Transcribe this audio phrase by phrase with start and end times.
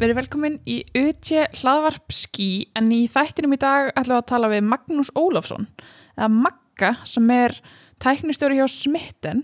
[0.00, 1.28] Verið velkomin í UT
[1.60, 5.66] hlaðvarp skí en í þættinum í dag ætlum við að tala við Magnús Ólafsson
[6.14, 7.58] eða Magga sem er
[8.00, 9.42] tæknistjóri hjá Smitten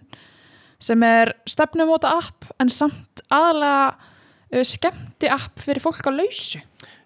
[0.81, 6.63] sem er stefnumóta app en samt aðalega skemmti app fyrir fólk á lausu.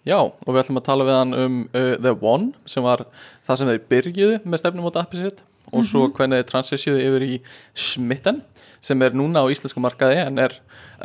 [0.07, 3.03] Já, og við ætlum að tala við hann um uh, The One sem var
[3.43, 7.27] það sem þeir byrjuðu með stefnum á appið sitt og svo hvernig þeir transisjuðu yfir
[7.27, 7.35] í
[7.75, 8.45] Smitten
[8.81, 10.55] sem er núna á íslensku markaði en er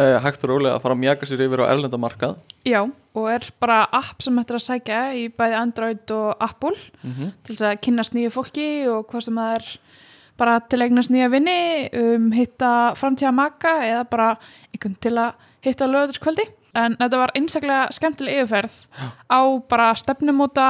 [0.00, 2.38] uh, hægt og rólega að fara að mjaka sér yfir á erlenda markað.
[2.66, 7.32] Já, og er bara app sem ættir að sækja í bæði Android og Apple mm
[7.46, 9.68] til þess að kynnast nýju fólki og hvað sem það er
[10.36, 11.60] bara til að eignast nýja vinni,
[11.96, 14.30] um, hitta framtíða maka eða bara
[14.72, 16.48] einhvern til að hitta lögðurskvöldi.
[16.76, 18.74] En þetta var einstaklega skemmtileg yfirferð
[19.32, 20.66] á bara stefnumóta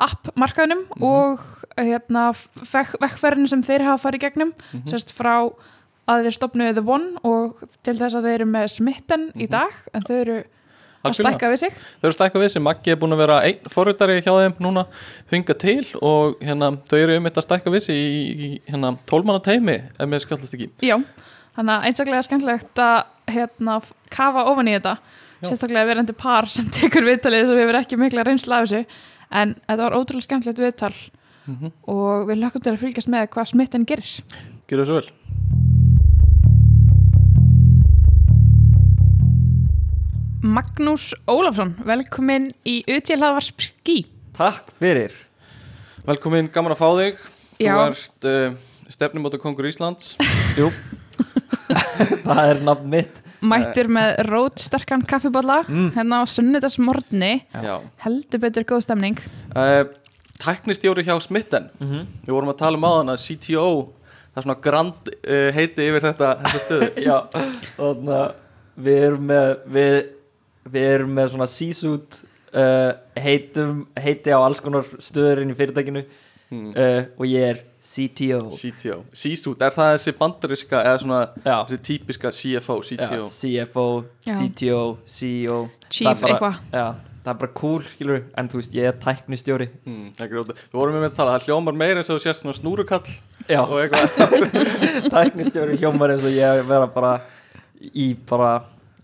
[0.00, 1.44] app-markaðunum og
[1.78, 2.30] hérna
[2.72, 4.50] vekkferðinu sem þeir hafa farið gegnum,
[4.88, 5.52] sérst frá
[6.10, 9.76] að þeir stopnuðu The One og til þess að þeir eru með smitten í dag
[9.94, 10.38] en þau eru
[11.06, 11.76] að stækka við sig.
[12.00, 14.84] Þau eru stækka við sem Maggi er búin að vera einn forritari hjá þeim núna
[15.32, 19.42] hunga til og hérna, þau eru um þetta að stækka við sig í, hérna, tólmanna
[19.44, 20.68] teimi ef mér skallast ekki.
[20.84, 20.98] Já,
[21.56, 22.98] þannig að einstaklega skemmtilegt að
[23.32, 23.78] hérna,
[24.12, 24.98] kafa ofan í þetta.
[25.40, 25.48] Já.
[25.48, 29.00] sérstaklega verandi par sem tekur viðtalið sem hefur ekki mikla reynsla af þessu.
[29.30, 30.94] En þetta var ótrúlega skemmtilegt viðtal
[31.48, 34.12] mm og við lögum til að fylgjast með hvað smitten gerir.
[34.68, 35.59] Gjör það svo vel
[40.40, 43.98] Magnús Ólafsson, velkomin í UT-hlaðvarp skí
[44.36, 45.12] Takk fyrir.
[46.06, 47.18] Velkomin, gaman að fá þig.
[47.60, 47.74] Já.
[47.74, 48.54] Þú ert uh,
[48.88, 50.14] stefnumóta kongur Íslands.
[50.60, 50.70] Jú.
[52.24, 53.18] Það er nafn mitt.
[53.44, 55.90] Mættir með rótsterkan kaffibólla Mm.
[55.96, 57.32] hérna á sunnudagsmorgni.
[57.52, 57.74] Já.
[58.06, 59.20] heldur betur góð stemning.
[59.52, 59.84] Uh,
[60.40, 61.68] tæknistjóri hjá Smitten.
[61.82, 62.06] Mhm.
[62.24, 63.66] Við vorum að tala um aðan að CTO
[64.30, 66.88] Það er svona grand uh, heiti yfir þetta, þetta stöðu.
[67.08, 67.16] Já,
[67.76, 68.34] þannig að
[68.86, 69.96] við erum með við,
[70.72, 72.20] við erum með svona C-suit
[72.54, 76.70] uh, heitum, heiti á alls konar stöður inn í fyrirtækinu hmm.
[76.74, 81.78] uh, og ég er CTO CTO C-suit, er það þessi bandariska eða svona Já, þessi
[81.86, 83.86] típiska CFO, já CTO CFO,
[84.26, 84.34] Já.
[84.40, 86.58] CTO, CEO Chief eitthvað.
[86.74, 86.84] Já,
[87.24, 89.70] það er bara cool, skilur en þú veist, ég er tæknistjóri
[90.20, 90.58] róta.
[90.58, 93.16] Við vorum með að tala, það hljómar meira eins og þú sérst svona snúrukall
[93.48, 94.60] Já, og eitthvað
[95.16, 97.16] tæknistjóri hljómar eins og ég vera bara
[97.80, 98.52] í bara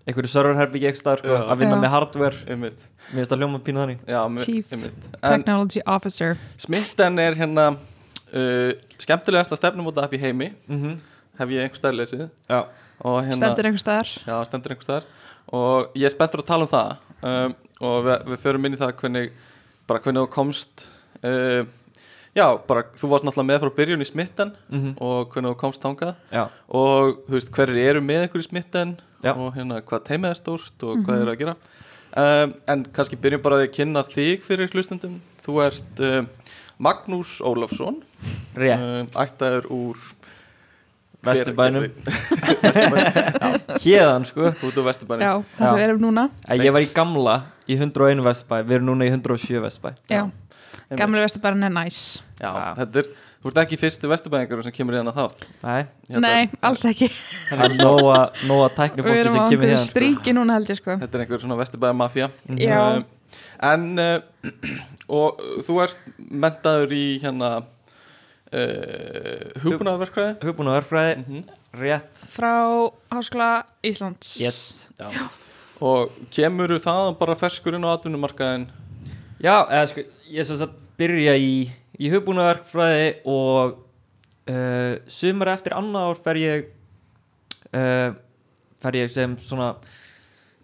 [0.07, 1.83] einhverju serverherbyggi ekki stað sko, að vinna Já.
[1.83, 2.41] með hardware.
[2.47, 2.87] Einmitt.
[3.11, 4.01] mér finnst það hljóma pínu þannig.
[4.07, 5.07] Já, með, Chief einmitt.
[5.19, 6.37] En Technology Officer.
[6.63, 8.73] Smitten er hérna uh,
[9.03, 10.53] skemmtilegasta stefnumóta app í heimi.
[10.69, 10.99] Mm -hmm.
[11.39, 12.29] hef ég einhver stær lesið.
[12.49, 12.61] Já,
[13.03, 14.13] og hérna stendur einhver staðar.
[14.27, 15.11] Já, stendur einhvers þar
[15.55, 16.95] og ég er spenntur að tala um það.
[17.27, 17.57] Um,
[17.87, 19.33] og við, við förum inn í það hvernig
[19.87, 20.87] bara hvernig þú komst
[21.23, 21.63] uh,
[22.37, 25.83] já, bara þú varst náttúrulega með frá byrjun í smitten mm og hvernig þú komst
[25.85, 26.15] þangað.
[26.33, 29.33] Já, og þú veist, hverjir eru með ykkur í smitten Já.
[29.33, 31.57] og hérna hvað teimið er stórt og hvað er að gera?
[32.17, 35.19] Um, en kannski byrjum bara að kynna þig fyrir hlustendum.
[35.45, 36.29] Þú ert um,
[36.81, 37.99] Magnús Ólafsson.
[38.57, 38.81] Rétt.
[38.81, 40.07] Um, ættaður úr
[41.27, 41.89] Vesturbænum.
[43.83, 44.53] Hérðan sko.
[44.55, 45.25] Út úr Vesturbænum.
[45.27, 45.79] Já, þess að Já.
[45.81, 46.27] við erum núna.
[46.63, 47.37] Ég var í gamla
[47.67, 48.59] í 101 Vestbæ.
[48.63, 49.91] Við erum núna í 107 Vestbæ.
[50.13, 50.46] Já, Einmitt.
[50.95, 51.99] Gamla vestabærin er næs.
[52.41, 52.75] Já, Já.
[52.79, 53.09] þetta er,
[53.43, 55.47] þú ert ekki fyrsti vesturbæðingur sem kemur hérna þátt.
[55.63, 57.09] Nei, Hérna- Nei, alls ekki.
[57.51, 59.91] Það er nóga, nóga tækni Við fólki erum á sem kemur einhverju hérna sko.
[59.91, 60.99] stríki núna held ég sko.
[61.03, 62.31] Þetta er einhver svona vesturbæðar mafía
[62.61, 63.05] Já.
[63.67, 64.21] En uh,
[65.19, 67.51] og þú ert mentaður í hérna
[68.55, 70.37] uh, hugbúnaðarverkfræði?
[70.47, 71.47] Hugbúin og örfræði, mm
[71.77, 72.23] rétt.
[72.33, 74.37] Frá Háskóla Íslands.
[74.41, 74.89] Yes.
[74.97, 75.11] Já.
[75.85, 78.65] Og kemur það bara ferskur inn á atvinnumarkaðin
[79.43, 81.67] Já, eða sko, ég sem sagt byrja í,
[82.01, 83.77] í hugbúnaverkfræði og
[84.49, 86.71] uh, sumar eftir annað ár fer ég
[87.77, 88.15] uh,
[88.83, 89.75] fer ég sem svona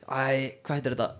[0.08, 1.10] æ, hvað heitir þetta?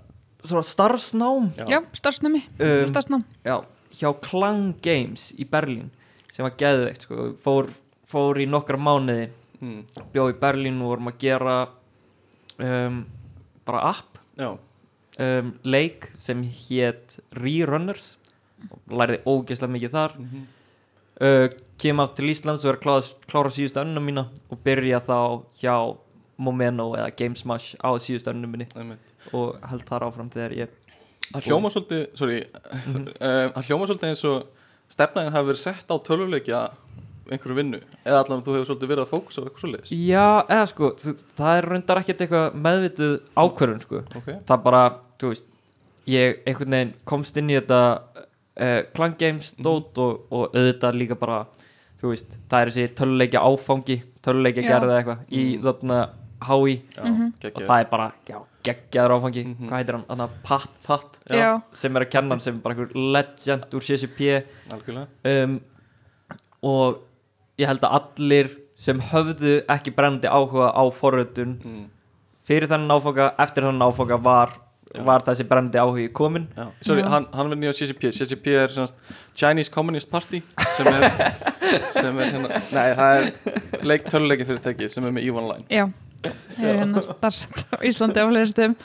[0.43, 3.57] Svona starfsnám Já, starfsnæmi, um, starfsnám já,
[4.01, 5.93] hjá Klang Games í Berlín
[6.33, 7.31] sem var geðveikt sko.
[7.45, 7.69] fór,
[8.09, 9.29] fór í nokkra mánuði
[9.61, 10.09] mm.
[10.15, 11.57] bjó í Berlín og vorum að gera
[12.59, 13.03] um,
[13.69, 14.55] bara app Já,
[15.23, 18.17] um, leik sem hétt Rerunners.
[18.71, 20.13] Og lærði ógeðslega mikið þar.
[20.19, 20.45] Mm -hmm.
[21.27, 21.49] uh,
[21.79, 25.97] kem á til Íslands og er að klára, síðustu önnuna mína og byrja þá hjá
[26.39, 28.67] Momeno eða Gamesmash á síðustu önnuna minni
[29.33, 30.69] og held þar áfram þegar ég
[31.33, 33.09] Það hljóma svolítið, sorry Mhm.
[33.09, 34.47] uh, Það hljóma svolítið eins og
[34.89, 36.71] stefnaðin hafi verið sett á tölvuleikja
[37.33, 39.93] einhverju vinnu eða allavega þú hefur svolítið verið að fókusa á eitthvað svoleiðis?
[40.07, 40.91] Já, eða sko,
[41.39, 44.03] það er reyndar ekkert eitthvað meðvituð ákvörðun sko.
[44.19, 44.83] Ok, það bara,
[45.23, 45.45] þú veist
[46.11, 47.81] ég einhvern veginn komst inn í þetta
[48.59, 51.45] uh, Clan Games dót og, og auðvitað líka bara
[52.03, 54.71] þú veist, það er þessi töluleikja áfangi töluleikja Já.
[54.75, 55.63] gerði eitthvað í Mm.
[55.69, 55.99] þarna
[56.43, 57.29] já, Mhm.
[57.55, 59.69] og það er bara, já, geggjaður áfangi Mhm.
[59.69, 62.59] hvað heitir hann, hann að Pat Tatt, já, Já, sem er að kenna hann sem
[62.61, 64.43] bara einhver legend úr CCP
[65.25, 65.61] um,
[66.63, 66.99] og
[67.59, 71.85] ég held að allir sem höfðu ekki brennandi áhuga á forröðun mm.
[72.45, 74.51] fyrir þennan áfanga, eftir þennan áfanga var.
[75.07, 76.67] Var þessi brennandi áhugi komin Já.
[76.85, 78.99] Sorry, hann, hann verði nýja CCP CCP er semast
[79.39, 80.43] Chinese Communist Party
[80.77, 81.07] sem er,
[81.97, 85.87] sem er hérna, nei, það er leik töluleiki fyrirtæki sem er með EVE Online já.
[86.23, 88.77] Ég er hérna starfsett á Íslandi á fleiri En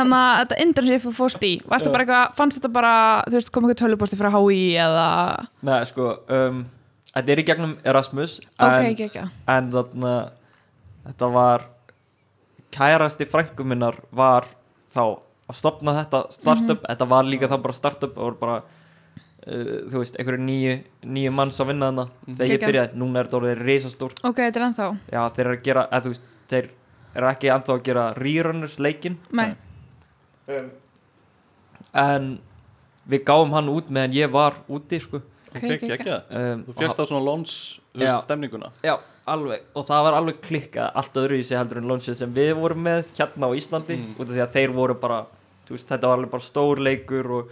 [0.00, 1.52] þannig að þetta internship fórst í.
[1.62, 2.94] Varstu bara eitthvað, fannst þetta bara
[3.28, 5.04] Þú veist, kom eitthvað töluposti frá HÍ eða
[5.68, 6.64] Nei, sko um,
[7.12, 9.22] Þetta er í gegnum Erasmus Ok, en, ekki, ekki
[9.54, 10.16] en þarna
[11.06, 11.68] þetta var
[12.74, 14.48] kærasti frængu minnar var
[14.96, 15.04] þá
[15.46, 16.82] að stopna þetta startup.
[16.88, 20.72] Þetta var líka þá bara startup það voru bara uh, þú veist, einhverju nýju,
[21.16, 22.06] nýju manns að vinna þarna.
[22.26, 22.66] Þegar ég Geggjað.
[22.72, 24.88] byrjaði, núna er þetta orðið reisastórt Ok, þetta er ennþá.
[25.12, 26.68] Já, þeir eru að gera, eða þú veist, þeir
[27.16, 29.46] eru ekki ennþá að gera rerunners leikin Nei,
[30.52, 30.66] um,
[31.96, 32.26] en
[33.08, 35.22] við gáum hann út meðan ég var úti sko.
[35.56, 35.84] Ok, ok.
[35.86, 36.24] geggjað.
[36.36, 38.72] um, Þú fjast á svona veist, stemninguna.
[38.84, 38.96] Já,
[39.26, 42.52] alveg, og það var alveg klikkað allt öðru í sig heldur en launchið sem við
[42.60, 44.14] vorum með hérna á Íslandi, Mm.
[44.18, 45.26] út af því að þeir voru bara
[45.68, 47.48] veist, þetta var alveg bara stór leikur og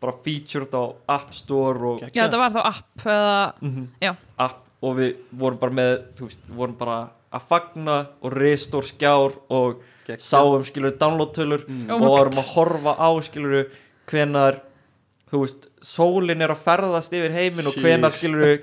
[0.00, 2.00] bara featured á App Store og.
[2.00, 3.88] Já, þetta var þá app eða Mhm.
[4.00, 4.16] Já.
[4.38, 8.84] app og við vorum bara með þú veist, við vorum bara að fagna og ristór
[8.88, 10.20] skjár og Geggjað.
[10.22, 11.90] sáum skilur download-tölur Mm.
[11.90, 13.66] Oh og vorum að horfa á skilur
[14.06, 14.60] hvenar
[15.28, 18.54] þú veist, sólin er að ferðast yfir heiminn og hvenar skilur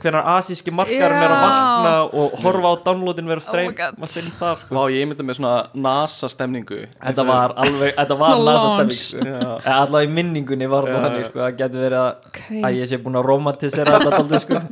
[0.00, 1.44] hvenar asíski markarinn er að Já.
[1.44, 4.74] vakna og horfa á downloadin vera Oh my streym maður þar sko.
[4.78, 5.52] Vá, ég myndi með svona
[5.86, 8.48] NASA stemningu þetta var alveg, þetta var Launch.
[8.48, 9.28] nasa stemming sko.
[9.28, 9.76] Já.
[9.76, 11.04] Allavega í minningunni var þetta Já.
[11.06, 14.40] þannig sko, það getur verið að, Ok, að ég sé búin að romantisera þetta aldrei
[14.46, 14.62] sko.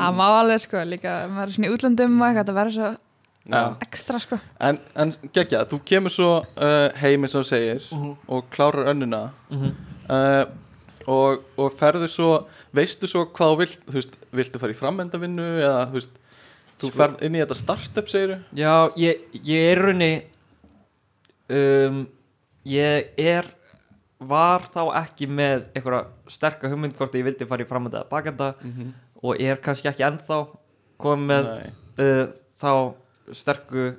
[0.00, 2.90] það má alveg sko líka maður er svona í útlöndum og eitthvað þetta verður svo
[3.48, 3.76] Já.
[3.80, 8.16] ekstra sko En, en geggja, þú kemur svo uh, heim eins og þú segir Mhm.
[8.28, 9.70] og klárar önnuna Mhm.
[10.10, 10.44] uh,
[11.08, 15.46] og, og ferðu svo veistu svo hvað þú vilt þú veist, viltu fara í framöndavinnu
[15.64, 16.10] eða þú veist,
[16.78, 20.12] þú Sko- ferð inn í þetta startup segir Já, ég, ég er í raunni
[21.50, 22.06] um,
[22.66, 23.46] ég er
[24.20, 28.54] var þá ekki með einhverja sterka hugmynd hvort ég vildi fara í framönda eða bakenda
[28.60, 28.92] mm -hmm.
[29.22, 30.46] og ég er kannski ekki ennþá
[31.00, 31.46] komið með
[31.98, 32.26] uh,
[32.60, 32.94] þá
[33.36, 33.90] sterku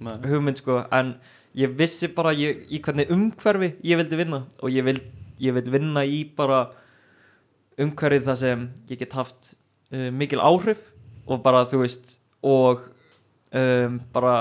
[0.00, 0.16] nei.
[0.24, 1.14] hugmynd sko en
[1.58, 5.00] ég vissi bara ég, í hvernig umhverfi ég vildi vinna og ég vil,
[5.42, 6.68] ég vil vinna í bara
[7.78, 9.54] umhverfið þar sem ég get haft
[9.94, 10.80] uh, mikil áhrif
[11.28, 12.86] og bara þú veist og
[13.52, 14.36] um, bara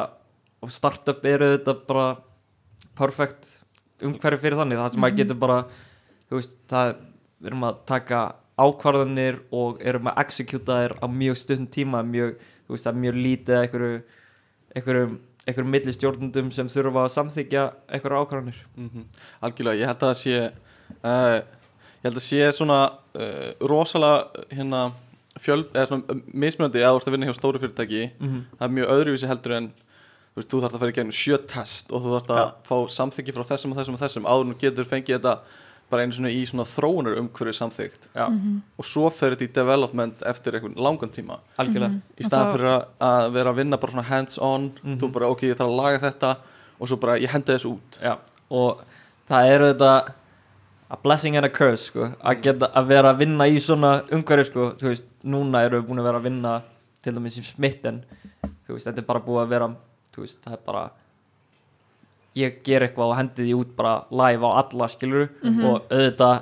[0.62, 2.08] og startup eru þetta bara
[2.98, 3.54] perfect
[4.04, 5.62] umhverfi fyrir þannig það sem maður getur bara
[6.28, 6.94] þú veist það
[7.38, 8.22] við erum að taka
[8.58, 13.02] ákvarðanir og erum að executa þær á mjög stundum tíma mjög, þú veist það er
[13.04, 14.00] mjög lítið einhverju
[14.78, 17.66] einhverjum, einhverjum millistjórnundum sem þurfa að samþykja
[17.98, 19.06] einhverju ákvarðanir Mm
[19.42, 20.38] Algjörlega, ég held að það sé
[21.04, 21.38] uh,
[21.98, 22.80] ég held að sé svona
[23.18, 24.82] uh, rosalega hérna
[25.38, 28.40] fjöl, eða svona um, mismunandi að þú ert að vinna hjá stóru fyrirtæki Mhm.
[28.58, 29.68] það er mjög öðruvísi heldur en
[30.38, 32.52] þú veist, þú þarf að fara í gegnum sjö test og þú þarf að Já.
[32.70, 35.34] fá samþykki frá þessum og þessum og þessum áður en þú getur fengið þetta
[35.90, 38.26] bara einu svona í svona þróunar umhverju samþykt Já,
[38.78, 41.40] og svo fer þetta í development eftir einhvern langan tíma.
[41.58, 42.02] Algjörlega.
[42.20, 44.98] Í Og staðan þá- fyrir að- að vera að vinna bara svona hands on Mhm.
[45.00, 46.38] þú bara ok, ég þarf að laga þetta
[46.80, 48.00] og svo bara ég hendi þessu út.
[48.04, 48.18] Já,
[48.52, 48.82] og
[49.30, 50.12] það eru þetta
[50.90, 54.46] a blessing and a curse sko, að geta að vera að vinna í svona umhverju
[54.46, 56.62] sko, þú veist, núna eru við búin að vera að vinna
[57.04, 58.04] til dæmis í smitten.
[58.68, 59.68] Þú veist, þetta er bara búið að vera
[60.16, 60.92] þú veist, það er bara
[62.36, 66.42] ég ger eitthvað og hendi því út bara live á alla skilur og auðvitað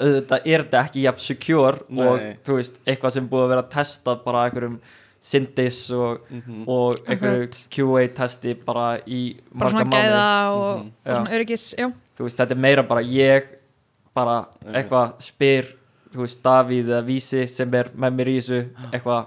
[0.00, 2.36] auðvitað er þetta ekki jafn secure og Nei.
[2.44, 4.78] þú veist, eitthvað sem búið að vera að testa bara einhverjum
[5.24, 6.64] Syndis og, Mhm.
[6.68, 7.46] og einhverju.
[7.70, 10.90] QA testi bara í bara marga svona mánuði gæða og, Mhm.
[11.06, 13.42] og svona öryggis já, þú veist, þetta er meira bara ég
[14.14, 15.64] bara eitthvað spyr
[16.12, 19.26] þú veist, Davíð eða Vísi sem er með mér í þessu eitthvað,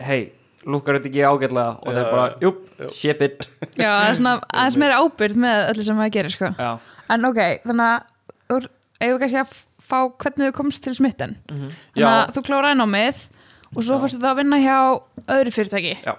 [0.00, 0.32] hei,
[0.66, 2.58] lukkar þetta ekki ágætlega og þeir Já, bara, júp,
[2.94, 6.50] ship it já það er svona aðeins meira ábyrgð með öllu sem maður gerir sko
[6.58, 6.70] já,
[7.16, 8.68] en ok, þannig að úr-
[9.02, 11.68] eigum við kannski að fá hvernig þú komst til smitten Mhm.
[11.72, 12.10] þannig Já.
[12.12, 13.24] að þú kláraði námið
[13.76, 14.78] og svo fórstu það að vinna hjá
[15.36, 16.14] öðru fyrirtæki já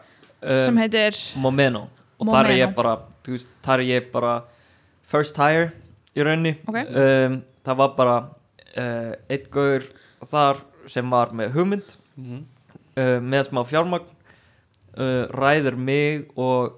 [0.60, 1.86] sem um, heitir Momeno
[2.20, 2.60] og þar er Momeno.
[2.60, 4.34] ég bara, þú veist, þar er ég bara
[5.08, 5.72] first hire
[6.18, 6.76] í rauninni Ok.
[6.92, 8.18] um, það var bara
[8.76, 9.86] uh, einn gaur
[10.28, 10.60] þar
[10.92, 12.44] sem var með hugmynd Mhm.
[12.98, 14.06] uh, með smá fjármagn
[14.98, 16.74] uh, ræður mig og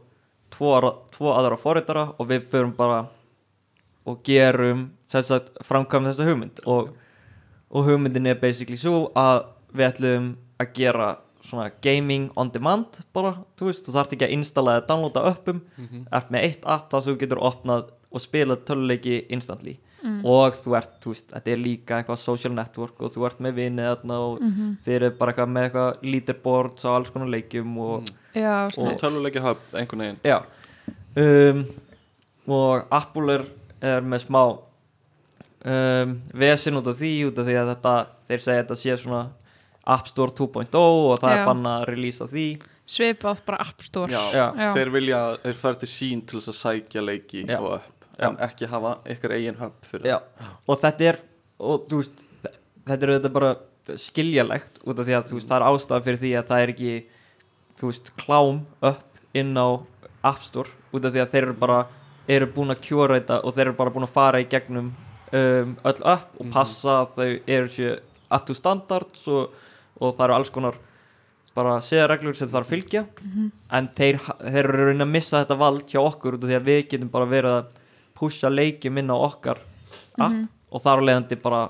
[0.55, 3.07] tvo, aðra- tvo aðra forritara og við förum bara
[4.05, 6.59] og gerum sem sagt, framkvæm þessa hugmynd.
[6.69, 6.91] Og,
[7.71, 9.45] og hugmyndin er basically svo að
[9.75, 10.27] við ætlum
[10.61, 11.07] að gera
[11.45, 15.59] svona gaming on demand bara, þú veist, þú þarft ekki að installa eða downloada uppum,
[15.77, 16.07] Mhm.
[16.11, 19.77] ert með eitt app þar sem þú getur opnað og spilað töluleiki instantly
[20.25, 23.53] og þú ert, þú veist, þetta er líka eitthvað social network og þú ert með
[23.61, 24.43] vinið þarna og
[24.85, 28.99] þið eru bara eitthvað með eitthvað leaderboards á alls konar leikjum og Já, Og- sniðt
[29.01, 30.19] Tölvuleikja hub, einhvern veginn.
[30.23, 30.39] Já.
[31.15, 31.65] Um,
[32.47, 33.43] Og Apple er,
[33.81, 34.41] er með smá
[35.65, 37.93] um, Vesin út af því út af því að þetta
[38.29, 39.23] Þeir segja að þetta sé svona
[39.95, 41.37] App Store 2.0 og það Já.
[41.37, 42.45] er banna að releasa því.
[42.89, 44.09] Svipað bara App Store.
[44.09, 44.71] Já, Já.
[44.73, 47.59] Þeir vilja, þeir fara til sín til þess að sækja leiki Já.
[47.61, 50.19] og upp en ekki hafa ykkur eigin hub fyrir Já.
[50.67, 51.19] og þetta er
[51.59, 52.23] og veist,
[52.87, 53.51] þetta er þetta bara
[54.01, 56.93] skiljalegt út af því að veist, það er ástæða fyrir því að það er ekki
[57.83, 59.67] veist, klám upp inn á
[60.25, 61.83] App Store út af því að þeir eru bara
[62.27, 64.89] eru búin að kjóra þetta og þeir eru bara búin að fara í gegnum
[65.35, 68.01] um, öll upp og passa að þau eru sér
[68.33, 69.53] up to standards og,
[69.99, 70.79] og það eru alls konar
[71.55, 73.01] bara séðarreglur sem það þarf að fylgja.
[73.71, 76.57] En þeir, þeir eru að reyna að missa þetta vald hjá okkur út af því
[76.57, 77.77] að við getum bara verið að
[78.15, 79.59] pusha leikjum inn á okkar
[80.19, 81.61] app og þar á leiðandi bara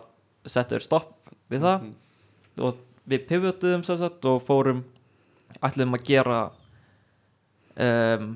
[0.45, 1.87] setja þér stopp við það
[2.65, 4.83] og við pivotuðum sagt og fórum
[5.65, 6.39] ætluðum að gera
[7.77, 8.29] um,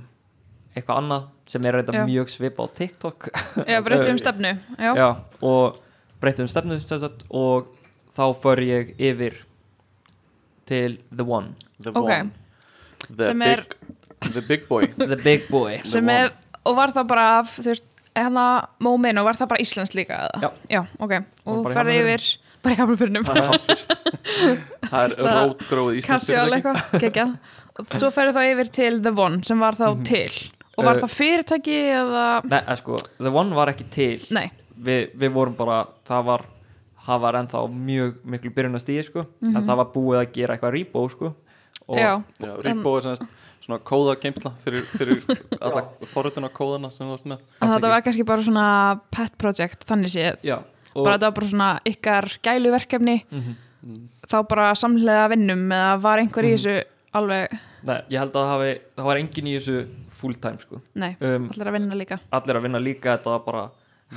[0.76, 3.30] eitthvað annað sem er reynda mjög svipa á TikTok.
[3.66, 5.08] Já, breyttum um stefnu Já, Já,
[5.42, 5.80] og
[6.22, 7.72] breytum stefnu sagt og
[8.14, 9.40] þá för ég yfir
[10.70, 11.56] til The One.
[11.82, 12.10] The Ok.
[12.10, 12.32] one.
[13.10, 13.66] The big, er-
[14.34, 14.86] The big boy.
[14.98, 15.80] The Big Boy.
[15.88, 16.32] Sem The er,
[16.68, 17.86] og var það bara af, þú veist,
[18.26, 18.46] hérna
[18.84, 20.44] mómin og var það bara Íslands líka eða?
[20.44, 20.50] Já.
[20.76, 22.28] Já, ok, og í ferði yfir
[22.64, 25.16] bara í hafnafyrinum Það er
[26.44, 27.34] er eitthvað, geggjað.
[27.80, 30.32] Og svo ferði þá yfir til The One sem var þá til.
[30.80, 34.24] Og var Eh, það fyrirtæki eða, Nei, eh, sko, The One var ekki til.
[34.36, 34.48] Nei,
[34.80, 36.46] Vi, Við vorum bara, það var
[37.10, 41.06] það var ennþá mjög miklu byrjunastíði sko, en það var búið að gera eitthvað rýbó
[41.12, 41.32] sko.
[41.90, 43.24] Og já, Já, Repo er semst
[43.70, 45.22] svona kóða geimsla fyrir, fyrir
[45.62, 47.46] alla forrutuna kóðana sem þú varst með.
[47.62, 48.68] Þetta var kannski bara svona
[49.14, 50.42] pet project, þannig séð.
[50.50, 50.58] Já,
[50.98, 53.20] bara þetta var bara svona ykkar gæluverkefni.
[53.32, 53.58] Mhm.
[54.30, 56.74] þá bara samlega vinnum eða var einhver í þessu
[57.16, 57.54] alveg,
[57.88, 59.76] Nei, ég held að það hafi, það var engin í þessu
[60.20, 60.82] full time sko.
[61.00, 62.18] Nei, um, allir að vinna líka.
[62.36, 63.64] allir að vinna líka, þetta var bara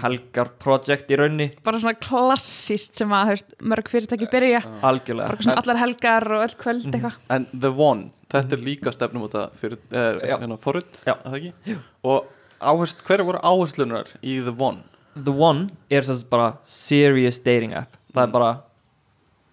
[0.03, 4.63] helgar project í raunni bara svona klassíst sem að veist, mörg fyrirtæki byrja.
[4.83, 5.29] Algjörlega.
[5.31, 6.95] Bara svona allar helgar og öll kvöld Mhm.
[6.99, 7.15] eitthvað.
[7.31, 11.77] En The One, þetta er líka stefnum út að eh, hérna, að það ekki?
[12.09, 12.31] Og
[12.63, 14.83] áhersl, hver voru áherslunar í The One?
[15.17, 18.51] The One er sem sagt bara serious dating app það er bara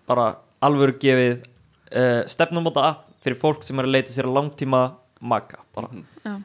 [0.10, 0.30] bara
[0.66, 4.82] alvöru gefið uh, stefnumóta app fyrir fólk sem er að leita sér að langtíma
[5.20, 5.92] maka bara
[6.24, 6.40] Já.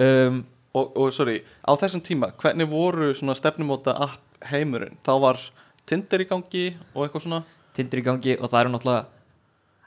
[0.00, 0.42] um,
[0.74, 4.96] Og, og sorry, á þessum tíma, hvernig voru svona stefnumóta app heimurinn?
[5.06, 5.38] Þá var
[5.86, 6.64] Tinder í gangi
[6.96, 7.38] og eitthvað svona
[7.76, 9.13] Tinder í gangi og það eru náttúrulega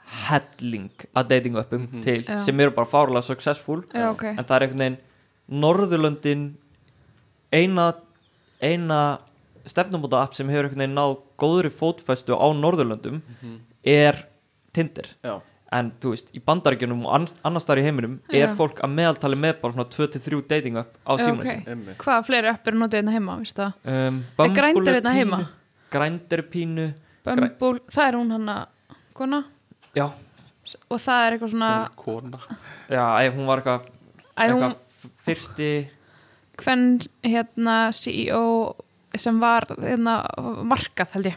[0.08, 2.40] helling að dating appum til Já.
[2.46, 4.24] sem eru bara fárlega successful Já, ok.
[4.34, 4.98] en það er einhvern veginn
[5.48, 6.44] Norðurlöndin
[7.52, 7.92] eina
[8.60, 9.00] eina
[9.68, 13.20] stefnumóta app sem hefur einhvern veginn náð góðri fótfestu á Norðurlöndum
[13.84, 14.24] er
[14.76, 15.38] Tinder Já,
[15.72, 18.46] en þú veist, í bandaríkjunum og ann annars þar í heiminum Já.
[18.46, 21.52] er fólk að meðaltali með bara svona 2-3 dating app á Já, síma ok.
[21.52, 21.98] okay.
[22.00, 25.44] Hvaða fleiri öppur notuðu hérna heima, um, Er Grindr hérna heima?
[25.92, 26.90] Grændir pínu
[27.28, 29.42] Bumble, það er hún hann að kona
[29.96, 30.06] já,
[30.90, 32.40] og það er eitthvað svona Kona.
[32.90, 33.88] Já, ei, hún var eitthvað
[34.38, 35.70] Æ, hún, eitthvað fyrsti
[36.58, 36.86] hvern
[37.22, 38.42] hérna CEO
[39.18, 40.18] sem var hérna
[40.68, 41.36] markað held ég,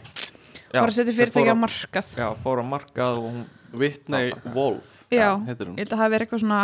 [0.72, 2.10] já, var að setja sem fyrirtæki fór á markað.
[2.18, 5.78] Já, fór á markað og hún Whitney Wolf Já, heitir ég hún.
[5.80, 6.62] held að það hafi verið eitthvað svona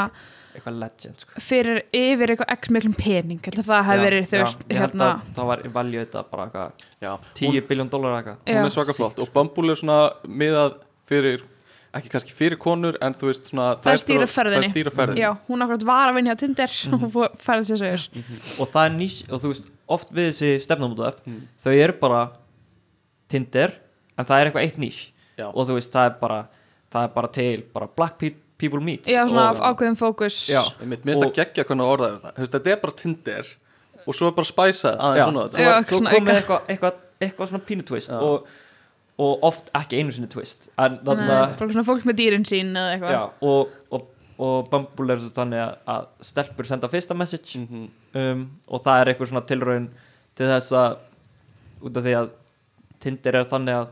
[0.59, 1.41] eitthvað legend sko.
[1.41, 4.43] fyrir yfir eitthvað x miklum pening ég held að það hafi Já, verið þú já,
[4.45, 8.17] veist ég held hérna, að það var valju þetta bara eitthvað Já, 10 biljón dólar
[8.19, 8.39] eitthvað.
[8.45, 8.65] hún Já.
[8.67, 10.77] er svaka flott og Bumble er svona miðað
[11.09, 11.47] fyrir
[11.99, 14.71] ekki kannski fyrir konur en þú veist svona Það er stýra ferðinni.
[14.73, 17.05] stýra ferðinni já, hún akkurat var að vinna á Tinder Mhm.
[17.05, 20.51] og fór- færði sér segur og það er nýs og þú veist, oft við þessi
[20.67, 21.41] stefnumóta Mm.
[21.65, 22.31] þau eru bara
[23.29, 23.73] Tinder
[24.19, 25.01] en það er eitthvað eitt nýs
[25.39, 25.49] Já.
[25.53, 26.39] og þú veist, það er bara
[26.93, 30.39] það er bara til, bara black pe- people meet já, svona og, ákveðum fókus.
[30.83, 33.47] Mér finnst Og- að gegja hvernig að orða þetta Þú veist, Þetta er bara Tinder
[34.09, 37.65] og svo er bara spæsað aðeins svona svo, þetta svo komið eitthvað, eitthvað, eitthvað svona
[37.69, 38.19] pínu twist Já.
[38.23, 38.47] og,
[39.19, 43.23] og oft ekki einu sinni twist en svona fólk með dýrin sín eða eitthvað já,
[43.43, 44.05] og, og,
[44.39, 47.89] og Bumble er þannig að, að stelpur senda fyrsta message Mhm.
[48.15, 49.89] um, og það er eitthvað svona tilraun
[50.39, 50.99] til þess að
[51.83, 52.31] út af því að
[53.01, 53.89] Tinder er þannig að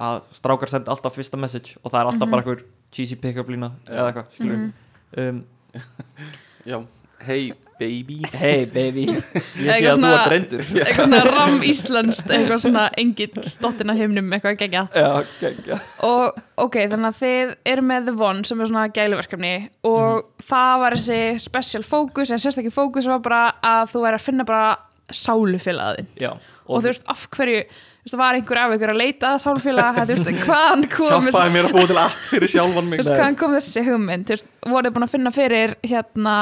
[0.00, 2.30] að strákar senda alltaf fyrsta message og það er alltaf Mhm.
[2.30, 2.62] bara eitthvað
[2.92, 3.96] cheesy pick-up lína Já.
[3.96, 4.72] eða eitthvað Mhm.
[5.16, 5.44] um,
[6.66, 6.84] Já,
[7.24, 8.18] hey baby.
[8.34, 9.06] Hey baby.
[9.66, 10.64] Ég sé að þú ert reyndur.
[10.84, 16.78] eitthvað svona ram íslenskt eitthvað svona engill dottin að himnum eitthvað gegja Já, og ok,
[16.92, 19.54] þannig að þið eru með The One sem er svona gæluverkefni
[19.88, 24.26] og það var þessi special fókus eða sérstakki fókus var bara að þú væri að
[24.28, 24.70] finna bara
[25.10, 26.34] sálufélagin Já
[26.70, 30.00] og, þú veist af hverju þú veist, var einhver af ykkur að leita að sálufélag
[30.00, 33.12] þú veist, hvaðan kom Hjálpaði mér að búa til app fyrir sjálfan þú mig veist,
[33.12, 34.28] hvaðan kom þessi hugmynd?
[34.28, 36.36] Þú veist, voruð búin að finna fyrir hérna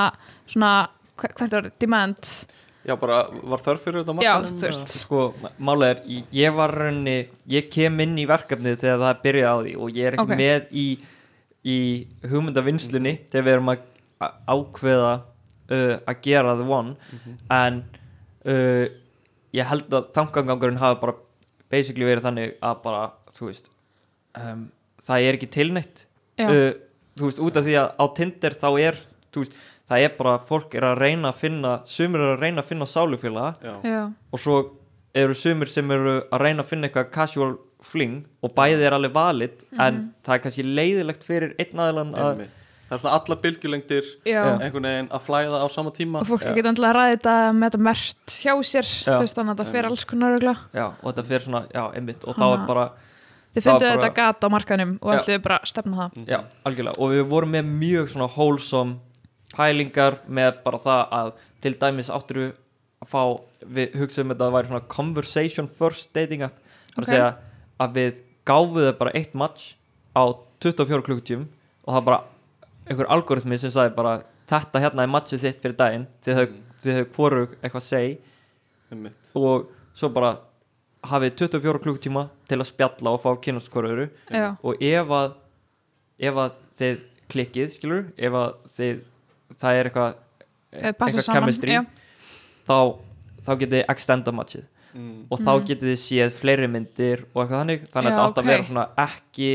[0.49, 0.73] svona,
[1.23, 2.31] hvert var demand.
[2.89, 3.19] Já, bara
[3.51, 4.93] var þörf fyrir þetta á já, markanum þú veist.
[5.03, 5.23] Sko,
[5.61, 6.03] málega er,
[6.39, 7.17] ég- var raunni,
[7.51, 10.39] ég kem inn í verkefnið þegar það byrjaði á því og ég er ekki Ok.
[10.39, 10.87] með í,
[11.69, 11.79] í
[12.31, 13.85] hugmyndavinnslunni þegar við erum að
[14.49, 15.13] ákveða
[15.71, 16.95] uh, að gera the one.
[17.53, 17.83] En
[18.47, 18.87] uh,
[19.57, 21.17] ég held að þangangangurinn hafi bara
[21.69, 23.03] basically verið þannig að bara,
[23.37, 23.69] þú veist
[24.39, 24.69] um,
[25.05, 26.07] það er ekki tilnætt
[26.41, 26.71] uh,
[27.19, 29.01] þú veist, út af því að á Tinder þá er,
[29.35, 29.59] þú veist,
[29.89, 32.89] það er bara fólk er að reyna að finna, sumir er að reyna að finna
[32.89, 33.73] sálufélaga
[34.33, 34.59] og svo
[35.17, 39.15] eru sumir sem eru að reyna að finna eitthvað casual fling og bæði er alveg
[39.15, 42.47] valid en það er kannski leiðilegt fyrir einn aðilan að
[42.89, 46.23] Það er svona alla bylgjulengdir einhvern veginn að flæða á sama tíma.
[46.23, 49.11] Og fólk geta endilega að ræða þetta með þetta mert hjá sér Já.
[49.11, 52.25] þú veist þannig að það fer alls konar já, og þetta fyrir svona, já, einmitt
[52.25, 52.87] og þá Hanna- er bara,
[53.53, 56.25] þið bara- þetta gat á markanum og ætluðu bara að stefna það.
[56.33, 58.97] Já, algjörlega og við vorum með mjög svona wholesome
[59.59, 61.33] pælingar með bara það að
[61.65, 62.41] til dæmis áttur
[63.03, 63.23] að fá,
[63.67, 66.57] við hugsaðum þetta að það væri svona conversation first dating app.
[66.95, 67.05] Það er Ok.
[67.05, 67.29] að segja
[67.85, 69.75] að við gáfum þau bara eitt match
[70.17, 70.23] á
[70.65, 71.45] 24 klukkutíum
[71.87, 72.21] og það bara
[72.89, 74.15] einhver algoritmi sem sagði bara
[74.49, 76.07] þetta hérna er matchið þitt fyrir daginn.
[76.25, 78.19] Þið höfðu þið höfðu hvoru eitthvað segi
[78.91, 79.31] einmitt.
[79.35, 80.39] og svo bara
[81.05, 85.35] hafið 24 klukkutíma til að spjalla og fá kynast hverju já, og ef að
[86.19, 89.03] ef að þið klikkið skilur, ef að þið
[89.57, 90.19] það er eitthvað
[90.99, 91.83] passa eitthvað já.
[92.69, 92.79] þá,
[93.47, 94.67] þá getið þið extenda matchið
[94.99, 95.27] Mm.
[95.29, 98.47] og þá getið þið séð fleiri myndir og eitthvað þannig þannig að þetta átt að
[98.49, 99.51] vera svona ekki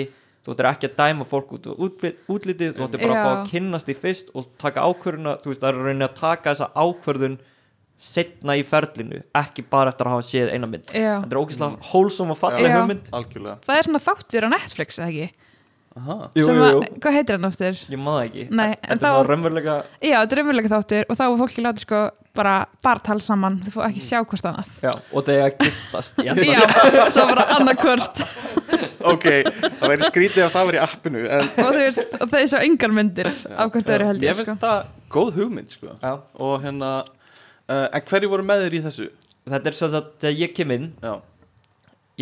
[0.46, 3.32] þú ættir ekki að dæma fólk út og útlit, útlitið þú ættir bara að fá
[3.32, 6.70] að kynnast í fyrst og taka ákvörðuna, þú veist það er raunin að taka þessa
[6.78, 7.38] ákvörðun
[8.04, 12.34] setna í ferlinu, ekki bara eftir að hafa séð eina mynd þetta er ógeðslega hólsum
[12.36, 12.76] og falleg Já.
[12.78, 15.43] hugmynd Algjörlega það er svona þáttur á Netflix eða ekki.
[15.94, 17.76] Jú, Sem að, hvað heitir hann aftur?
[17.94, 21.04] ég maður ekki Nei, en þetta er þá- svona raunverulega já, þetta er umverulega þáttur
[21.14, 22.00] og þá er fólki látið sko
[22.34, 25.60] bara bara tala saman, þau fá ekki sjá hvort annað já, og það er að
[25.68, 26.56] giftast í endanum.
[26.98, 28.24] já, svo bara annarkvort
[29.04, 29.28] Ok,
[29.60, 32.50] það væri skrítið að það væri í appinu en og þú veist, og það er
[32.56, 34.58] svo engar myndir af hvort þau eru held ég ég finnst sko.
[34.64, 35.94] það góð hugmynd sko.
[36.02, 36.14] Já.
[36.42, 36.92] og hérna
[37.70, 39.08] uh, en hverju voru með þér í þessu?
[39.54, 41.14] þetta er svo að þegar ég kem inn Já,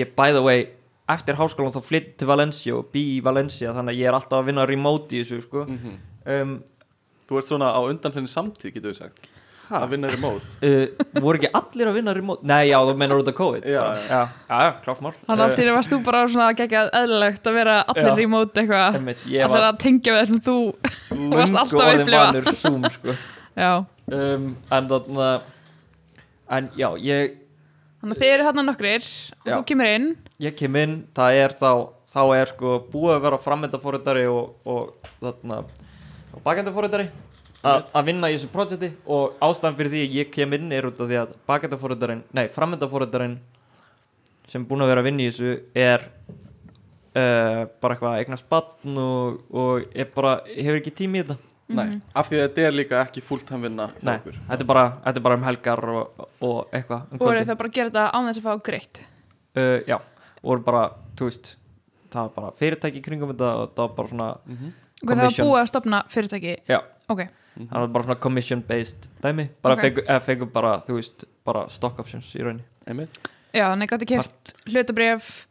[0.04, 0.68] ég by the way
[1.16, 4.40] eftir háskólan þá flytt til Valencia og bý í Valencia þannig að ég er alltaf
[4.42, 5.66] að vinna remote í þessu sko.
[5.68, 6.00] Mhm.
[6.38, 6.56] um,
[7.30, 9.30] þú ert svona á undanfenni samtíð getur við sagt
[9.72, 13.22] að vinna þér mót uh, voru ekki allir að vinna remote nei já þú menar
[13.22, 16.24] út af COVID Já, já, já, já klart mál þannig að því varst þú bara
[16.34, 18.16] svona geggjað eðlilegt að vera allir Já.
[18.20, 20.58] remote eitthvað allir var að tengja við þessum þú
[21.32, 22.26] varst lungu alltaf að orðin upplifa.
[22.26, 23.16] vanur Zoom sko.
[23.64, 23.72] já,
[24.20, 25.50] um, en þannig að
[26.52, 27.38] en já, ég,
[28.02, 29.08] þannig að þið eru hann nokkrir.
[29.40, 29.54] Og Já.
[29.56, 30.08] þú kemur inn.
[30.42, 31.72] Ég kem inn það er þá,
[32.12, 35.64] þá er sko búið að vera framöndaforritari og, og þarna
[36.32, 37.10] og bakendafórritari
[37.62, 41.02] að vinna í þessu projekti og ástæðan fyrir því að ég kem inn er út
[41.02, 43.36] af því að bakendafórritarin, nei framöndaforritarin
[44.50, 46.08] sem búin að vera að vinna í þessu er
[47.14, 51.51] uh, bara eitthvað að eignast batn og, og er bara, hefur ekki tími í þetta
[51.76, 55.18] Nei, af því að þetta er líka ekki fulltime vinna Nei, þetta er bara, þetta
[55.22, 57.48] er bara um helgar og, og eitthvað um og kvöldin.
[57.52, 59.02] það bara að gera þetta án þess að fá greitt?
[59.56, 59.98] Uh, Já,
[60.44, 60.84] og bara,
[61.20, 61.52] þú veist
[62.12, 64.72] það var bara fyrirtæki kringum þetta og það var bara svona Mhm.
[65.02, 66.56] og það var búið að stopna fyrirtæki?
[66.68, 66.80] Já,
[67.10, 67.22] ok,
[67.58, 69.82] það var bara svona commission based dæmi, bara Ok.
[69.82, 72.64] fengu, eða fengu bara, þú veist, bara stock options í rauninni.
[72.88, 73.18] Einmitt.
[73.54, 75.48] já, þannig gæti keft hlutabrif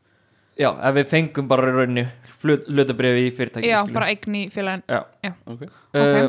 [0.61, 2.05] Já, ef við fengum bara í rauninni
[2.43, 3.95] hlutabrifi í fyrirtæki já, skilur.
[3.97, 5.01] bara eign í félagin Já,
[5.49, 5.63] Ok.
[5.97, 6.27] uh,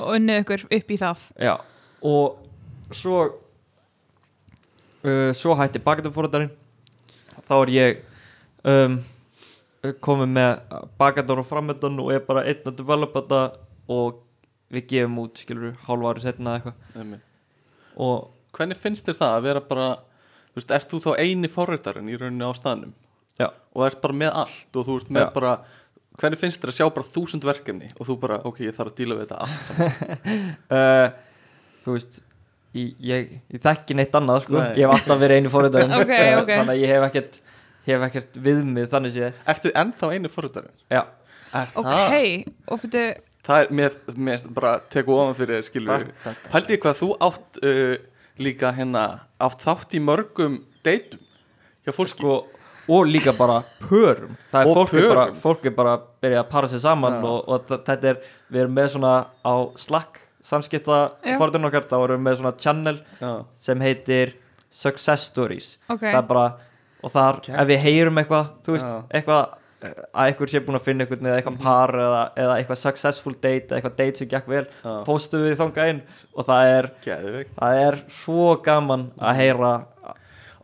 [0.00, 1.26] og unnið ykkur upp í það.
[1.44, 1.54] Já
[2.06, 3.18] og svo
[5.04, 6.52] uh, svo hætti bakendafóröldarinn
[7.46, 8.00] þá er ég
[8.66, 8.98] um,
[10.02, 10.52] komið með
[10.98, 13.42] bakendar og framöndan og er bara einn að developa þetta
[13.92, 14.22] og
[14.72, 17.20] við gefum út skilur hálfa ári setna eða eitthvað.
[18.02, 19.86] Og Hvernig finnst þér það að vera bara
[20.54, 22.94] þú veist, ert þú þá eini forritarinn í rauninni á staðnum
[23.40, 25.32] já, og ert bara með allt og þú veist með Já.
[25.36, 25.52] bara
[26.16, 29.00] hvernig finnst þér að sjá bara þúsund verkefni og þú bara, ok, ég þarf að
[29.02, 31.08] díla við þetta allt saman uh,
[31.84, 32.18] þú veist
[32.76, 34.56] ég, ég, ég þekki neitt annað sko.
[34.60, 34.72] Nei.
[34.80, 36.50] ég hef alltaf verið einu fóröldarinn Ok, ok.
[36.56, 37.38] þannig að ég hef ekkert
[37.86, 40.74] hef ekkert viðmið þannig séð Ertu ennþá eini forritarinn?
[40.90, 41.02] já,
[41.56, 42.52] Er ok, það?
[42.74, 43.04] og byrju
[43.46, 46.06] það er, mér, mér finnst bara teku ofan fyrir þér, skilur.
[46.50, 47.92] Pældi ég hvað þú átt uh,
[48.42, 49.04] líka hérna,
[49.38, 51.22] átt þátt í mörgum deytum
[51.86, 52.32] hjá fólki sko,
[52.88, 54.36] og líka bara pörum.
[54.52, 57.18] Það er Og fólk er, bara, fólk er bara að byrja að para sig saman
[57.18, 57.24] Já.
[57.24, 58.20] og, og þetta er,
[58.52, 60.98] við erum með svona á Slack samskipta
[61.40, 63.32] fórðun okkar, þá erum við með svona channel Já,
[63.66, 64.34] sem heitir
[64.70, 65.72] Success Stories.
[65.90, 66.46] Ok, það er bara,
[67.02, 69.00] og þar Kæ- ef við heyrum eitthvað, þú veist, Já.
[69.18, 69.42] eitthvað
[69.86, 73.34] eh, að eitthvað sé búin að finna eitthvað eða eitthvað par eða, eða eitthvað successful
[73.34, 74.92] date eða eitthvað date sem gekk vel, Já.
[75.08, 76.00] póstum við þangað inn.
[76.36, 77.54] Og það er, geðveikt.
[77.58, 79.72] það er svo gaman að heyra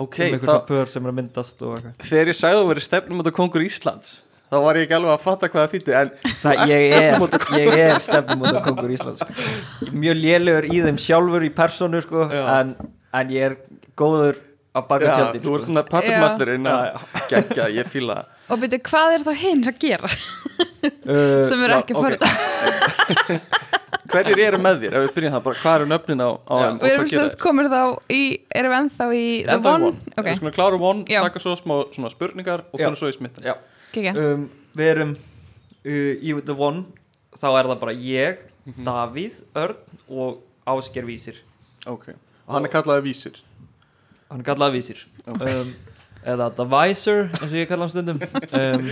[0.01, 1.59] Ok, um svona pör sem er að myndast
[2.03, 4.15] þegar ég sagði að þú verið stefnum á kongur Íslands
[4.53, 6.11] þá var ég ekki alveg að fatta hvað það þýtti en
[6.43, 9.91] Það, ég, er, stefnumóta- ég er stefnumóta kongur Íslands sko.
[9.93, 12.75] mjög lélegur í þeim sjálfur í personu sko, en,
[13.21, 13.57] en ég er
[13.97, 14.41] góður
[14.73, 15.69] á baka Já, tjaldin þú ert sko.
[15.71, 18.27] svona puppetmaster inn Já, að gegja, ég fíla það.
[18.53, 22.03] og byrju, hvað er þá hinn að gera uh, sem eru já, ekki ok.
[22.05, 22.21] fórið
[24.13, 26.69] Hverjir eru með þér, ef við byrjum það bara, hvað eru nöfnin á, á Já.
[26.73, 28.23] og erum við sérst komin þá í
[28.61, 29.85] erum við ennþá í The Enda One?
[29.91, 30.15] One.
[30.19, 31.21] ok, Við skulum klára one, Já.
[31.27, 32.87] taka svo smá svona spurningar og Já.
[32.89, 33.55] fyrir svo í smitten já.
[33.93, 36.85] kekja um, við erum uh, í The One
[37.41, 38.85] þá er það bara ég, Mhm.
[38.87, 39.77] Davíð, Örn
[40.09, 40.37] og
[40.71, 41.41] Ásker Vísir.
[41.91, 42.13] Ok,
[42.47, 43.41] og hann er kallaði vísir.
[44.31, 45.01] Hann er kallað Vísir.
[45.27, 45.73] Um,
[46.23, 48.21] eða The Visor eins og ég kalla hann stundum.
[48.55, 48.87] Um,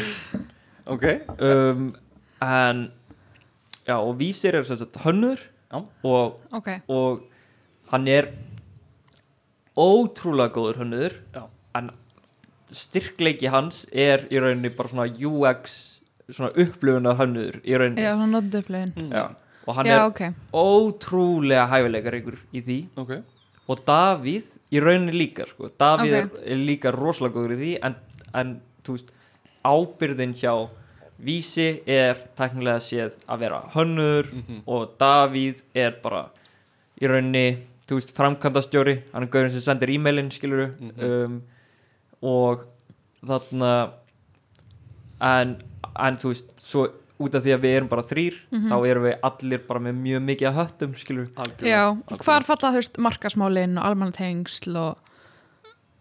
[0.91, 1.05] Ok,
[1.39, 1.95] um,
[2.43, 2.81] en
[3.89, 5.39] já og Vísir er sem sagt hönnur
[6.05, 7.23] og, ok, og
[7.93, 8.29] hann er
[9.77, 11.45] ótrúlega góður hönnur Já.
[11.79, 11.91] en
[12.75, 15.77] styrkleiki hans er í rauninni bara svona UX
[16.31, 19.11] svona upplöfunar hönnur í rauninni já, svona notduflegin Mm.
[19.13, 19.29] Já.
[19.67, 20.21] og hann já, er ok,
[20.53, 23.13] ótrúlega hæfileikar ykkur í því ok
[23.71, 25.69] og Davíð í rauninni líka sko.
[25.79, 27.95] Davíð er, er líka rosalega góður í því en,
[28.35, 29.13] en þú veist
[29.63, 30.55] ábyrðin hjá
[31.25, 34.63] Vísi er teknilega séð að vera hönnur Mhm.
[34.67, 36.27] og Davíð er bara
[37.01, 41.05] í rauninni þú veist framkvæmdastjóri hann er gaurin sem sendir e-mailin skilur Mhm.
[41.05, 41.43] um,
[42.23, 42.65] og
[43.25, 43.91] þarna
[45.21, 45.57] en,
[45.99, 46.87] en þú veist svo
[47.21, 48.37] út af því að við erum bara þrýr
[48.71, 52.71] þá erum við allir bara með mjög mikið að höttum skilur Algjörlega, já, hvar falla
[52.73, 54.97] þú veist markasmálin og almannatengsl og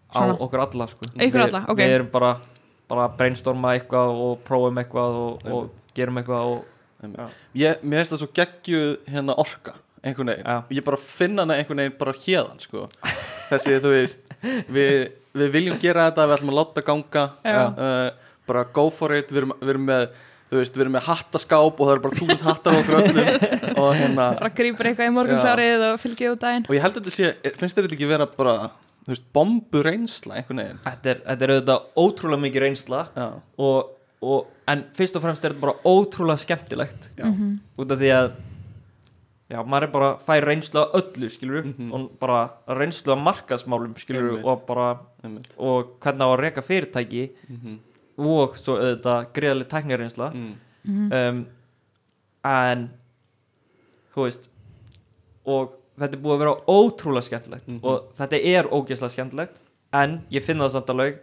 [0.10, 0.38] á Svona.
[0.40, 1.06] okkur alla sko.
[1.16, 1.78] Við, alla, ok.
[1.78, 2.32] við erum bara
[2.90, 6.66] bara brainstorma eitthvað og prófum eitthvað og, og gerum eitthvað og,
[7.56, 10.64] ég, Mér finnst það svo geggjuð hérna orka einhvern veginn, Já.
[10.78, 12.88] ég bara finna hana einhvern veginn bara hérðan sko.
[13.50, 14.34] Þessi þú veist
[14.72, 17.26] við, við viljum gera þetta, við ætlum að láta ganga.
[17.44, 17.62] Já.
[17.68, 19.32] uh, bara go for it.
[19.32, 20.06] Við erum, við erum með
[20.50, 23.34] þú veist, við erum með hattaskáp og það eru bara þúsund hattar á okkur öllum.
[23.80, 26.70] Og hérna bara grýpur eitthvað í morgunsárið og fylgið út daginn.
[26.70, 28.56] Og ég held að þetta sé, finnst þetta ekki vera bara
[29.10, 30.82] þú veist, bombu reynsla einhvern veginn.
[30.86, 33.00] Þetta, er, þetta er auðvitað ótrúlega mikið reynsla
[33.58, 33.90] og,
[34.22, 37.26] og, en fyrst og fremst er þetta bara ótrúlega skemmtilegt já,
[37.82, 38.30] út af því að
[39.50, 41.92] já, maður er bara fær reynslu af öllu skilur Mhm.
[41.98, 42.42] og bara
[42.78, 44.46] reynslu af markasmálum skilur Einmitt.
[44.46, 45.56] og bara einmitt.
[45.58, 47.78] og hvernig á að reka fyrirtæki mm
[48.20, 50.26] og svo auðvitað greiðaleg tæknireynsla.
[50.36, 51.12] Mm.
[51.14, 51.38] um,
[52.44, 52.82] en
[54.14, 54.50] þú veist
[55.48, 57.80] og þetta er búið að vera ótrúlega skemmtilegt Mhm.
[57.84, 59.60] og þetta er ógeðslega skemmtilegt
[59.94, 61.20] en ég finn það samt alveg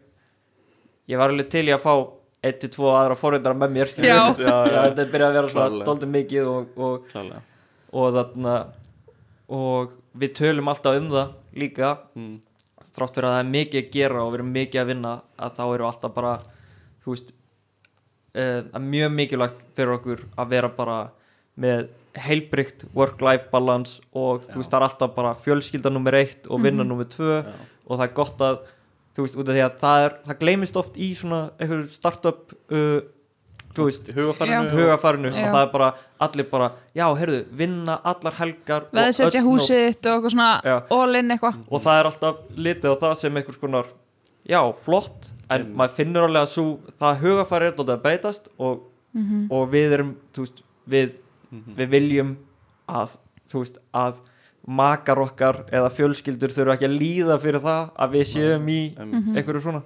[1.09, 1.95] ég var alveg til í að fá
[2.47, 4.19] 1-2 aðra forrindara með mér Já.
[4.39, 4.81] Já, já.
[4.89, 7.07] þetta er byrjað að vera svona doldið mikið og, og,
[7.93, 8.57] og þarna
[9.49, 12.35] og við tölum alltaf um það líka mm.
[12.97, 15.13] þrátt fyrir að það er mikið að gera og við erum mikið að vinna
[15.47, 16.33] að þá eru alltaf bara
[17.05, 17.31] þú veist
[18.37, 20.99] uh, mjög mikilvægt fyrir okkur að vera bara
[21.61, 21.89] með
[22.27, 26.85] heilbrygt work-life balance og þú veist það er alltaf bara fjölskylda nummer eitt og vinna
[26.87, 27.53] nummer tvö Já.
[27.87, 28.63] og það er gott að
[29.17, 32.55] þú veist út af því að það, er, það gleymist oft í svona einhverju startup
[32.73, 32.99] uh,
[33.77, 34.73] þú veist hugafarinu Já.
[34.79, 35.37] hugafarinu Já.
[35.45, 35.91] og það er bara
[36.27, 39.37] allir bara já heyrðu vinna allar helgar nótt.
[39.45, 40.77] húsið þitt og eitthvað svona Já.
[40.97, 43.93] all-in eitthvað og það er alltaf litið á það sem einhvers konar
[44.47, 45.77] já, flott, en Einmitt.
[45.77, 46.67] maður finnur alveg að svo,
[47.01, 48.85] það hugafæri er alltaf að breytast og,
[49.17, 49.47] Mhm.
[49.51, 51.13] og við erum þú veist, við,
[51.51, 51.77] Mhm.
[51.79, 52.37] við viljum
[52.89, 53.17] að
[53.49, 54.21] þú veist, að
[54.67, 59.37] makar okkar eða fjölskyldur þurfa ekki að líða fyrir það að við séum í Einmitt.
[59.39, 59.83] einhverju svona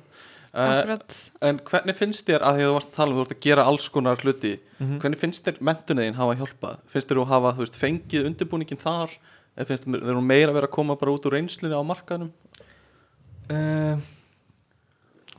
[0.55, 0.99] uh.
[1.43, 3.41] En hvernig finnst þér að því að þú varst að tala um þú ert að
[3.45, 4.99] gera alls konar hluti Mhm.
[5.01, 9.11] hvernig finnst þér mentunin hafa hjálpað finnst þér þú hafa, þú veist, fengið undirbúningin þar
[9.59, 12.33] eða finnst þér meira að vera að koma bara út úr reynslunni á markaðnum
[13.51, 13.97] uh,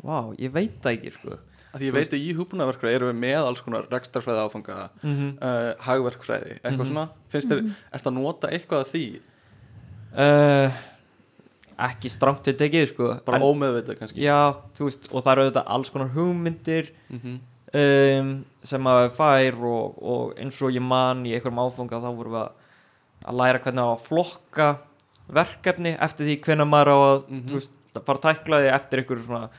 [0.02, 1.38] Vá, ég veit það ekki sko
[1.80, 5.32] því ég veit að í hugbúnaverkfræði erum við með alls konar rekstarfræði áfanga mm -hmm.
[5.42, 6.88] uh, hagverkfræði, eitthvað Mhm.
[6.92, 7.62] svona finnst þér,
[7.94, 9.06] ert að nota eitthvað af því
[10.18, 10.72] uh,
[11.82, 15.72] ekki strangt til tekið sko bara ómeðvitað kannski Já, þú veist, og það eru auðvitað
[15.78, 17.40] alls konar hugmyndir mm
[17.74, 18.32] um,
[18.68, 22.42] sem maður fær og, og eins og ég man í einhverjum áfanga þá vorum við
[22.42, 22.50] að,
[23.32, 24.68] að læra hvernig að flokka
[25.32, 27.46] verkefni eftir því hvernig maður á að Mhm.
[27.48, 29.50] þú veist, að fara að tækla því eftir einhverju svona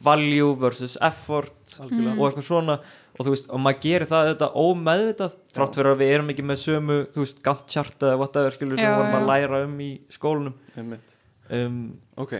[0.00, 2.16] value versus effort algjörlega.
[2.18, 2.78] og eitthvað svona.
[3.12, 6.44] Og þú veist, og maður gerir það þetta ómeðvitað þrátt fyrir að við erum ekki
[6.48, 9.28] með sömu þú veist, Gantt chart eða whatever skilur sem Já, við vorum að já.
[9.28, 10.54] læra um í skólanum.
[10.80, 11.12] Einmitt.
[11.52, 11.76] um,
[12.16, 12.32] ok,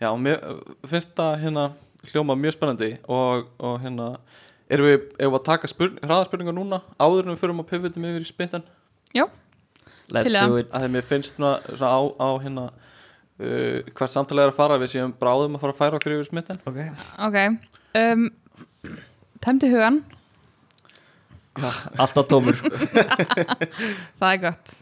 [0.00, 0.40] já, mér
[0.88, 1.66] finnst það hérna
[2.06, 4.08] hljóma mjög spennandi og, og hérna
[4.72, 8.08] erum við, erum við að taka spurning, hraðaspurningar núna áður en við förum að pivotum
[8.08, 8.66] yfir í spintan
[10.14, 12.66] let's Til að þeim mér finnst svona, svona á, á hérna
[13.40, 14.80] uh, hvert samtalið er að fara?
[14.82, 16.90] Við séum bráðum að fara að færa okkur yfir okay.
[17.28, 17.70] Ok.
[17.96, 18.28] Um,
[19.44, 20.00] Tæmdi hugan,
[21.60, 22.56] alltaf tómur.
[24.18, 24.72] Það er gott.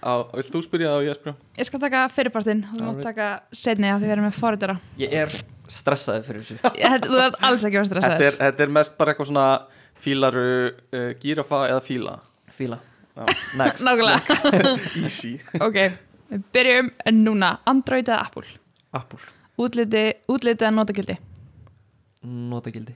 [0.00, 1.34] Vilt þú spyrja það og ég spyrja?
[1.58, 4.76] Ég skal taka fyrirpartinn og þú mátt taka setni að því við erum með forritara.
[5.00, 5.34] Ég er
[5.70, 6.60] stressaði fyrir þessu.
[7.04, 9.48] Þú ert alls ekki að vera Þetta er, þetta er mest bara eitthvað svona
[10.00, 12.16] fílaru uh, gírafa eða fíla.
[12.56, 12.80] Fíla.
[13.16, 13.24] Já.
[13.60, 13.84] next.
[13.84, 14.20] Nákvæmlega
[15.02, 15.34] Easy.
[15.60, 15.78] Ok,
[16.30, 17.56] við byrjum núna.
[17.70, 18.46] Android eða Apple?
[18.96, 19.20] Apple.
[19.60, 21.18] Útliti, útliti eða notagildi?
[22.24, 22.94] Notagildi.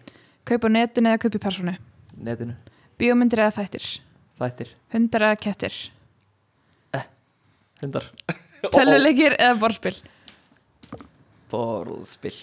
[0.49, 1.77] Kaup á netinu eða kaup í persónu?
[2.17, 2.57] Netinu.
[3.01, 3.91] Bíómyndir eða þættir?
[4.39, 4.73] Þættir.
[4.95, 5.79] Hundar eða kettir?
[7.83, 8.09] Hundar.
[8.75, 9.95] Tölvuleikir eða borðspil?
[11.53, 12.37] Borðspill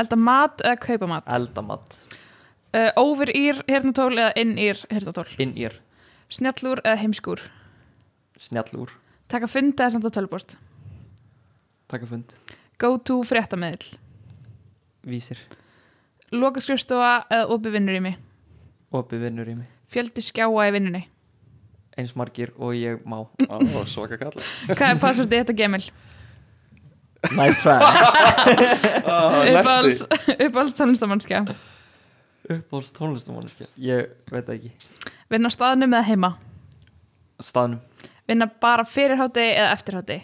[0.00, 1.28] Elda mat eða kaupa mat?
[1.28, 1.96] Eldamat
[2.74, 5.76] uh, Over ír hirtnatól eða inn ír hirtnatól inn ír
[6.32, 7.42] Snjallúr eða heimskúr
[8.40, 8.94] snjallúr
[9.30, 10.56] Taka fund eða senda tölvpost
[11.90, 12.34] taka fund.
[12.78, 13.96] Go to fréttameðil
[15.06, 15.38] vísir.
[16.30, 18.18] Loka skrifstofa eða opið vinnur í mig
[18.94, 21.00] opið vinnur í mig Fjöldi skjáa í vinnunni?
[21.98, 23.24] Eins margir og ég má.
[23.50, 23.56] Ó,
[23.90, 24.36] svaka kall
[24.68, 25.82] Hvað er passvöldið þetta gemil?
[27.36, 27.76] nice try.
[29.50, 30.06] Uppáhalds
[30.38, 31.42] uppáhalds tónlistamannskja
[32.50, 34.70] uppáhalds tónlistamanniski ég veit ekki.
[35.30, 36.30] Vinna á staðnum eða heima?
[37.42, 37.82] Staðnum
[38.30, 40.20] Vinna bara fyrir hátti eða eftir hátti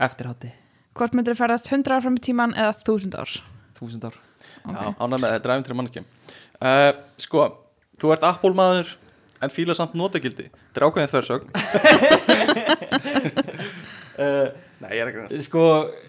[0.00, 0.52] eftirhátti
[0.96, 3.32] Hvort myndir ferðast 100 ár fram í tíman eða 1000 ár?
[3.76, 4.14] Þúsund ár.
[4.64, 7.48] Já, ánæg með þetta er æfintri manneski uh, Sko,
[8.00, 8.94] þú ert Apple maður
[9.44, 10.46] en fíla samt notagildi.
[10.48, 11.50] Þetta er ákveðin þörsögn
[14.16, 14.48] uh,
[14.80, 15.66] Nei, ég er ekki reynd sko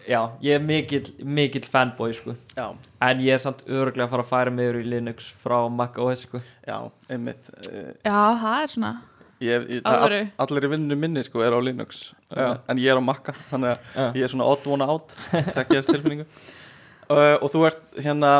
[0.07, 2.37] já ég er mikill mikill fanboy sko.
[2.55, 2.71] Já,
[3.07, 5.99] en ég er samt öruglega að fara að færa mig yfir í Linux frá Mac
[6.03, 6.41] OS sko.
[6.67, 6.77] Já,
[7.11, 8.95] einmitt uh, Já, það er svona
[9.43, 12.60] ég, ég, Allir í vinninu minni sko er á Linux Já.
[12.67, 14.08] En ég er á Maca Þannig að Já.
[14.17, 16.26] ég er svona odd one out Þekki þess tilfinningu
[17.13, 18.32] uh, Og þú ert hérna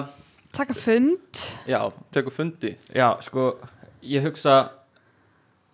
[0.56, 1.82] Taka fund Já,
[2.16, 3.52] tekur fundi já sko
[4.08, 4.70] ég hugsa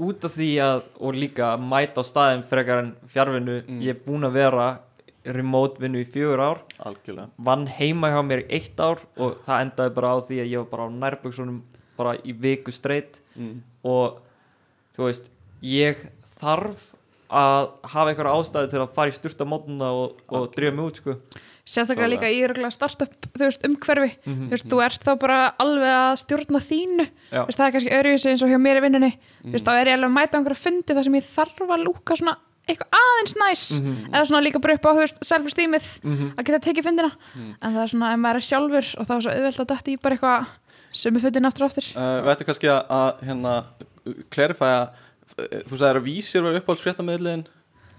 [0.02, 3.80] út af því að og líka að mæta á staðin frekar en fjárvinnu Mm.
[3.86, 4.66] ég er búinn að vera
[5.24, 9.62] remote vinnu í fjögur ár Algjörlega vann heima hjá mér í eitt ár og það
[9.68, 11.62] endaði bara á því að ég var bara á nærböksunum
[11.96, 13.62] bara í viku streitt mm.
[13.86, 14.18] og
[14.96, 15.30] þú veist
[15.62, 15.98] ég
[16.40, 16.90] þarf
[17.34, 20.44] að hafa einhverja ástæði til að fara í styrta mótuna og, og.
[20.48, 20.54] Mm.
[20.54, 21.16] drífa mig út sko
[21.64, 25.38] Sérstaklega líka í örgulega startup þú veist, umhverfi Mhm, þú veist, þú ert þá bara
[25.64, 29.12] alveg að stjórna þínu veist, það er kannski öðruvísi eins og hjá mér í vinnunni
[29.14, 29.48] Mm.
[29.48, 31.84] Þú veist, þá er ég alveg að mæta einhverja fundi þar sem ég þarf að
[31.88, 32.36] lúka svona
[32.68, 34.12] eitthvað aðeins næs Mhm.
[34.14, 36.28] eða svona líka bara upp á, þú veist, self-esteemið Mhm.
[36.38, 37.56] að geta tekið fundina Mm.
[37.64, 39.92] en það er svona, ef maður er sjálfur og þá er svo auðvelt að detta
[39.92, 40.46] í bara eitthvað
[40.94, 43.64] sömu fundin aftur og aftur uh,
[44.08, 44.86] Við Klerifæja
[45.34, 47.46] Þú sagðir að vísir var uppáhalds fréttameðlin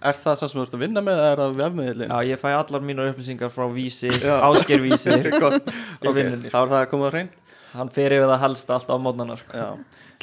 [0.05, 2.11] Er það það sem þú ert að vinna með eða er það vefmeðlin?
[2.13, 4.35] Já, ég fæ allar mínar upplýsingar frá Vísi, Já.
[4.51, 6.51] Ásker Vísi Gott, í ok, vinnunni.
[6.53, 7.31] þá er það að koma að hrein
[7.75, 9.63] Hann fer yfir það helst alltaf á mótnana sko.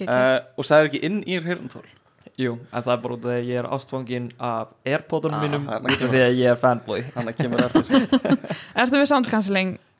[0.05, 1.83] Uh, og sagðir ekki inn í hirntól
[2.39, 5.43] Jú, en það er bara út af því að ég er ástfangin af Airpodunum Ah,
[5.43, 7.01] mínum út af því að ég er fanboy.
[7.17, 7.83] Þannig kemur eftir
[8.81, 9.90] Ertu með sound cancelling ah,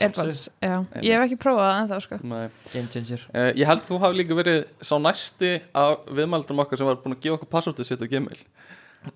[0.00, 0.40] Airpods?
[0.64, 2.18] Já, ég hef ekki prófað það ennþá sko.
[2.32, 2.42] Nei.
[2.72, 3.24] Game changer.
[3.34, 5.52] Uh, Ég held þú hafi líka verið sá næsti
[5.84, 8.40] af viðmældum okkar sem var búin að gefa okkur passvortið sitt á Gmail.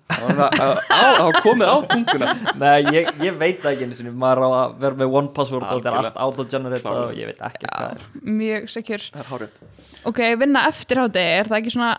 [0.09, 2.29] Það var að- að- að komið á tunguna.
[2.57, 4.13] Nei, ég, ég veit það ekki einu sinni.
[4.17, 7.43] Maður á að vera með one password og þetta er allt auto-generate og ég veit
[7.45, 9.59] ekki hvað Já, er mjög Það er hárið
[10.05, 11.91] Ok, vinna eftir hátti, er það ekki svona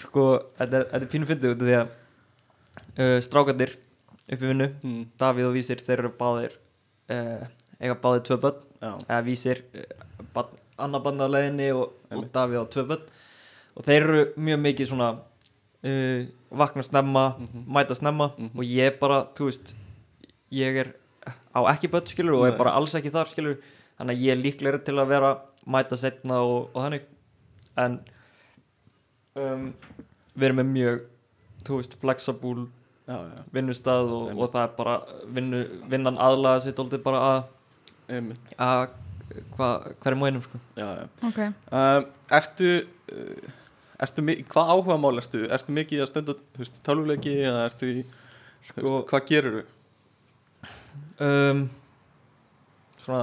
[0.00, 0.24] Sko,
[0.58, 1.92] þetta er, þetta er pínu fyndið út af því að
[3.00, 3.76] uh, strákarnir
[4.30, 5.04] upp í vinnu mm.
[5.20, 6.56] Davíð og Vísir, þeir eru báðir
[7.10, 7.46] uh,
[7.80, 8.60] eiga báðir tvö börn
[9.08, 12.24] eða Vísir, uh, barn, annar barn á leiðinni og, og.
[12.32, 13.04] Davíð á tvö börn
[13.76, 15.10] og þeir eru mjög mikið svona
[15.84, 17.66] uh, vakna snemma Mhm.
[17.68, 18.50] mæta snemma Mhm.
[18.58, 19.74] og ég bara, þú veist
[20.52, 20.94] ég er
[21.54, 22.52] á ekki börn skilur og Nei.
[22.52, 23.58] er bara alls ekki þar skilur
[23.98, 25.34] þannig að ég er líklegri til að vera
[25.66, 27.02] mæta setna og, og þannig
[27.76, 28.00] en
[29.36, 29.72] um,
[30.34, 31.00] við erum með mjög
[31.66, 32.66] þú veist, flexible
[33.54, 34.94] vinnustað og, og það er bara
[35.36, 37.40] vinnu, vinnan aðlaga sér dóltið bara að,
[38.58, 38.84] að
[39.56, 39.70] hva,
[40.02, 40.60] hverjum og einum sko.
[40.78, 41.04] já, já.
[41.28, 41.40] ok.
[41.70, 42.06] Um,
[42.38, 42.70] ertu
[43.14, 43.50] uh,
[44.06, 45.42] ertu, hvað áhuga mál ertu?
[45.52, 49.60] Ertu mikið að þú veist, tölvuleiki eða ertu í þú Sko- veist, hvað gerur
[51.20, 51.62] um,
[53.04, 53.22] svona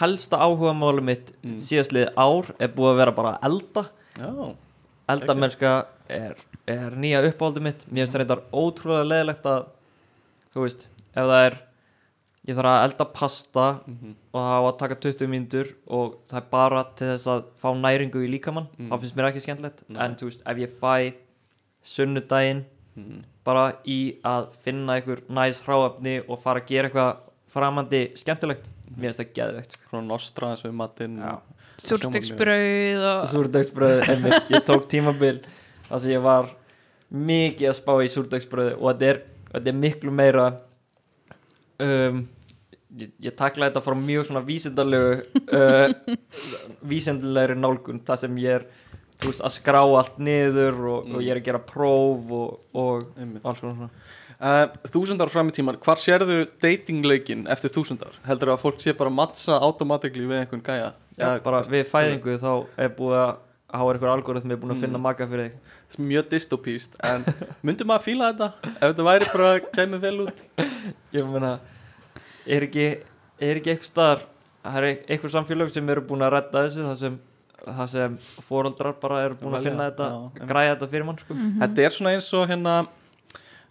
[0.00, 1.56] helsta áhuga máli mitt Mm.
[1.64, 3.82] síðastlið ár er búið að vera bara elda.
[4.18, 4.28] Já,
[5.08, 5.70] eldamennska
[6.12, 6.34] er,
[6.76, 9.66] er nýja uppáhaldi mitt mér finnst það reyndar ótrúlega leðilegt að
[10.54, 11.58] þú veist, ef það er
[12.48, 14.14] ég þarf að elda pasta Mhm.
[14.32, 17.68] og það á að taka 20 mínútur og það er bara til þess að fá
[17.76, 18.88] næringu í líkamann Mm.
[18.90, 21.14] þá finnst mér ekki skemmtilegt en þú veist, ef ég fæ
[21.84, 22.64] sunnudaginn
[22.96, 23.22] Mhm.
[23.44, 27.16] bara í að finna einhver næs hráefni og fara að gera eitthvað
[27.52, 29.82] framandi skemmtilegt mér finnst það geðveikt sko.
[29.90, 31.38] svona nostra eins og matinn Já.
[31.80, 35.40] Súrdegsbrauð og súrdagsbröð einmitt, ég tók tímabil
[35.88, 36.50] þar sem ég var
[37.10, 40.44] mikið að spá í súrdagsbröð og þetta er, þetta er miklu meira
[41.82, 42.22] um,
[42.96, 45.18] ég, ég takla þetta frá mjög svona vísindalegu
[45.56, 46.14] uh,
[46.92, 48.68] vísindalegri nálgun þar sem ég er
[49.24, 53.62] veist, að skrá allt niður og, og ég er að gera próf og, og alls
[53.62, 53.92] konar svona
[54.40, 58.14] Uh, þúsund ár fram í tíman, hvar sérðu datingleikin eftir þúsund ár?
[58.24, 60.86] Heldur að fólk sé bara mattsa automatically við einhvern gæja?
[61.18, 63.34] Já, bara við fæðingu þá er búið að
[63.72, 64.82] hafa einhver algoritmi búin að Mm.
[64.84, 67.24] finna maka fyrir þig Mjög dystopíst, en
[67.66, 68.48] myndi maður fíla þetta?
[68.80, 70.44] Ef þetta væri bara kæmi vel út?
[71.14, 71.52] ég meina
[72.46, 72.86] er ekki,
[73.40, 74.22] er ekki eitthvað staðar
[74.64, 77.18] það er eitthvað samfélag sem eru búin að redda þessu það sem,
[77.66, 81.34] það sem fóraldrar bara eru búin að finna þetta já, græja þetta fyrir mann sko.
[81.60, 82.74] Þetta er svona eins og hérna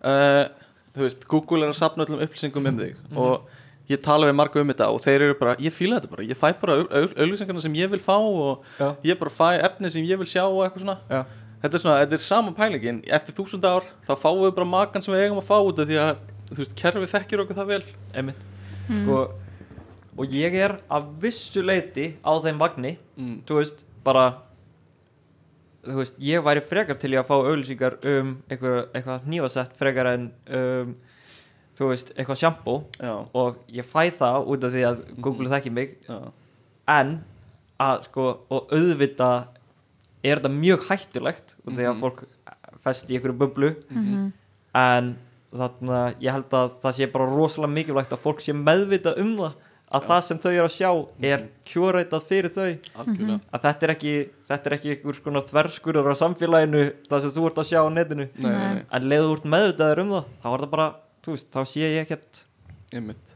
[0.04, 0.44] uh,
[0.90, 3.44] Þú veist, Google er að sapna öllum upplýsingum um þig og
[3.90, 6.38] ég tala við marga um þetta og þeir eru bara, ég fíla þetta bara ég
[6.38, 8.90] fæ bara auðlýsingarna sem ég vil fá og Já.
[9.06, 11.24] ég bara fæ efni sem ég vil sjá og eitthvað svona Já.
[11.64, 15.06] þetta er svona, þetta er sama pælingin eftir þúsund ár, þá fáum við bara makan
[15.06, 16.12] sem við eigum að fá út af því að,
[16.52, 17.82] þú veist, kerfið þekkir okkur það vel
[18.14, 18.46] einmitt
[18.90, 19.24] sko,
[20.20, 23.36] og ég er að vissu leiti á þeim vagni mm.
[23.50, 24.30] þú veist, bara
[25.86, 30.14] þú veist, ég væri frekar til ég að fá auglýsingar um eitthvað, eitthvað hnífasett frekar
[30.14, 30.98] en um,
[31.80, 35.72] þú veist, eitthvað sjampó Já, og ég fæ það út af því að Google þekki
[35.72, 35.96] mig.
[36.10, 36.20] Já,
[37.00, 37.14] en
[37.80, 39.48] að sko og auðvitað
[40.28, 42.02] er þetta mjög hættulegt út af því að Mhm.
[42.04, 42.24] fólk
[42.84, 43.76] festi í einhverju bublu.
[43.90, 44.32] Mhm.
[44.76, 45.18] en
[45.52, 49.54] þarna ég held að það sé bara rosalega mikilvægt að fólk sé meðvitað um það
[49.92, 52.78] að það sem þau eru að sjá er kjórætað fyrir þau.
[53.02, 53.40] Algjörlega.
[53.52, 54.14] Að þetta er ekki
[54.48, 57.90] þetta er ekki einhver skona þverskurður á samfélaginu það sem þú ert að sjá á
[57.90, 58.28] netinu.
[58.38, 60.88] Nei, nei, nei, en leiðu úr meðvitaður um það þá er það bara,
[61.28, 62.44] veist, þá sé ég ekkert.
[62.96, 63.36] Einmitt.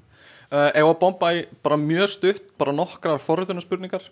[0.54, 4.06] Uh, Ef að bomba í bara mjög stutt bara nokkrar forritunarspurningar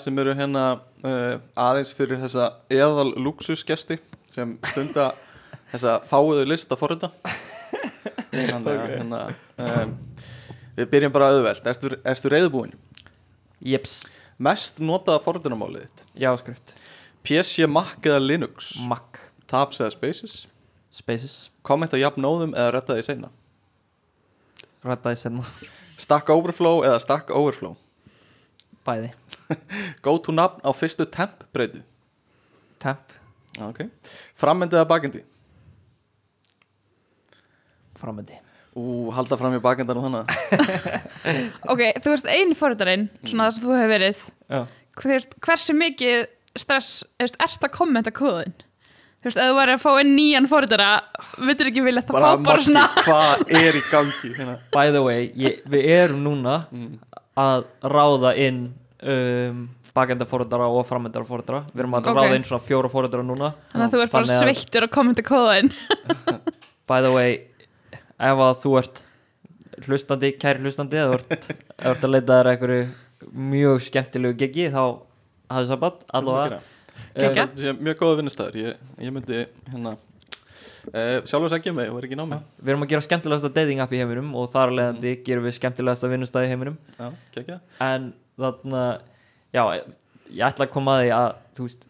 [0.00, 0.64] sem eru hérna
[1.04, 5.10] uh, aðeins fyrir þessa eðal luxusgesti sem stunda
[5.72, 7.12] þessa fáiðu list að forrita.
[8.36, 9.22] Þannig að hérna
[9.64, 9.94] um,
[10.76, 11.68] við byrjum bara auðvelt.
[11.72, 12.76] Ertu, ertu reyðbúin?
[13.64, 14.02] jeps,
[14.36, 16.02] Mest notaða forritunarmálið þitt?
[16.20, 16.74] Jáskrift
[17.26, 18.74] PC, Mac eða Linux?
[18.86, 20.34] Mac, Tabs eða Spaces
[20.96, 21.50] Spaces.
[21.66, 23.32] Kommenta jafnóðum eða retta því seinna?
[24.86, 25.44] Rættaði senna,
[26.00, 27.74] Stack Overflow eða Stack Overflow?
[28.86, 29.10] Bæði.
[30.04, 31.44] Go to nafn á fyrstu temp.
[31.52, 31.82] Breytu
[32.82, 33.14] temp,
[33.68, 33.88] okay.
[34.38, 35.22] Frammyndi eða bakendi
[37.96, 38.36] framöndi
[38.76, 40.32] Ú, halda fram í bakendan og þannig
[41.72, 44.24] ok, þú veist einu fórhundarinn svona það sem þú hefur verið.
[44.52, 44.58] Já,
[45.46, 46.26] hversu mikið
[46.60, 48.52] stress þú veist, ert að kommenta kóðin
[49.26, 50.88] þú veist, ef þú væri að fá inn nýjan fórhundara
[51.42, 52.14] myndir ekki vilja það?
[52.16, 54.30] Bara fá bara svona hvað er í gangi?
[54.36, 54.54] Hérna?
[54.76, 56.92] by the way ég, við erum núna Mm.
[57.36, 58.60] að ráða inn
[59.02, 59.64] um,
[59.96, 62.16] bakenda fóröldara og framendara fóröldara við erum að Ok.
[62.20, 63.50] ráða inn svona fjóra fóröldara núna.
[63.72, 65.72] Þannig að þú ert bara að- sveittur að kommenta kóðin
[66.88, 67.40] by the way
[68.20, 69.02] ef að þú ert
[69.86, 71.50] hlustandi, kæri hlustandi eða þú ert,
[71.90, 72.86] ert að leita þér einhverju
[73.50, 74.80] mjög skemmtilegu gigi þá
[75.52, 76.60] hafðu sabat, allavega
[77.16, 79.40] mjög góða vinnustæður ég, ég myndi
[79.72, 82.38] hérna uh, sjálfur segja mig og er ekki námi.
[82.60, 85.56] Við erum að gera skemmtilegasta dating app í heiminum og þar að leiðandi gerum við
[85.58, 86.78] skemmtilegasta vinnustæði í heiminum.
[86.98, 88.08] Já, kekja en
[88.40, 88.84] þarna
[89.56, 89.62] já,
[90.30, 91.86] ég ætla að koma að því að þú veist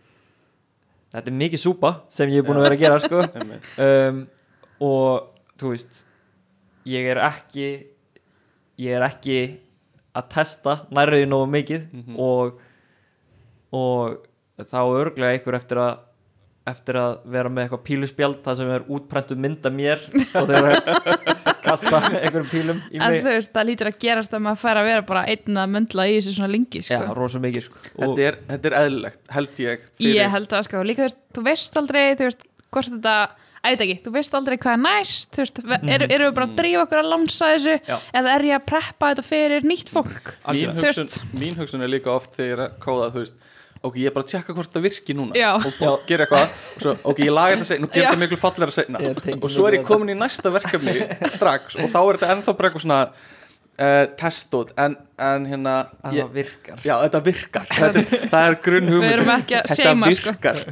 [1.17, 3.23] þetta er mikið súpa sem ég er búin að vera að gera sko.
[3.87, 4.23] Um,
[4.85, 5.31] og
[5.61, 6.03] þú veist
[6.87, 7.69] ég er ekki
[8.85, 9.39] ég er ekki
[10.17, 12.19] að testa nærriði nógu mikið Mhm.
[12.21, 12.61] og
[13.77, 14.26] og
[14.65, 15.97] þá örglega einhver eftir að
[16.67, 20.57] eftir að vera með eitthvað píluspjald það sem er útprentuð mynd af mér og þeir
[20.59, 24.45] eru að kasta einhverjum pílum í en mig þú veist, það lítur að gerast að
[24.49, 27.15] maður fær að vera bara einn að möndla í þessu svona lengi já, sko.
[27.21, 27.83] rosa mikið sko.
[27.95, 31.25] þetta er, þetta er eðlilegt, held ég fyrir, ég held að sko, líka þú veist,
[31.37, 33.17] þú veist aldrei þú veist, hvort þetta
[33.67, 36.57] ætla ekki, þú veist aldrei hvað er næst þú veist, eru, eru við bara að
[36.59, 37.97] drífa okkur að lansa þessu Já.
[38.11, 41.87] eða er ég að preppa þetta fyrir nýtt fólk mín hugsun, mín hugsun
[43.83, 45.37] ok, ég er bara að tjekka hvort það virki núna.
[45.37, 45.53] Já.
[45.61, 46.45] og, og gera eitthvað
[46.77, 49.67] og svo, ok, ég laga þetta seinna og gera þetta miklu fallegra tengi og svo
[49.69, 50.95] er ég komin í næsta verkefni
[51.37, 53.01] strax og þá er þetta ennþá bara eitthvað svona
[53.77, 54.97] uh, testót en,
[55.29, 55.75] en hérna
[56.11, 56.83] ég, það virkar.
[56.87, 57.69] Já, þetta virkar.
[57.71, 60.35] Þetta, er- það er grunn hugmynd Við erum ekki að þetta seima, sko.
[60.35, 60.63] virkar.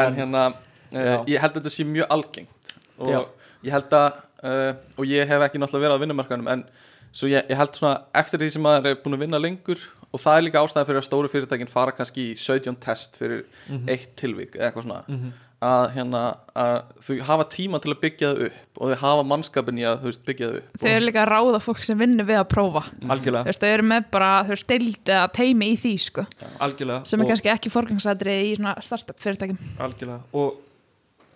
[0.00, 0.56] En hérna uh,
[0.94, 1.16] Já.
[1.34, 2.74] ég held að þetta sé mjög algengt.
[3.00, 3.20] Og Já.
[3.68, 6.64] ég held að uh, og ég hef ekki náttúrulega verið á vinnumarkanum en
[7.10, 10.22] svo ég, ég held svona eftir því sem maður er búin að vinna lengur og
[10.22, 13.46] það er líka ástæða fyrir að stóru fyrirtækin fara kannski í 17 test fyrir
[13.90, 15.04] eitt tilvík eða eitthvað svona.
[15.08, 15.32] Mhm.
[15.60, 16.20] að, hérna,
[16.56, 20.06] að þau hafa tíma til að byggja það upp og þau hafa mannskapin í að
[20.06, 22.82] veist, byggja það upp þau eru líka að ráða fólk sem vinnur við að prófa.
[22.94, 26.24] Þú algjörlega, veist, þau eru með bara, þau veist, deild eða teimi í því, sko,
[26.64, 27.04] algjörlega.
[27.04, 29.60] Sem er kannski ekki forgangsætri í svona startup fyrirtækjum.
[29.84, 30.22] Algjörlega.
[30.32, 30.56] Og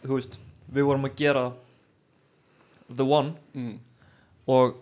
[0.07, 0.41] þú veist,
[0.72, 1.45] við vorum að gera
[2.89, 3.77] The One mm.
[4.57, 4.81] og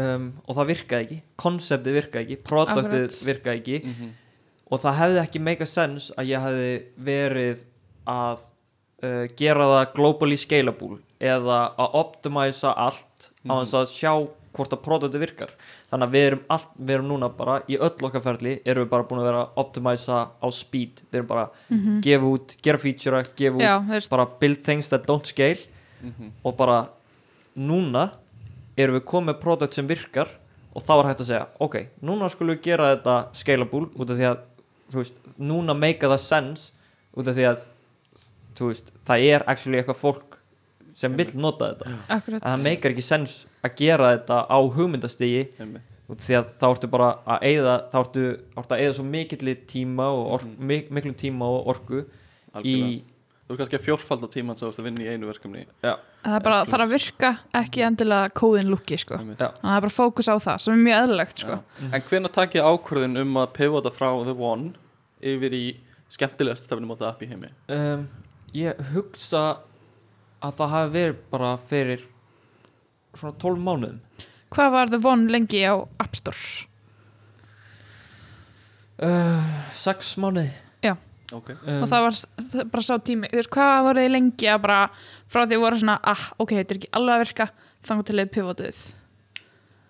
[0.00, 1.22] um, og það virkaði ekki.
[1.44, 3.80] Konseptið virkaði ekki, produktið virkaði ekki.
[3.84, 4.12] Mm
[4.74, 6.70] og það hefði ekki make a sense að ég hefði
[7.06, 7.64] verið
[8.10, 8.46] að
[9.04, 14.12] uh, gera það globally scalable eða að optimæsa allt á þess að sjá
[14.54, 15.52] hvort að produktið virkar.
[15.90, 18.90] Þannig að við erum, allt, við erum núna bara í öll okkar ferli erum við
[18.92, 21.00] bara búin að vera að optimæsa á speed.
[21.10, 23.64] Við erum bara að gefa út, gera feature gefa út.
[23.64, 25.70] Já, bara build things that don't scale.
[26.04, 26.32] Mhm.
[26.44, 26.78] og bara
[27.56, 28.10] núna
[28.76, 30.32] erum við komið með produkt sem virkar
[30.74, 34.18] og þá er hægt að segja ok, núna skulum við gera þetta scalable út af
[34.18, 34.40] því að
[34.92, 36.72] þú veist, núna make það sense
[37.14, 37.66] út af því að
[38.58, 40.38] þú veist, það er actually eitthvað fólk
[40.94, 41.94] sem vill nota þetta.
[42.14, 42.38] Akkurat.
[42.38, 43.32] En það meikar ekki sens
[43.64, 47.96] að gera þetta á hugmyndastigi út af því að þá ertu bara að eyða þá
[48.02, 48.26] ertu,
[48.60, 52.04] ertu að eyða svo mikill tíma og ork, mik miklum tíma og orku í,
[52.54, 53.00] Algjörlega.
[53.44, 55.64] Þú er kannski að fjórfalda tíman svo þú ert að vinna í einu verkefni.
[55.84, 55.92] Já,
[56.24, 57.30] það er bara, það þarf að virka
[57.60, 59.18] ekki endilega kóðin lúki, sko.
[59.20, 61.58] Þannig að það er bara fókus á það, sem er mjög eðlilegt, sko.
[61.90, 64.72] En hvenær takk ég ákvörðin um að pivota frá The One
[65.34, 65.64] yfir í
[66.14, 67.50] skemmtilegast stefnumóta app í heimi?
[67.74, 68.06] um,
[68.54, 69.44] ég hugsa
[70.44, 72.04] að það hafi verið bara fyrir
[73.14, 74.00] svona 12 mánuðum.
[74.54, 76.68] Hvað var The One lengi á App Store?
[79.02, 80.52] uh, 6 mánuði
[81.32, 82.16] Ok, um, og það var
[82.52, 84.80] það bara sá tími, þú veist, hvað voru þið lengi að bara,
[85.32, 87.46] frá því voru svona ah, ok, þetta er ekki alveg að virka,
[87.88, 88.82] þannig til þið pivotuð?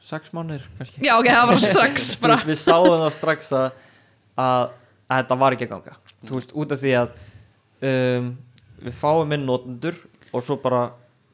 [0.05, 1.01] 6 mánuðir kannski.
[1.05, 2.39] Já, ok, það var strax bara.
[2.45, 3.69] við sáum það strax að,
[4.37, 4.65] að,
[5.09, 5.95] að þetta var ekki að ganga.
[6.29, 7.15] Þú veist, út af því að
[7.91, 8.31] um,
[8.85, 9.99] við fáum inn notendur
[10.35, 10.83] og svo bara,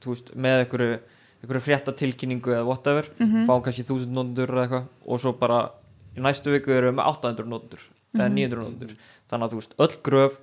[0.03, 0.99] þú veist, með einhverju,
[1.43, 3.45] einhverju frétta tilkynningu eða whatever, Mhm.
[3.49, 5.61] fáum kannski 1000 notendur eða eitthvað og svo bara
[6.17, 7.85] í næstu viku erum við með 800 notendur
[8.15, 8.35] eða Mhm.
[8.35, 8.97] 900 notendur
[9.31, 10.39] þannig að þú veist, öll gröf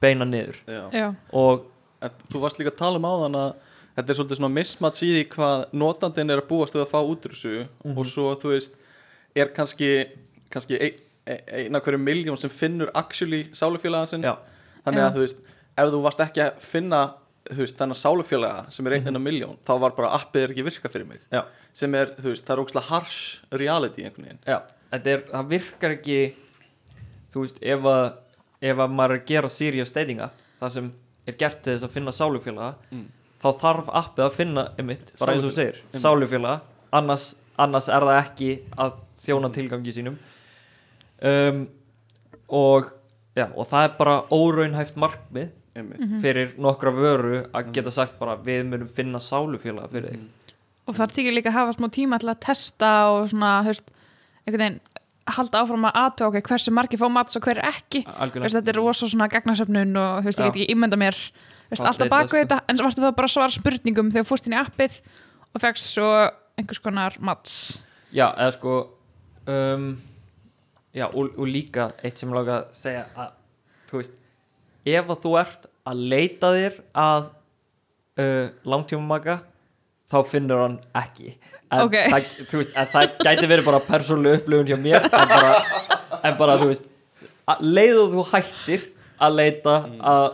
[0.00, 0.56] beina niður.
[0.66, 0.90] Já.
[0.92, 1.68] já, og
[2.02, 3.54] En þú varst líka að tala um áðan að
[3.96, 6.98] þetta er svolítið svona mismats í því hvað notandinn er að búast við að fá
[7.06, 8.72] út úr þessu og svo þú veist
[9.36, 10.08] er kannski,
[10.50, 10.94] kannski ein,
[11.28, 14.22] ein- eina hverju miljón sem finnur actually sálufélaga sinn.
[14.26, 14.34] Já,
[14.84, 15.40] þannig að þú veist,
[15.78, 17.14] ef þú varst ekki að finna
[17.48, 20.88] veist, þennan sálufélaga sem er einn mm miljón, þá var bara appið er ekki virka
[20.90, 21.20] fyrir mig.
[21.30, 24.38] Já, sem er, þú veist, það er ógslag harsh reality einhvern veginn.
[24.46, 24.58] Já.
[24.92, 26.34] Þetta er, það virkar ekki
[27.32, 28.04] þú veist, ef að
[28.62, 30.30] ef að maður er að gera serious datinga
[30.60, 30.92] það sem
[31.26, 33.06] er gert til þess að finna sálufélaga Mm.
[33.42, 36.60] þá þarf appið að finna einmitt, bara eins og þú segir, sálufélaga.
[36.92, 39.54] Annars, annars er það ekki að þjóna Mm.
[39.56, 40.16] tilgangi sínum.
[41.22, 41.68] Um,
[42.48, 42.90] og
[43.36, 48.36] já, og það er bara óraunhæft markmið einmitt, fyrir nokkra vöru að geta sagt bara
[48.36, 50.24] við munum finna sálufélaga fyrir þig.
[50.90, 53.90] Og það þykir líka að hafa smá tíma til að testa og svona, veist
[54.46, 54.80] einhvern veginn,
[55.30, 58.02] halda áfram að aðtöða ok, hversu margir fá mats og hver ekki.
[58.06, 61.18] Veist, þetta er rosa svona gagnasöfnun og veist, ég get ekki ímynda mér
[61.70, 64.56] veist, alltaf baku þetta, en svo varstu þá bara að svara spurningum þegar fórst inn
[64.56, 64.98] í appið
[65.52, 66.08] og fegst svo
[66.58, 67.54] einhvers konar mats.
[68.12, 68.78] Já, eða sko
[69.48, 69.92] um,
[70.92, 73.30] Já, og, og líka eitt sem ég lága að segja að
[73.88, 74.18] þú veist,
[74.92, 77.30] ef að þú ert að leita þér að
[78.20, 79.38] uh, langtímamaka
[80.12, 81.34] þá finnur hann ekki.
[81.72, 81.94] En, Ok.
[82.12, 85.52] það, þú veist, en það gæti verið bara persónuleg upplifun hjá mér en bara,
[86.22, 86.84] en bara þú veist
[87.64, 88.84] leiðu þú hættir
[89.22, 89.76] að leita
[90.12, 90.26] að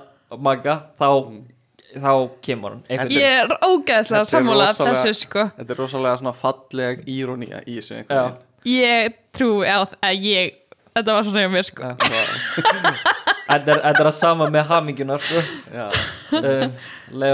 [0.44, 1.08] maka þá,
[1.94, 2.10] þá
[2.44, 2.82] kemur hann.
[2.90, 3.54] Einhvern ég er
[4.20, 5.44] er sammála rosalega- þessu sko.
[5.58, 8.02] þetta er rosalega svona falleg írónía í þessu
[8.66, 10.52] ég trú á að ég
[10.96, 11.94] þetta var svona hjá mér sko
[13.48, 15.42] Þetta er, þetta er að sama með hamingjunar sko.
[16.36, 16.72] Um,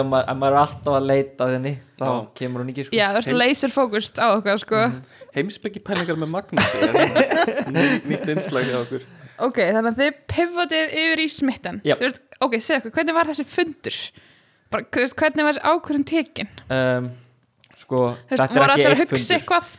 [0.06, 2.12] maður, ef maður er alltaf að leita að henni þá Já.
[2.38, 2.94] kemur hún ekki sko.
[2.94, 4.82] já, þú veist, Heim- laser fókust á okkar sko?
[5.34, 6.60] Heimsbyggi pælingar með er
[7.74, 9.06] ný, nýtt innslag hjá okkur.
[9.42, 11.80] Ok, þannig að þið pivotið yfir í.
[11.98, 13.98] Þú veist, ok, segðu okkur, hvernig var þessi fundur?
[14.70, 14.86] Bara,
[15.18, 16.52] hvernig var ákvörðin tekin?
[16.70, 17.10] Um,
[17.82, 19.40] sko, veist, þetta er voru ekki allir að einn hugsa fundur.
[19.40, 19.74] eitthvað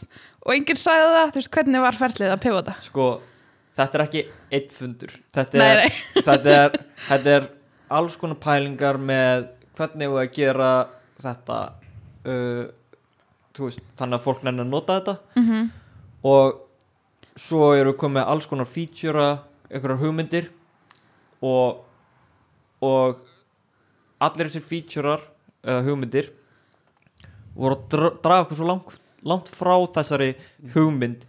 [0.45, 2.75] og enginn sagði það, þú veist, hvernig var ferlið að pivota?
[2.83, 3.07] Sko,
[3.76, 4.23] þetta er ekki
[4.57, 6.23] einn fundur þetta Nei, er, nei.
[6.30, 6.78] þetta er,
[7.09, 7.47] þetta er
[7.99, 10.69] alls konar pælingar með hvernig við að gera
[11.21, 11.59] þetta
[12.26, 12.63] uh,
[13.59, 15.67] veist, þannig að fólk nefnir að nota þetta mm -hmm.
[16.32, 16.61] og
[17.36, 19.28] svo eru við komið alls konar feature
[19.69, 20.49] einhverjar hugmyndir
[21.43, 21.84] og
[22.86, 23.23] og
[24.21, 25.23] allir þessir featurear
[25.65, 26.30] eða hugmyndir
[27.55, 30.36] voru að dra draga okkur svo langt, langt frá þessari
[30.76, 31.26] hugmynd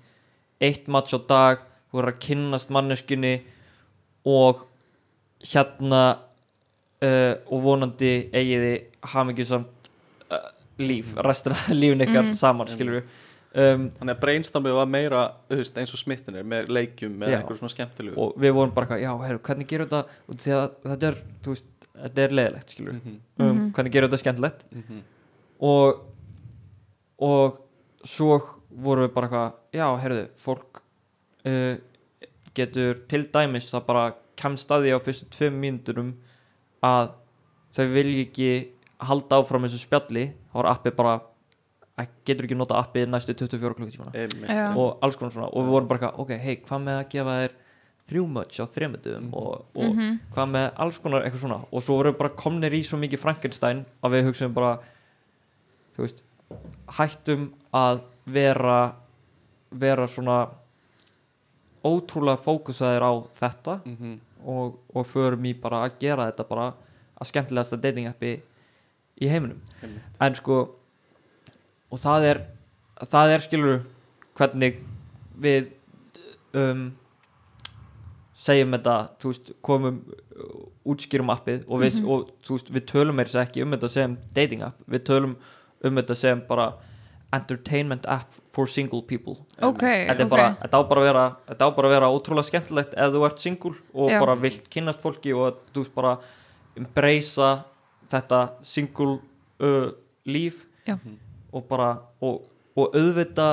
[0.60, 3.34] eitt match á dag voru að kynnast manneskunni
[4.26, 4.64] og
[5.52, 6.00] hérna
[7.02, 8.72] uh, og vonandi eigiði
[9.12, 9.90] hafmyggjusamt
[10.32, 10.48] uh,
[10.82, 12.34] líf restina af lífin ykkar Mm.
[12.34, 13.12] saman skilur við
[13.56, 17.30] um, Þannig að brainstormið var meira þú veist, eins og smittin er með leikjum með
[17.32, 17.38] Já.
[17.38, 20.18] eitthvað svona skemmtilegu og við vorum bara, eitthvað, já, heru, hvernig gerum þetta?
[20.28, 23.70] Og því að þetta er, þú veist, þetta er leðilegt skilur við, Mhm, um, Mhm.
[23.76, 24.66] hvernig gerum þetta skemmtilegt?
[24.72, 25.00] Mhm,
[25.60, 26.02] og
[27.18, 27.56] og
[28.04, 30.82] svo vorum við bara eitthvað, já, heyrðu, fólk
[31.46, 31.76] uh,
[32.56, 36.10] getur til dæmis það bara kemst að því á fyrstu tveim mínúturum
[36.84, 37.10] að
[37.76, 38.50] þau vilja ekki
[39.06, 41.14] halda áfram þessu spjalli, þá var appið bara
[41.96, 44.68] að getur ekki nota appið næstu 24 klukkutímana einmitt, Já.
[44.68, 44.76] einmitt.
[44.80, 47.54] og alls konar svona og við vorum bara ok, hei, hvað með að gefa þér
[48.06, 49.34] þrjú möts á þremundum Mhm.
[49.34, 50.18] og, og Mhm.
[50.34, 53.18] hvað með alls konar eitthvað svona og svo vorum við bara komnir í svo mikið
[53.24, 54.78] Frankenstein að við hugsaum bara
[55.96, 56.20] þú veist,
[56.98, 58.94] hættum að vera
[59.72, 60.48] vera svona
[61.86, 66.66] ótrúlega fókusaðir á þetta Mhm, og, og förum í bara að gera þetta bara
[67.16, 68.36] að skemmtilegasta dating appi
[69.20, 69.62] í heiminum.
[69.82, 70.20] Einmitt.
[70.20, 70.58] en sko
[71.90, 72.42] og það er
[73.10, 73.82] það er skilur
[74.36, 74.78] hvernig
[75.40, 75.72] við
[76.56, 76.86] um,
[78.36, 80.00] segjum þetta veist, komum
[80.36, 83.90] uh, útskýrum appið og við, og, þú veist, við tölum meira sér ekki um þetta
[83.92, 85.36] sem dating app við tölum
[85.84, 86.70] um þetta sem bara
[87.36, 91.24] entertainment app for single people ok, þetta, ok bara, þetta á bara að vera
[91.92, 94.18] vera ótrúlega skemmtilegt ef þú ert single og Já.
[94.22, 96.16] bara vilt kynnast fólki og þú veist bara
[96.76, 97.52] embracea
[98.12, 99.18] þetta single
[99.60, 99.88] uh,
[100.28, 100.98] líf Já.
[101.52, 102.44] og bara og,
[102.76, 103.48] og auðvita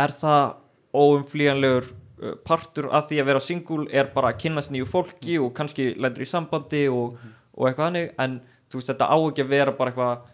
[0.00, 0.56] er það
[0.92, 5.52] óumflýjanlegur uh, partur af því að vera single er bara að kynnast nýju fólki og
[5.56, 7.18] kannski lendur í sambandi og,
[7.54, 8.40] og eitthvað hannig en
[8.72, 10.28] þú veist þetta á ekki að vera bara eitthvað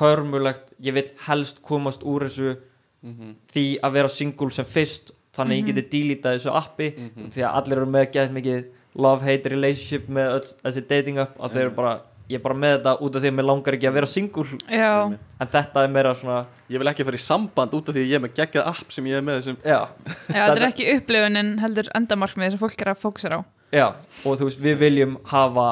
[0.00, 2.56] hörmulegt, ég vil helst komast úr þessu
[3.02, 5.66] Mhm, því að vera single sem fyrst þannig Mhm.
[5.66, 7.30] ég geti dílítað þessu appi mhm.
[7.34, 8.64] því að allir eru með gett mikið
[8.94, 11.94] love-hate relationship með öll þessi dating app að þeir eru bara,
[12.30, 14.44] ég er bara með þetta út af því að mér langar ekki að vera single.
[14.70, 14.92] Já,
[15.40, 18.08] en þetta er meira svona Ég vil ekki fara í samband út af því að
[18.08, 19.80] ég er með geggjað app sem ég er með þessum já,
[20.28, 23.44] já, þetta er ekki upplifunin heldur endamarkmið sem fólk er að fókusera á.
[23.72, 23.86] Já,
[24.24, 25.68] og þú veist við viljum hafa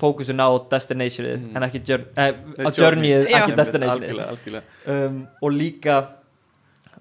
[0.00, 1.56] fókusin á destinationið Mhm.
[1.56, 2.32] en ekki jour, eh,
[2.66, 3.38] á journeyið, Já.
[3.38, 5.96] ekki destinationið um, og líka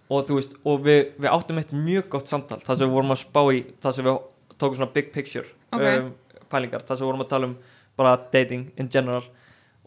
[0.10, 3.12] og þú veist, og við, við áttum eitt mjög gott samtal, það sem við vorum
[3.16, 4.22] að spá í það sem við
[4.60, 5.82] tókum svona big picture Ok.
[5.82, 6.14] um,
[6.52, 7.58] pælingar, það sem við vorum að tala um
[7.98, 9.24] bara dating in general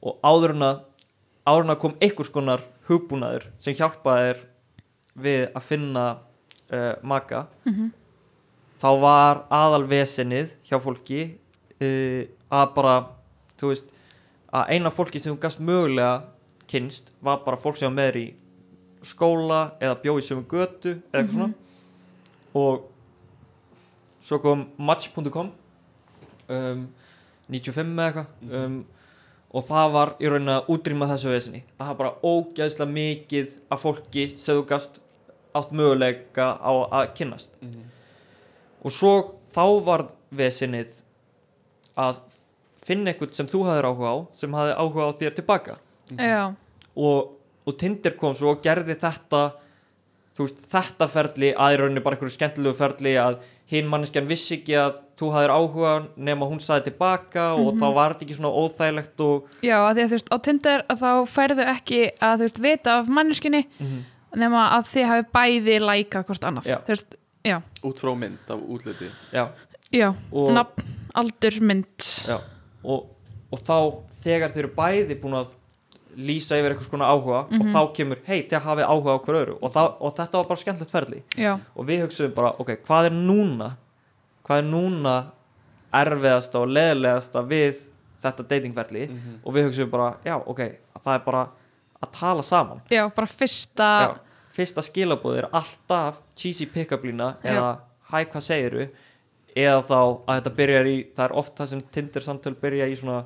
[0.03, 0.81] og áður en að
[1.47, 4.41] áður en að kom einhvers konar hugbúnaður sem hjálpaði þér
[5.23, 6.07] við að finna
[6.73, 7.93] uh, maka Mhm.
[8.79, 11.21] þá var aðalvesenið hjá fólki
[11.81, 12.97] uh, að bara
[13.61, 13.93] þú veist,
[14.53, 16.25] að eina fólki sem þú gast mögulega
[16.71, 18.27] kynst var bara fólk sem var með þér í
[19.07, 21.53] skóla eða bjóð í sömu götu eða eitthvað svona.
[22.57, 22.87] Og
[24.27, 25.53] svo kom match.com
[26.51, 26.87] um,
[27.53, 28.79] 95 eða eitthvað um,
[29.57, 33.85] og það var í rauninni að útrýma þessu vesinni það var bara ógeðslega mikið af
[33.85, 34.99] fólki sem þú gast
[35.57, 37.51] átt möguleika á að kynnast.
[37.63, 37.85] Mhm.
[38.83, 39.13] og svo
[39.55, 40.99] þá var vesinnið
[41.97, 42.19] að
[42.87, 45.76] finna eitthvað sem þú hafðir áhuga á sem hafði áhuga á þér tilbaka
[46.16, 46.43] já,
[46.97, 47.32] og,
[47.66, 49.41] og Tinder kom svo og gerði þetta
[50.39, 53.39] veist, þetta ferli að í rauninni bara einhverju skemmtilegu ferli að
[53.72, 55.93] hinn manneskjan vissi ekki að þú hafðir áhuga
[56.28, 57.80] nema hún saði tilbaka og Mhm.
[57.82, 60.84] þá var þetta ekki svona óþægilegt og já, að því að þú veist á Tinder
[60.93, 63.62] að þá færðu ekki að þú veist vita af manneskinni
[64.37, 66.66] nema að þið hafi bæði læka hvort annað.
[66.68, 66.76] Já.
[66.84, 67.16] þú veist,
[67.47, 69.09] já, Út frá mynd af útliti.
[69.32, 69.49] Já,
[69.91, 70.84] já, og, nafn,
[71.14, 71.99] aldur, mynd.
[72.28, 72.37] Já,
[72.87, 73.07] og,
[73.53, 73.76] og þá
[74.24, 75.53] þegar þeir eru bæði búin að
[76.16, 77.72] lýsa yfir eitthvað svona áhuga og Mhm.
[77.74, 79.57] þá kemur, hei, þið hafið áhuga á hver öðru.
[79.62, 81.22] Og, þá, og þetta var bara skemmtilegt ferli.
[81.37, 83.76] Já, og við hugsaðum bara, ok, hvað er núna
[84.47, 85.14] hvað er núna
[85.93, 87.80] erfiðasta og leðilegasta við
[88.22, 89.09] þetta datingferli?
[89.11, 89.39] Mhm.
[89.45, 90.61] og við hugsaðum bara, já, ok
[91.05, 91.49] það er bara
[92.03, 92.80] að tala saman.
[92.91, 94.16] Já, bara fyrsta já,
[94.57, 97.78] fyrsta skilabóð er alltaf cheesy pick-up lína eða
[98.11, 98.89] hæ, hvað segiru
[99.57, 102.97] eða þá að þetta byrjar í það er oft það sem Tinder samtöl byrja í
[103.01, 103.23] svona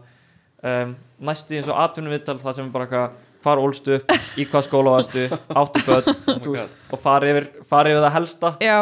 [0.62, 0.94] um,
[1.26, 5.22] næstu eins og atvinnuvital það sem bara eitthvað hvar ólstu upp, í hvað skóla varstu
[5.32, 6.10] áttu börn
[6.44, 8.50] veist, og fari yfir, fari yfir það helsta.
[8.60, 8.76] Já,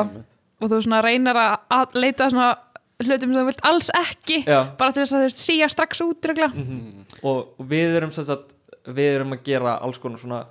[0.58, 2.48] og þú svona reynir að, að leita svona
[2.98, 4.60] hlutum sem þú vilt alls ekki Já.
[4.78, 6.48] bara til þess að þú veist síja strax út regla.
[7.22, 8.50] og, og við erum sem sagt,
[8.88, 10.42] við erum að gera alls konar svona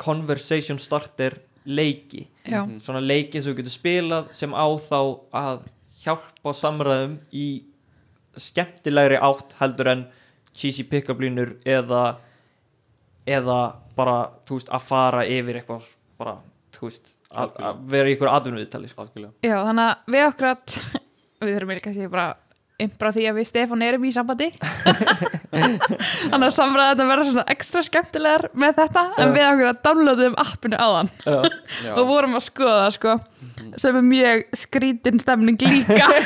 [0.00, 1.36] conversation starter
[1.68, 2.24] leiki.
[2.48, 5.00] Já, svona leiki sem þú getur spilað sem á þá
[5.36, 5.66] að
[6.04, 7.46] hjálpa samræðum í
[8.40, 10.04] skemmtilegri átt heldur en
[10.56, 12.18] cheesy pick-up línur eða
[13.28, 13.58] eða
[13.96, 15.88] bara, þú veist, að fara yfir eitthvað
[16.20, 16.36] bara,
[16.74, 19.04] þú veist að, að vera í ykkur atvinnuðtali sko.
[19.04, 20.78] algjörlega já þannig að við okkur að
[21.44, 22.28] við þurfum eiginlega kannski bara
[22.84, 24.48] impra því að við Stefán erum í sambandi.
[26.30, 29.34] Þannig að samræða þetta verða svona ekstra skemmtilegar með þetta en Já.
[29.34, 31.36] við okkur að downloadum appinu á þann Já.
[31.98, 33.16] og vorum að skoða það, sko
[33.80, 36.08] sem er mjög skrítin stemning líka.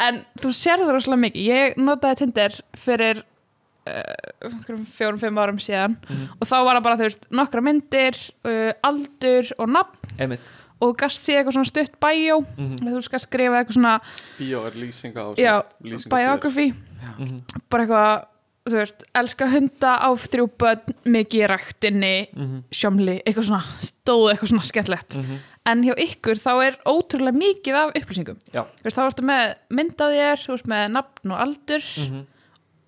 [0.00, 1.48] En þú sér það rosalega mikið.
[1.50, 4.54] Ég notaði Tinder fyrir uh,
[4.94, 5.98] fjórum, fimm árum síðan
[6.38, 8.16] og þá var það bara, þú veist, nokkra myndir
[8.48, 10.14] uh, aldur og nafn.
[10.16, 12.76] Einmitt og þú gast séð eitthvað svona stutt bæjó Mhm.
[12.80, 14.00] þú skast skrifa eitthvað svona
[14.38, 16.72] Bíó er lýsinga á já, lýsinga biography
[17.18, 17.40] Mhm.
[17.70, 18.24] bara eitthvað,
[18.66, 22.62] þú veist, elska hunda á þrjú börn, mikið í ræktinni Mhm.
[22.70, 25.36] sjómli, eitthvað svona stóð eitthvað svona skemmtlegt Mhm.
[25.66, 28.36] en hjá ykkur þá er ótrúlega mikið af upplýsingum
[28.84, 32.26] veist, þá ertu með mynd af þér, þú veist með nafn og aldur Mhm.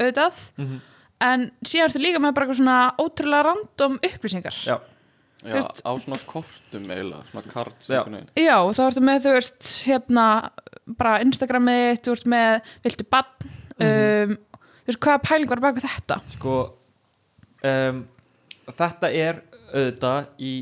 [0.00, 0.80] auðvitað Mhm.
[1.20, 4.80] en síðan ertu líka með bara eitthvað svona ótrúlega random upplýsingar Já.
[5.42, 8.02] Já, veist- á svona kortum eiginlega, svona karts Já.
[8.38, 10.26] Já, þá ertu með, þú veist, hérna
[10.98, 13.48] bara Instagramið, þú veist með viltu bann
[13.82, 14.36] um,
[14.84, 16.20] þú veist, hvaða pæling var baka þetta?
[16.36, 16.54] Sko
[17.64, 18.04] um,
[18.70, 20.52] þetta er auðvitað í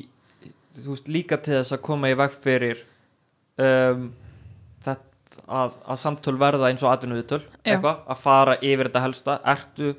[0.80, 2.84] þú veist líka til þess að koma í veg fyrir
[3.60, 4.06] um,
[4.84, 7.74] þetta að, að samtöl verða eins og atvinnuviðtöl Já.
[7.74, 9.36] eitthvað, að fara yfir þetta helsta.
[9.52, 9.92] Ertu,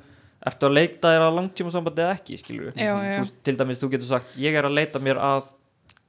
[0.48, 3.18] ertu að leita þér að langtíma sambandi eða ekki, skilur Já, já.
[3.22, 5.52] Veist, til dæmis þú getur sagt, ég er að leita mér að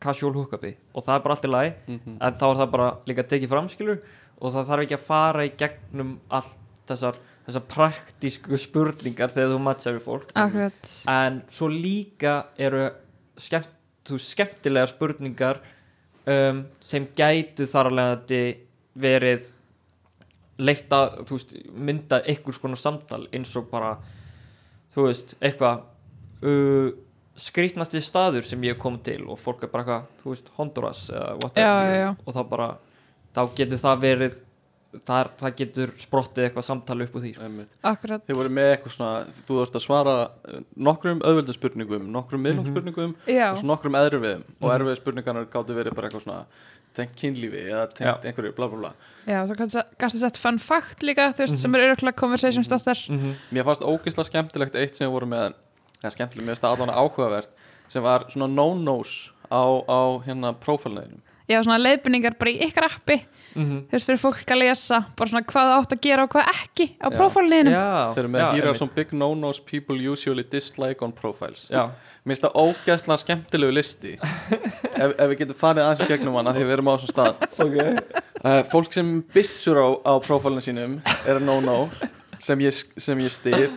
[0.03, 0.73] casual hookupi.
[0.97, 2.17] Og það er bara allt í lagi Mhm.
[2.21, 4.01] en þá er það bara líka tekið fram skilur
[4.41, 6.57] og það þarf ekki að fara í gegnum allt
[6.89, 7.15] þessar,
[7.47, 10.33] þessar praktísku spurningar þegar þú matchar við fólk.
[10.35, 10.91] Akkurat.
[11.07, 12.91] En svo líka eru
[13.37, 13.69] skemmt,
[14.05, 15.61] þú, skemmtilegar spurningar
[16.27, 18.57] um, sem gætu þar alveg að
[18.99, 19.51] verið
[20.59, 21.23] leitt að
[21.75, 23.95] mynda einhvers konar samtal eins og bara
[24.95, 25.83] þú veist, eitthvað
[26.45, 26.93] uh,
[27.43, 31.35] skrýtnasti staður sem ég kom til og fólk er bara eitthvað, þú veist, Honduras eða
[31.43, 32.11] whatever, Já, já, já.
[32.27, 32.71] og þá bara,
[33.33, 34.41] þá getur það verið
[34.93, 37.47] það, það getur sprottið eitthvað samtal upp úr því sko.
[37.89, 38.25] Akkurat.
[38.29, 40.17] Þið voru með eitthvað svona, þú þurft að svara
[40.53, 44.45] eh, nokkrum auðveldum spurningum, nokkrum miðlum spurningum Já, og svo nokkrum erfiðum.
[44.61, 46.45] Og erfið spurningarnar gáttu verið bara eitthvað svona
[46.97, 48.93] tengt kynlífi eða tengt einhverju bla bla bla.
[49.27, 49.57] Já, svo
[49.99, 53.35] kannski sett fun fact líka, þú veist, sem er öruglega conversation starter -hmm.
[53.51, 55.55] Mér fannst ógeðslega skemmtilegt eitt sem við vorum með
[56.03, 57.51] eða skemmtilegt, mér finnst það allan áhugavert
[57.89, 63.27] sem var svona no-nos á, á hérna prófælneginum Já, svona leiðbynningar bara í ykkar appi
[63.55, 63.79] Mhm.
[63.89, 66.51] þú veist, fyrir fólk að lesa bara svona hvað það átt að gera og hvað
[66.53, 67.09] ekki á
[67.73, 68.79] Já, Þeir eru með are einmitt.
[68.79, 71.69] some big no-nos people usually dislike on profiles.
[71.71, 71.91] Já,
[72.25, 74.13] Mér finnst það ógeðslega skemmtilegu listi.
[75.03, 77.35] Ef, ef við getum farið aðeins gegnum hana því við erum á þessum stað.
[77.59, 77.79] Ok.
[78.45, 80.97] Uh, Fólk sem byssur á, á prófælinu sínum
[81.27, 81.91] er no-no
[82.43, 83.69] sem ég, sem ég stið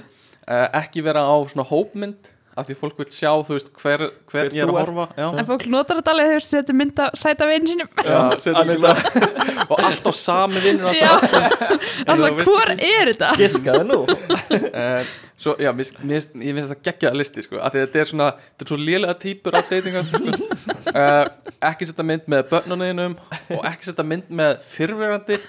[0.47, 4.47] uh, ekki vera á svona hópmynd af því fólk vil sjá, þú veist, hver, hver,
[4.47, 7.01] Hver ég er að horfa Já, en fólk notar þetta alveg, þú veist, setja mynd
[7.03, 7.89] að sæta veginn sínum.
[8.05, 8.93] Já mynda.
[9.71, 10.91] Og alltaf sami vinnur
[12.11, 13.33] alltaf hvor er þetta?
[13.39, 13.99] Giskaðu nú.
[14.07, 18.07] Uh, Svo, já, mér, mér, ég finnst þetta geggjaða listi sko, af því þetta er
[18.07, 20.51] svona, þetta er svo lélega típur af datingar sko.
[20.93, 23.17] uh, ekki setja mynd með börnunniðinum
[23.57, 25.41] og ekki setja mynd með fyrrverandi.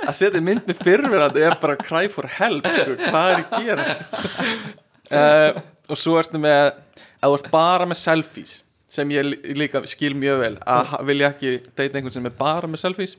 [0.00, 4.02] Að setja mynd með fyrrverandi er bara cry for help sko, hvað er að gerast?
[5.10, 6.70] Uh, og svo ertu með
[7.20, 8.54] að þú ert bara með selfies
[8.90, 12.66] sem ég lí- líka skil mjög vel að vilja ekki deyta einhvern sem er bara
[12.70, 13.16] með selfies.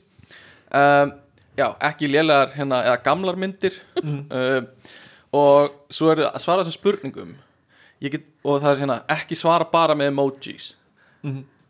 [0.72, 1.12] Um,
[1.56, 3.78] já, ekki lélegar hérna, eða gamlar myndir.
[4.02, 4.66] Um,
[5.32, 7.32] og svo er að svara þessum spurningum.
[8.02, 10.72] Get, og það er hérna ekki svara bara með emojis.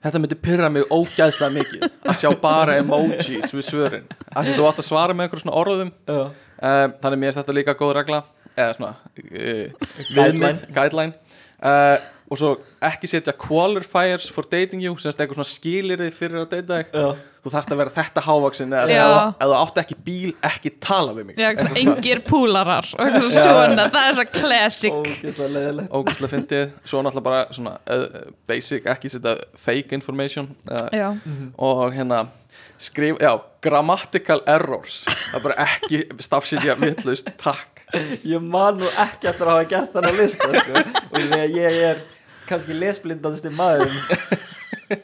[0.03, 4.07] Þetta myndi pyrra mig ógæðslega mikið að sjá bara emojis við svörin.
[4.34, 5.92] Því þú átt að svara með einhver svona orðum.
[6.09, 8.22] Um, þannig mér er þetta líka góð regla
[8.57, 10.22] eða svona uh, Guideline.
[10.22, 11.14] viðmið, guideline.
[11.62, 11.98] Uh,
[12.32, 16.78] og svo ekki setja qualifiers for dating you semst eitthvað svona skilirði fyrir að deyta
[16.80, 17.20] þig.
[17.42, 21.40] Þú þarft að vera þetta hávaksin eða þú- átt ekki bíl, ekki tala við mig.
[21.42, 24.98] Já, svona engir púlarar svona, það er svo classic.
[25.90, 31.09] Ógæslega fyndið, svo náttúrulega bara svona uh, basic, ekki setja fake information uh, Já,
[31.59, 32.24] og hérna
[32.82, 35.03] skrif, já, grammatical errors.
[35.09, 37.81] Það er bara ekki stafsitja vitlaust, takk
[38.24, 40.84] ég man nú ekki eftir að hafa gert þannig lista sko.
[41.12, 42.01] og ég, ég er
[42.49, 45.03] kannski lesblindast í maður í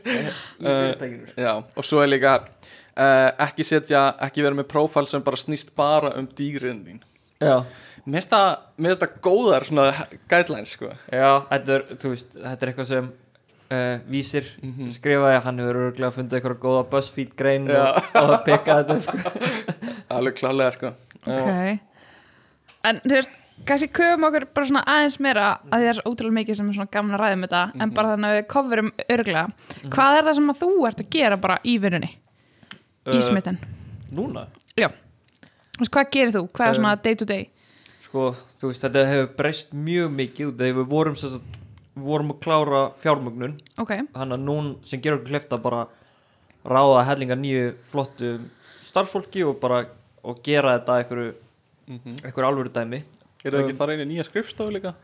[0.63, 5.39] fyrirtækinu Já, og svo er líka uh, ekki setja, ekki vera með prófæl sem bara
[5.41, 7.01] snýst bara um dýrin þín
[7.45, 7.61] já,
[8.09, 9.89] Mér finnst það, góðar svona
[10.31, 14.93] guidelines sko já þetta, er, veist, þetta er eitthvað sem uh, vísir Mhm.
[14.97, 17.85] skrifaði hann hefur örgulega fundið eitthvað góða BuzzFeed grein Já.
[17.93, 19.47] og, og pikkaði þetta sko.
[20.19, 20.95] Alveg klálega sko
[21.29, 21.88] ok
[22.87, 23.35] en þú veist,
[23.69, 26.71] kannski köfum okkur bara svona aðeins meira að því það er svo ótrúlega mikið sem
[26.71, 29.45] er svona gamla ræðum þetta en bara þannig að við coverum örglega
[29.91, 32.11] hvað er það sem að þú ert að gera bara í vinnunni?
[33.09, 33.61] Í smitten?
[34.15, 34.47] núna?
[34.79, 37.49] Já, þú veist, hvað gerir þú, hvað er svona day to day
[38.09, 41.57] sko, þú veist, þetta hefur breyst mjög mikið því við vorum sagt,
[41.99, 43.59] vorum að klára fjármögnun.
[43.81, 45.87] Ok, hann að nún sem gerur okkur klefta bara
[46.69, 48.37] ráða hellinga nýju flottu
[48.85, 49.85] starffólki og bara
[50.23, 51.29] og gera þetta að
[51.89, 53.03] mm einhverju alvöru dæmi.
[53.45, 54.95] Er það ekki Um, fara inn í nýja skrifstofu líka?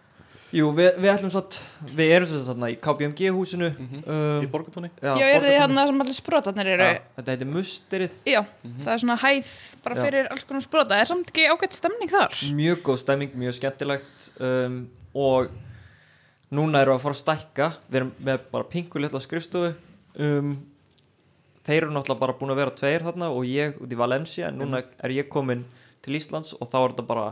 [0.55, 1.57] Jú, við, við ætlum satt
[1.99, 4.03] við erum sagt þarna í KPMG húsinu Mhm.
[4.07, 4.91] um, Í borgatúni?
[5.03, 6.85] já, eru þið hérna sem allir sprotarnir eru?
[6.85, 8.11] Já, Þetta heitir Musterið.
[8.27, 8.41] Já,
[8.85, 9.51] það er svona hæð
[9.83, 10.03] bara Já.
[10.05, 12.31] fyrir alls konar sprota, er samt ekki ágætt stemning þar?
[12.55, 15.51] Mjög góð stemming, mjög skemmtilegt um, og
[16.53, 17.69] núna erum við að fara að stækka.
[17.91, 19.75] Við erum með bara pingu litla skrifstofu.
[20.21, 20.53] Um,
[21.67, 24.49] þeir eru náttúrulega bara búin að vera tveir þarna og ég út í Valencia.
[24.53, 25.65] En núna er ég komin
[26.05, 27.25] til Íslands og þá er þetta bara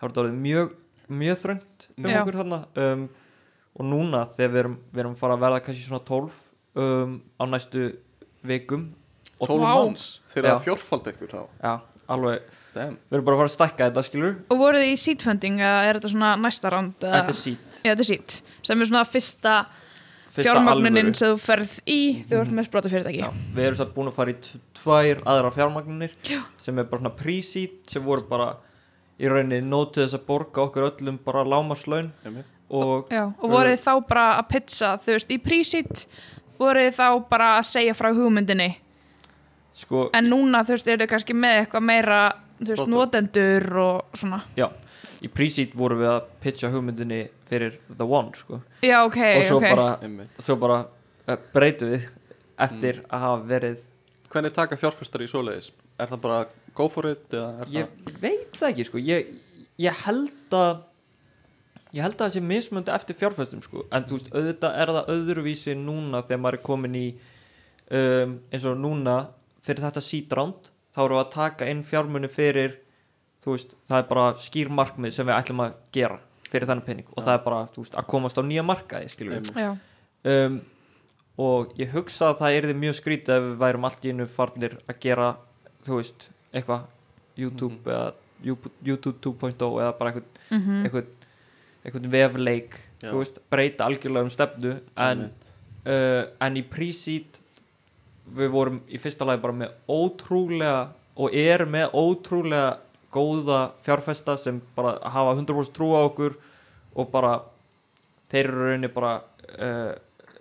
[0.00, 0.76] er þetta mjög,
[1.10, 2.20] mjög þröngt um Já.
[2.22, 3.08] okkur þarna um,
[3.80, 6.38] og núna þegar við erum, við erum fara að verða kannski svona 12
[6.84, 7.84] um, á næstu
[8.46, 8.88] vikum
[9.40, 9.68] og 12 Vá.
[9.74, 10.06] manns?
[10.32, 10.56] Þeir eru Já.
[10.56, 11.74] að fjórfald ykkur þá já,
[12.16, 12.96] alveg, Damn.
[13.10, 15.60] við erum bara að fara að stækka þetta skilur og voruð þið í seed funding
[15.60, 18.90] eða er þetta svona næsta ránd þetta er sít já, þetta er seed, sem er
[18.90, 19.54] svona Fyrsta
[20.36, 23.94] fjármagnunin sem þú ferð í þegar þú ert með sprota fyrirtæki Já, við erum satt
[23.94, 26.16] búin að fara í tvær aðra fjármagnunir
[26.60, 28.50] sem er bara svona pre-seed sem voru bara
[29.20, 32.12] í rauninni nótið þess að borga okkur öllum bara lámarslaun
[32.70, 36.04] og Já, og voruð þið þá bara að pizza þú veist, í pre-seed
[36.60, 38.68] voruð þið þá bara að segja frá hugmyndinni.
[39.80, 42.20] Sko, en núna þú veist, eru þið kannski með eitthvað meira
[42.60, 42.94] þú veist, Product.
[42.94, 44.42] notendur og svona.
[44.60, 44.68] Já
[45.20, 47.20] í pre-seed vorum við að pitcha hugmyndinni
[47.50, 48.60] fyrir The One sko.
[48.86, 49.68] Já, ok, og svo ok.
[49.74, 52.06] bara, svo bara uh, breytum við
[52.60, 53.86] eftir að hafa verið
[54.30, 55.72] Hvernig taka fjárfæstar í svoleiðis?
[55.98, 56.42] Er það bara
[56.78, 59.00] go for it eða er ég veit það ekki sko.
[59.02, 59.32] Ég,
[59.82, 60.84] ég held að
[61.96, 63.82] ég held að það sé mismöndi eftir fjárfæstum sko.
[63.90, 67.04] En þú veist auðvitað er það öðruvísi núna þegar maður er komin í
[67.90, 69.16] um, eins og núna
[69.64, 72.78] fyrir þetta sídránd þá við að taka inn fjármunni fyrir
[73.42, 76.18] þú veist það er bara skýr markmið sem við ætlum að gera
[76.50, 77.08] fyrir þennan pening.
[77.14, 79.10] Og það er bara veist að komast á nýja markaði
[80.30, 80.58] um,
[81.40, 84.76] og ég hugsa að það erði mjög skrítið ef við værum allt í einu farnir
[84.84, 85.30] að gera
[85.86, 86.88] þú veist, eitthvað
[87.40, 88.10] YouTube eða
[88.44, 90.84] YouTube YouTube 2.0 eða bara einhvern, mhm.
[90.84, 91.10] einhvern,
[91.84, 93.10] einhvern vefleik Já.
[93.10, 94.74] þú veist, breyta algjörlega um stefnu.
[95.00, 95.26] En,
[95.86, 97.40] uh, en í pre-seed
[98.36, 100.90] við vorum í fyrsta lagi bara með ótrúlega
[101.20, 102.78] og erum með ótrúlega
[103.12, 106.36] góða fjárfesta sem bara hafa 100% trú á okkur
[106.94, 107.40] og bara
[108.30, 109.12] þeir eru í rauninni bara
[109.58, 109.92] uh,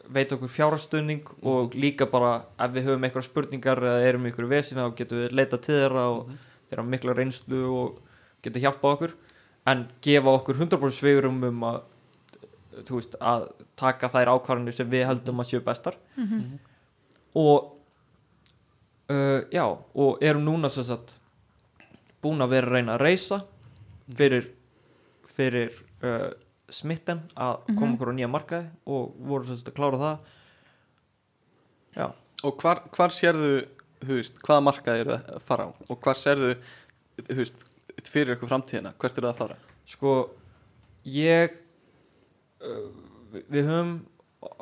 [0.10, 4.50] veit okkur fjárastunning og líka bara ef við höfum eitthvað spurningar eða erum í ykkur
[4.50, 6.32] vesina og getum við leita til þeirra og
[6.70, 8.00] þeirra mikla reynslu og
[8.46, 9.16] getur hjálpað okkur.
[9.70, 11.82] En gefa okkur 100% sveigurum um að
[12.88, 15.98] þú veist, að taka þær ákvarðanir sem við heldum að séu bestar.
[17.38, 17.76] Og
[19.12, 21.19] uh, já, og erum núna sem sagt
[22.24, 23.40] búin að vera að reyna að reysa
[24.18, 24.50] fyrir
[25.30, 25.72] fyrir
[26.04, 26.30] uh,
[26.70, 30.18] smitten að koma okkur á nýja markaði og voru sagt að klára það.
[31.98, 32.08] Já,
[32.48, 33.50] Og hvar, hvar sérðu
[34.00, 35.70] þú veist, hvaða markaði eru það að fara á?
[35.92, 36.52] Og hvar sérðu
[37.28, 37.66] þú veist,
[38.08, 39.58] fyrir ykkur framtíðina, hvert eru það að fara?
[39.90, 40.14] Sko
[41.10, 41.58] ég
[42.64, 42.86] uh,
[43.34, 43.92] við, höfum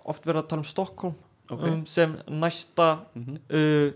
[0.10, 1.18] oft verið að tala um Stockholm
[1.54, 1.62] Ok.
[1.70, 3.38] um, sem næsta Mhm.
[3.54, 3.92] uh,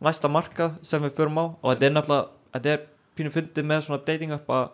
[0.00, 1.44] næsta markað sem við förum á.
[1.60, 2.84] Og þetta er náttúrulega þetta er
[3.18, 4.68] pínu fyndið með svona dating up að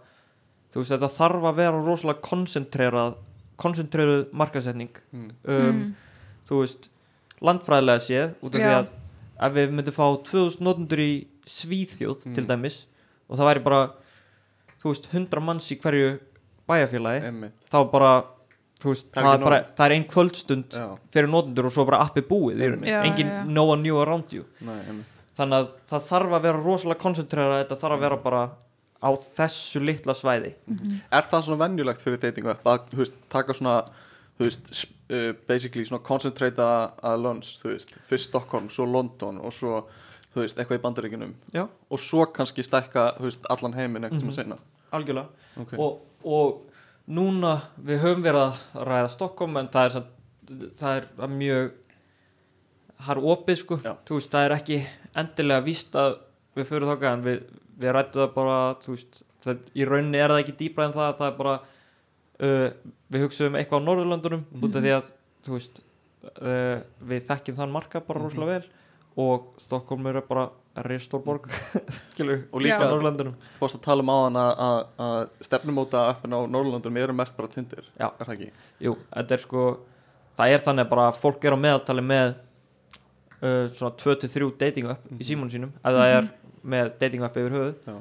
[0.72, 3.16] þú veist þetta þarf að vera rosalega koncentrerað
[3.56, 5.30] koncentreruð markaðsetning Mm.
[5.48, 5.94] um,
[6.48, 6.88] þú veist
[7.40, 8.90] landfræðilega séð út af því að
[9.46, 12.34] ef við myndum fá 2000 notendur í Svíþjóð Mm.
[12.34, 12.84] til dæmis
[13.30, 13.80] og það væri bara
[14.82, 16.18] þú veist 100 manns í hverju
[16.68, 17.52] bæjarfélagi Einmitt.
[17.70, 18.12] þá bara
[18.84, 22.20] veist, Það er bara, það er ein kvöldstund Já, fyrir notendur og svo bara appi
[22.22, 22.90] búið í rauninni.
[22.92, 23.44] Já, engin já, já.
[23.48, 24.76] no one new around you nei,
[25.36, 28.42] þannig að það þarf að vera rosalega koncentrera þetta þarf að vera bara
[28.96, 30.54] á þessu litla svæði.
[31.12, 33.76] Er það svona venjulegt fyrir dating web að veist, taka svona
[34.40, 34.72] veist,
[35.12, 36.68] uh, basically svona concentrata
[37.04, 39.82] að lunch, þú veist, fyrst Stockholm svo London og svo
[40.36, 43.14] veist, eitthvað í bandaríkinum já, og svo kannski stækka,
[43.52, 44.58] allan heiminn ekkert sem að segna
[44.96, 45.28] algjörlega.
[45.60, 45.72] Ok.
[45.80, 50.06] og, og núna við höfum verið að ræða Stockholm en það er
[50.78, 51.72] það er mjög
[53.04, 53.78] er opið sko.
[53.82, 54.78] Veist, það er ekki
[55.16, 56.18] endilega víst að
[56.56, 57.40] við fyrir þokkar en við,
[57.80, 61.30] við rættum það bara veist, það, í rauninni er það ekki dýpra en það það
[61.32, 62.68] er bara uh,
[63.12, 65.10] við hugsaum eitthvað á Norðurlöndunum út af því að
[65.52, 65.82] veist
[66.40, 66.78] uh,
[67.12, 68.72] við þekkjum þann marka bara rosalega vel
[69.16, 70.48] og Stockholm er bara
[70.84, 71.46] reistór borg
[72.12, 73.36] skilur, Og líka- á Norðurlöndunum.
[73.60, 77.86] Fórst að tala um áðan að, að, stefnumóta appin á Norrlundum eru mest bara tindir
[77.96, 78.10] Já.
[78.10, 78.50] Er það ekki?
[78.84, 79.62] Jú, þetta er sko
[80.36, 82.34] það er þannig bara að fólk er á meðaltali með
[83.42, 86.28] uh, svona 2-3 dating app í símónu sínum ef það er
[86.66, 87.94] með dating app yfir höfuð.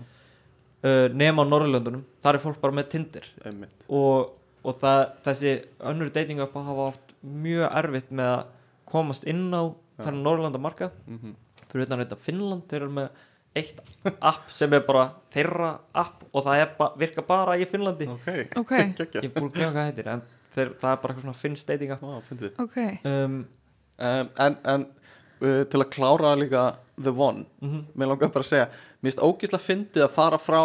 [0.86, 3.26] Uh, nema á Norrlöndunum, þar er fólk bara með Tinder.
[3.46, 3.88] Einmitt.
[3.90, 5.56] Og, og það, þessi
[5.92, 8.46] önnur dating app hafa oft mjög erfitt með að
[8.90, 9.74] komast inn á
[10.04, 11.34] þennan Norrlanda marka mm
[11.76, 13.24] fyrir utan þetta Finnland, þeir eru með
[13.56, 13.80] eitt
[14.20, 18.08] app sem er bara þeirra app og það er ba virka bara í Finnlandi.
[18.12, 18.30] Ok,
[18.62, 20.24] Ok, geggja ég er búin að glemja hvað það heitir en
[20.56, 22.06] þeir, það er bara eitthvað svona Finns dating app.
[22.64, 22.78] Ok.
[23.04, 23.38] Um,
[24.00, 24.88] um, En, en
[25.42, 26.66] uh, til að klára líka
[27.02, 27.46] The One.
[27.62, 28.68] Mhm, Mér langar bara að segja
[29.02, 30.62] Mér finnst ógíslega fyndið að fara frá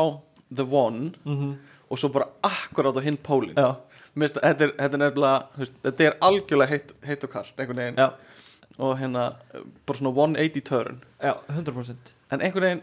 [0.55, 1.53] The One mhm,
[1.91, 3.57] og svo bara akkurát á hinn pólinn.
[4.15, 7.99] Þetta er, þetta er nefnilega veist, Þetta er algjörlega heitt, heitt og kallt einhvern veginn.
[7.99, 8.11] Já,
[8.81, 9.25] og hérna
[9.87, 11.01] bara svona 180 turn.
[11.23, 12.83] Já, 100% en einhvern veginn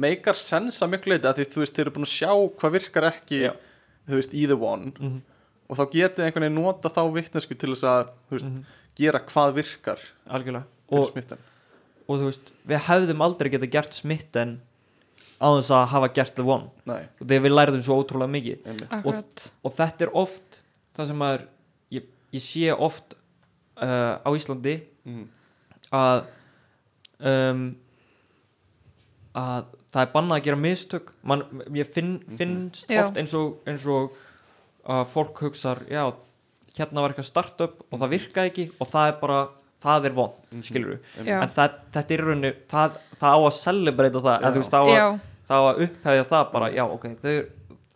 [0.00, 2.72] meikar sens að miklu leiti að því þú veist, þeir eru búin að sjá hvað
[2.78, 3.52] virkar ekki Já.
[4.08, 4.92] þú veist, í The One.
[4.98, 5.20] Mhm.
[5.68, 8.64] og þá getið einhvern veginn nota þá vittnesku til þess að þú veist, Mhm.
[8.98, 10.66] Gera hvað virkar algjörlega.
[10.94, 11.42] og, smitten.
[12.06, 14.56] og þú veist, við hefðum aldrei getað gert smitt en
[15.40, 18.68] á þess að hafa gert the one Nei, og þegar við lærðum svo ótrúlega mikið.
[18.88, 19.46] Akkurat.
[19.66, 20.60] Og þetta er oft
[20.94, 21.46] það sem maður
[21.96, 23.16] ég, ég sé oft
[23.82, 25.24] uh, á Íslandi mm.
[25.90, 26.20] að
[27.18, 27.64] um,
[29.34, 31.10] að það er bannað að gera mistök.
[31.26, 31.42] Man,
[31.74, 33.04] ég finn, finnst Já.
[33.04, 34.14] oft eins og, eins og
[34.84, 36.02] að fólk hugsar já,
[36.78, 39.38] hérna var eitthvað startup og það virkaði ekki og það er bara
[39.84, 40.62] það er vond, Mhm.
[40.64, 41.42] skilur við Já.
[41.42, 44.80] en það, þetta er í rauninni það, það á að celebrate það, þú veist, það
[44.80, 47.34] á að, það á að upphefja það bara, já, ok, þau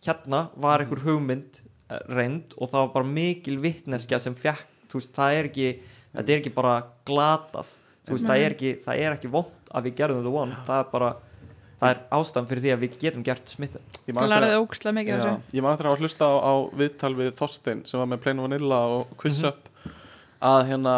[0.05, 4.99] hérna var einhver hugmynd eh, reynd og það var bara mikil vitneskja sem fekk, þú
[5.01, 5.69] veist, það er ekki
[6.13, 6.75] þetta er ekki bara
[7.05, 7.73] glatað
[8.05, 10.79] þú veist, það er ekki, það er ekki vond að við gerðum the one, það
[10.85, 11.09] er bara
[11.79, 16.03] það er ástæðan fyrir því að við getum gert smitten Ég man eftir að- að
[16.03, 19.69] hlusta á, á viðtal við Þorstein sem var með Plain Vanilla og Quiz Up
[20.41, 20.97] að hérna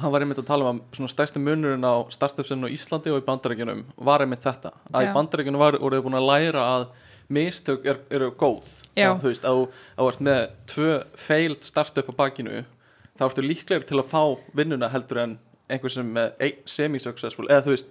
[0.00, 3.20] hann var einmitt að tala um að svona stærsti munurinn á startupsinu á Íslandi og
[3.20, 5.10] í bandarækjunum var einmitt þetta, að Já.
[5.10, 6.84] í bandarækjunum var, voru þau búin að læra að
[7.30, 8.66] mistök er, eru góð.
[8.96, 9.14] Já.
[9.18, 12.64] þú veist, að þú ert með tvö failed startup á bakinu
[13.18, 14.22] þá ertu líklegir til að fá
[14.56, 15.38] vinnuna heldur en
[15.70, 16.32] einhver sem er
[16.66, 17.86] semi-successful eða þú veist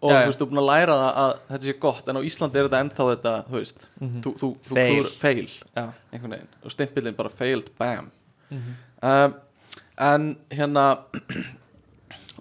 [0.00, 0.22] og Já, já.
[0.22, 2.56] þú veist, þú er búin að læra það að þetta sé gott en á Íslandi
[2.60, 4.20] er þetta ennþá þetta þú veist, Mhm.
[4.22, 4.94] þú, þú, þú Fail.
[4.94, 5.46] klúður- fail
[5.76, 8.10] já, einhvern veginn og stimpillin bara failed, bam
[8.50, 8.74] Mhm.
[9.02, 9.34] um,
[9.98, 10.98] en hérna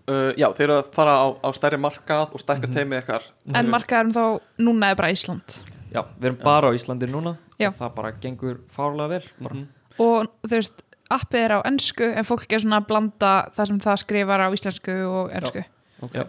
[0.07, 3.23] uh, já, þeir eru að fara á, á stærri markað og stækka teimið ykkar
[3.55, 4.23] En markaðurum þá
[4.59, 5.59] núna er bara Ísland
[5.91, 7.69] já, við erum bara á Íslandi núna Já.
[7.71, 9.23] og það bara gengur fárlega vel.
[9.39, 9.67] Mhm.
[9.99, 13.79] Og þú veist, appið er á ennsku en fólk er svona að blanda það sem
[13.79, 15.63] það skrifar á íslensku og ennsku
[16.03, 16.23] okay.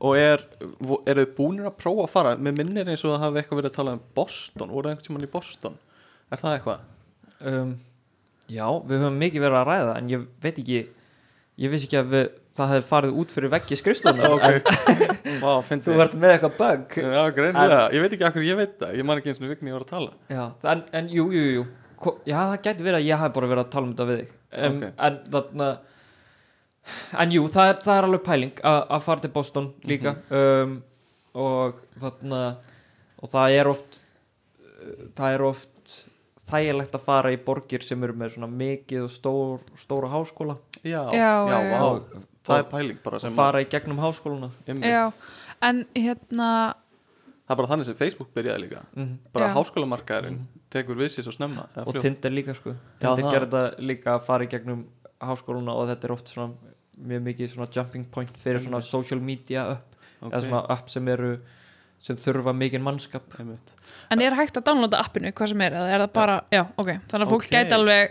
[0.00, 0.42] Og er,
[1.06, 2.34] eru þið búinir að prófa að fara?
[2.36, 5.06] Með minnir eins og það hafi eitthvað verið að tala um Boston, voru það einhvern
[5.08, 5.78] tímann í Boston?
[6.32, 6.84] Er það eitthvað?
[7.44, 7.72] um,
[8.50, 10.80] já, við höfum mikið verið að ræða en ég veit ekki
[11.64, 12.24] ég vissi ekki að við,
[12.58, 14.30] það hefði farið út fyrir veggi skrifstofna
[15.84, 16.96] þú verður með eitthvað bug.
[16.98, 18.94] Já, greinlega, ég veit ekki akkur ég veit það.
[18.98, 20.12] Ég man ekki eins og vikni var að tala.
[20.32, 21.64] Já, en, en jú, jú, jú.
[22.26, 24.32] Já, það gæti verið að ég hef bara verið að tala um þetta við þig.
[24.54, 24.84] Um, Ok.
[25.08, 25.68] en þarna
[27.18, 30.74] en jú, það er, það er alveg pæling að að fara til Boston líka um,
[31.34, 32.42] og þarna
[33.22, 34.00] og það er oft
[35.16, 35.70] það er oft
[36.44, 41.00] þægilegt að fara í borgir sem eru með svona mikið og stór, stóra háskóla já,
[41.16, 41.78] Já, já, já.
[41.86, 44.50] og, það er pæling bara sem fara í gegnum háskóluna.
[44.84, 45.06] Já,
[45.64, 46.48] en hérna
[47.48, 49.54] það er bara þannig sem Facebook byrjaði líka mm bara Já.
[49.56, 50.42] háskólamarkaðurinn
[50.74, 51.98] tekur við sér svo snemma eða og.
[52.04, 53.32] Tinder líka sko Tinder það.
[53.32, 54.84] gerir þetta líka að fara í gegnum
[55.24, 59.66] háskóluna og þetta er oft svona mjög mikið svona jumping point fyrir svona social media
[59.74, 59.90] upp
[60.24, 61.32] Ok, eða svona upp sem eru
[62.04, 63.70] sem þurfa mikið mannskap einmitt.
[64.12, 67.30] En er hægt að downloada appinu, hvað sem er, er bara, já, ok, þannig að
[67.32, 67.52] fólk Ok.
[67.54, 68.10] gæti alveg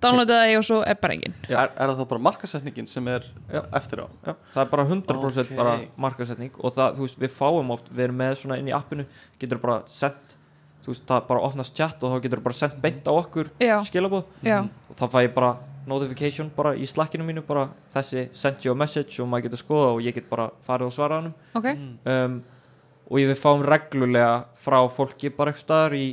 [0.00, 1.34] downloada það og svo er bara engin.
[1.48, 1.56] Já.
[1.62, 3.62] er, er það þá bara markasetningin sem er Já.
[3.76, 5.56] eftir á Já, það er bara 100% Ok.
[5.56, 8.76] bara markasetning og það, þú veist, við fáum oft við erum með svona inn í
[8.76, 9.06] appinu,
[9.40, 10.36] getur bara sendt,
[10.84, 13.80] þú veist, það bara opnast chat og þá getur bara sendt beint á okkur Já,
[13.84, 15.56] skilabóð já, og þá fæ ég bara
[15.88, 19.92] notification bara í slackinu mínu bara þessi sent you a message og maður getur skoða
[19.94, 21.68] og ég get bara farið og svara hann ok,
[22.12, 22.36] um,
[23.10, 26.04] og við fáum reglulega frá fólki bara eitthvað staðar í,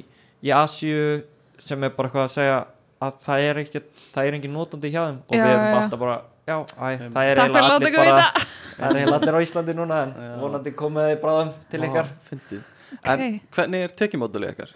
[0.43, 1.21] í Asíu
[1.59, 2.57] sem er bara eitthvað að segja
[3.03, 3.81] að það er ekki,
[4.13, 5.75] það er engin notandi hjá þeim og Já, við erum já.
[5.81, 6.15] alltaf bara
[6.47, 8.23] já, æ, það er láta allir bara
[8.77, 10.31] það er eiginlega allir á Íslandi núna en Já.
[10.41, 12.63] vonandi komið þið bráðum til ykkar fyndið.
[13.11, 13.23] En
[13.57, 14.71] hvernig er tekjumódulið ykkar?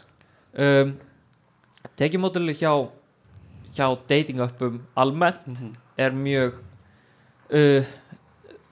[0.68, 0.94] um,
[2.02, 2.72] tekjumóduli hjá
[3.76, 5.74] hjá dating uppum almennt Mhm.
[5.98, 6.54] er mjög
[7.54, 7.84] uh,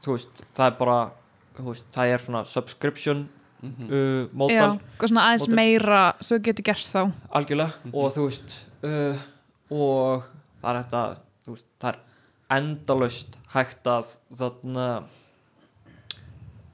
[0.01, 1.11] þú veist, það er bara
[1.57, 3.29] þú veist, það er svona subscription
[3.61, 3.89] Mhm.
[3.91, 5.55] uh, Já, módal eitthvað svona aðeins Módel.
[5.55, 9.17] meira svo getur gert þá algjörlega og þú veist uh,
[9.69, 10.23] og
[10.61, 11.01] það er þetta
[11.45, 11.99] þú veist, það er
[12.57, 15.03] endalaust hægt að þarna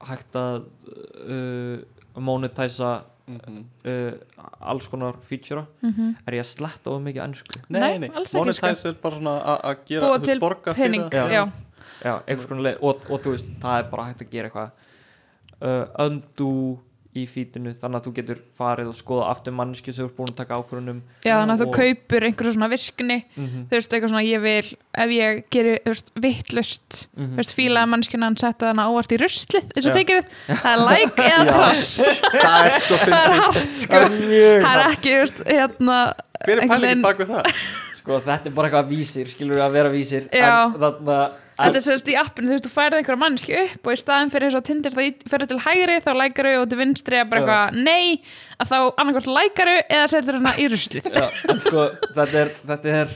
[0.06, 0.62] hægt að
[1.26, 1.78] uh,
[3.26, 3.64] monetæsa Mhm.
[3.84, 4.12] uh,
[4.70, 8.32] alls konar feature mm er ég að sletta of mikið ennsku Nei, Nei, nei, alls
[8.34, 10.40] ekki, monetize er bara svona að- að gera, Búa til
[10.74, 11.50] penning, já,
[12.04, 12.78] Já, einhvers konar leið.
[12.82, 14.70] Og, og þú veist, það er bara hægt að gera eitthvað.
[15.62, 16.78] Uh, undo
[17.16, 20.32] í fítinu þannig að þú getur farið og skoða aftur manneski sem þú ert búin
[20.32, 23.64] að taka ákvörunum já, þannig að þú Og- kaupir einhverju svona virkni mm -hmm.
[23.70, 27.32] þú veist, eitthvað svona ég vil ef ég gerir, þú veist, vittlust Mhm.
[27.32, 30.24] þú veist, fílaði mannskjuna hann setja hana ávart í ruslið eins og þið gerir,
[30.62, 32.00] það er like eða trass.
[32.46, 33.96] Það er svo það er hart, sko.
[33.96, 36.14] Það er er ekki, þú veist, hérna
[36.44, 37.52] Hver er einhvern pælingin bak við það?
[37.96, 40.28] Sko, þetta er bara eitthvað vísir, skilur við að vera vísir.
[40.30, 40.66] Já.
[40.66, 43.94] en þarna Þetta er sérst í appinu, þú veist, þú færið einhverja mannski upp og
[43.94, 47.20] í staðin fyrir eins og Tinder þá fyrir til hægri þá lækaru og til vinstri
[47.22, 48.18] að bara eitthvað nei,
[48.60, 51.08] að þá annarkvært lækaru eða setur hana í ruslið.
[51.64, 51.86] Sko,
[52.18, 53.14] þetta er, þetta er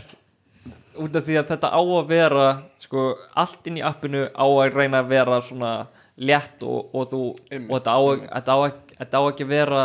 [1.01, 2.47] út af því að þetta á að vera
[2.81, 3.05] sko,
[3.45, 5.75] allt inn í appinu á að reyna að vera svona
[6.21, 9.85] létt og, og þú og þetta á, þetta, á, ekki- þetta á ekki að vera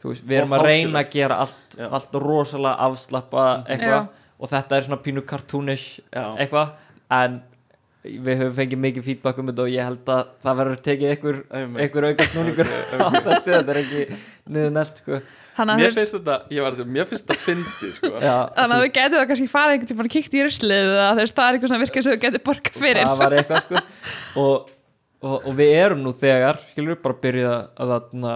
[0.00, 4.76] þú veist, við erum að reyna að gera allt, allt rosalega afslappa eitthvað og þetta
[4.76, 6.24] er svona pínu cartoonish Já.
[6.36, 6.74] eitthvað
[7.14, 7.40] en
[8.06, 11.38] við höfum fengið mikið feedback um þetta og ég held að það verður tekið einhver,
[11.58, 11.80] Einmitt.
[11.82, 12.68] einhver auka snúningur
[13.02, 14.04] á þessu, þetta er ekki
[14.54, 15.18] niður nælt sko.
[15.56, 18.10] Að Mér finnst þetta, ég var að segja, mér finnst þetta fyndið, sko.
[18.20, 21.22] Já, þannig að þú getur það kannski farið einhvern tímann kíkt í ruslið eða það
[21.24, 23.08] er eitthvað svona virkað sem þú getur borgað fyrir.
[23.08, 23.82] Það var eitthvað sko.
[24.42, 24.68] Og,
[25.24, 28.34] og, og við erum nú þegar skilur við bara að byrja að þarna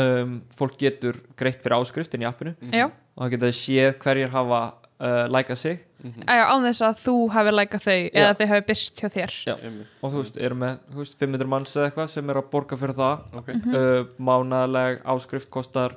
[0.00, 2.54] um, fólk getur greitt fyrir áskriftin í appinu.
[2.70, 4.62] Já, og það getur séð hverjir hafa
[5.04, 8.34] uh, lækað sig já, án þess að þú hafi lækað þau eða Já.
[8.40, 9.54] þau hafi byrst hjá þér Já.
[10.00, 12.80] Og þú veist, erum með þú veist, 500 manns eða eitthvað sem er að borga
[12.80, 13.94] fyrir það Ok, uh,
[14.30, 15.96] mánaðleg áskrift kostar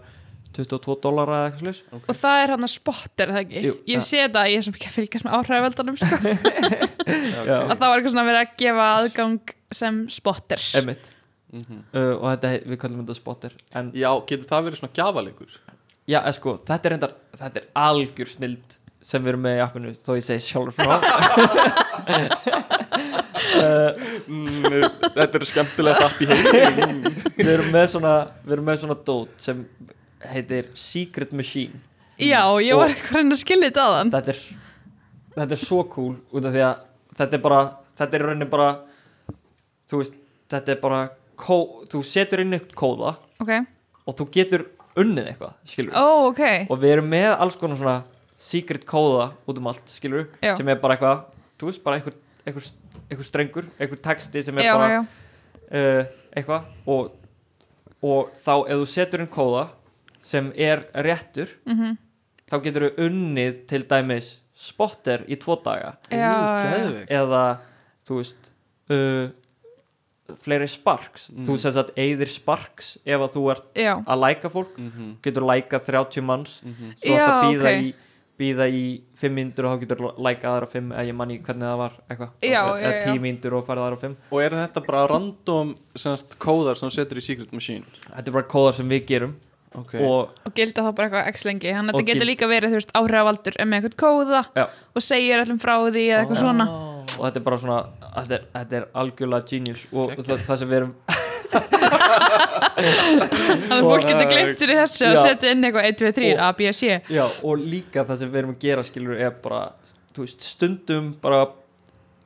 [0.57, 3.63] 22 dólar eða eitthvað slis og það er hann að spotter, er það ekki?
[3.67, 4.05] Jú, ég ja.
[4.07, 6.17] sé þetta, ég er sem ekki að fylgjast með áhrifavöldunum sko.
[7.47, 11.11] Að það var eitthvað svona verið að gefa aðgang sem spotter Einmitt.
[11.53, 11.83] Mhm.
[11.93, 15.59] uh, og þetta, við kallum þetta spotter en Já, getur það verið svona gjafalegur?
[16.07, 18.77] já, eða sko, þetta er reyndar þetta er algjör snild
[19.07, 20.93] sem við erum með í appinu þó ég segi sjálfur frá.
[23.57, 24.83] Mm,
[25.15, 26.99] þetta er skemmtilegast app í heim
[27.37, 29.61] við erum með svona við erum með svona dót sem
[30.27, 31.79] heitir Secret Machine.
[32.19, 34.41] Já, ég var eitthvað að skilja þetta aðan þetta er,
[35.37, 36.83] þetta er svo cool út af því að
[37.21, 37.61] þetta er bara
[38.01, 38.69] þetta er í rauninni bara
[39.89, 40.19] þú veist,
[40.53, 41.01] þetta er bara
[41.39, 41.57] kó,
[41.93, 43.53] þú setur inn eitt kóða Ok,
[44.09, 46.43] og þú getur unnið eitthvað skilur ó, ok.
[46.73, 47.97] Og við erum með alls konar svona
[48.37, 50.53] secret kóða út um allt skilur Já.
[50.57, 51.23] sem er bara eitthvað,
[51.57, 52.67] þú veist, bara einhver, einhver,
[53.09, 54.99] einhver strengur, einhver texti sem er Já, bara já,
[55.71, 56.03] uh,
[56.37, 56.67] eitthvað.
[56.85, 57.15] Og,
[58.05, 59.63] og þá ef þú setur inn kóða
[60.27, 61.97] sem er réttur mhm.
[62.49, 65.95] þá getur þú unnið til dæmis spotter í tvo daga.
[66.09, 66.33] Já,
[67.13, 67.43] eða
[68.07, 68.49] þú veist
[68.93, 69.27] uh,
[70.43, 71.29] fleiri sparks.
[71.31, 71.45] Mm.
[71.47, 74.75] þú sést að eigðir sparks ef að þú ert Já, að læka fólk.
[74.81, 76.59] Mhm, getur lækað 30 manns.
[76.65, 76.97] Mhm.
[77.01, 77.85] svo ætti að býða ok.
[77.85, 77.93] í
[78.37, 78.83] býða í
[79.17, 82.29] 5 mínútur og þá getur lækað aðra 5 eða ég manni hvernig það var eitthvað.
[82.45, 83.11] Já, eða já, já.
[83.13, 87.17] 10 mínútur og farið aðra 5 Og eru þetta bara random semast, kóðar sem setur
[87.21, 87.83] í Secret Machine?
[88.07, 89.35] þetta er bara kóðar sem við gerum.
[89.77, 89.93] Ok.
[89.99, 91.73] Og og gilda þá bara eitthvað x lengi.
[91.75, 94.65] Þannig að þetta getur líka verið, þú veist, áhrifavaldur er með eitthvað kóða Já.
[94.95, 96.67] og segir öllum frá því eða eitthvað svona.
[97.17, 97.79] Og þetta er bara svona
[98.17, 99.85] þetta er, þetta er algjörlega genius.
[99.91, 100.93] Og það, það sem við erum
[102.77, 105.21] þannig að fólk getur glemt sér í þessu og Já.
[105.27, 108.31] setja inn eitthvað 1, 2, 3, Og- A, B, C já, og líka það sem
[108.33, 109.61] við erum að gera skilur er bara
[110.13, 111.45] þú veist, stundum bara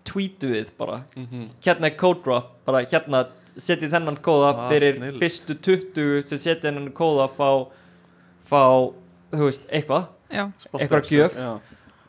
[0.07, 1.47] tweetu við bara Mhm.
[1.61, 3.25] hérna er code drop bara hérna
[3.57, 5.19] setjið þennan kóða Ah, fyrir snill.
[5.19, 7.67] fyrstu 20 sem setja þennan kóða fá
[8.49, 8.93] fá,
[9.31, 11.33] þú veist, eitthvað Einhverja gjöf.
[11.35, 11.59] Já,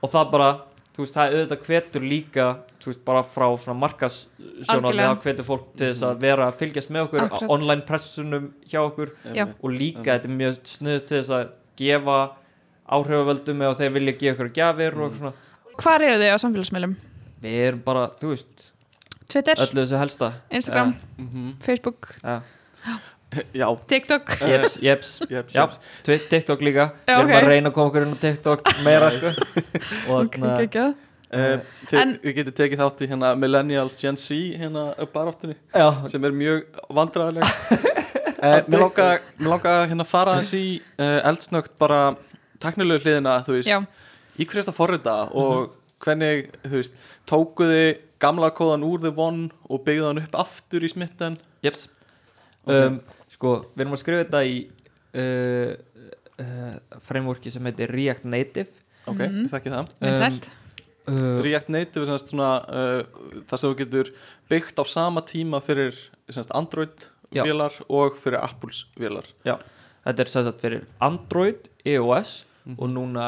[0.02, 0.60] og það bara,
[0.92, 2.46] þú veist, það er auðvitað hvetur líka,
[2.82, 5.22] þú veist, bara frá svona markasjónarlega Algjörlega.
[5.24, 7.50] hvetur fólk til þess að vera að fylgjast með okkur Akkurat.
[7.56, 9.46] online pressunum hjá okkur Já.
[9.62, 11.48] og líka þetta er mjög snuð til þess að
[11.80, 12.18] gefa
[12.92, 16.94] áhrifavöldum eða þeir vilja gefa okkur gjafir og eitthvað svona hvar eru þið á samfélagsmiðlum?
[17.42, 18.68] við erum bara, þú veist,
[19.32, 21.54] Twitter, öllu þessu helsta Instagram, Mhm.
[21.64, 22.40] Facebook ja.
[23.56, 24.34] Já, TikTok.
[24.40, 25.78] Jeps, jeps jeps, jeps.
[26.30, 26.90] TikTok líka.
[27.08, 27.38] Já, Við erum ok.
[27.38, 29.32] að reyna að koma okkur inn á TikTok meira sko.
[30.12, 30.38] og.
[31.32, 34.82] Uh, þið, En- Við getum tekið þátt í hérna Millennials Gen Z hérna
[35.14, 38.82] baráttunni Já, sem er mjög vandræðileg uh, Mér
[39.70, 42.02] að hérna fara í uh, eldsnögt bara
[42.60, 43.78] teknilegu hliðina þú veist, Já.
[44.36, 45.72] í hverju þetta forrita og
[46.04, 47.00] hvernig, þú veist,
[47.32, 47.82] tókuði
[48.22, 51.40] gamla kóðan úr The One og byggði hann upp aftur í smitten?
[51.64, 51.88] Jeps.
[52.68, 53.00] Um,
[53.42, 54.58] Sko, við erum að skrifa þetta í
[55.18, 55.72] uh,
[56.38, 58.70] uh, frameworki sem heitir React Native
[59.10, 59.40] Ok, Mhm.
[59.48, 60.44] ég þekki það Vinsælt.
[61.10, 63.02] uh, React Native er semst svona uh,
[63.50, 64.12] það sem þú getur
[64.52, 65.90] byggt á sama tíma fyrir
[66.30, 67.42] semst Android Já.
[67.42, 69.56] vélar og fyrir Apples vélar Já,
[70.06, 72.76] þetta er sagt fyrir Android, iOS Mhm.
[72.78, 73.26] og núna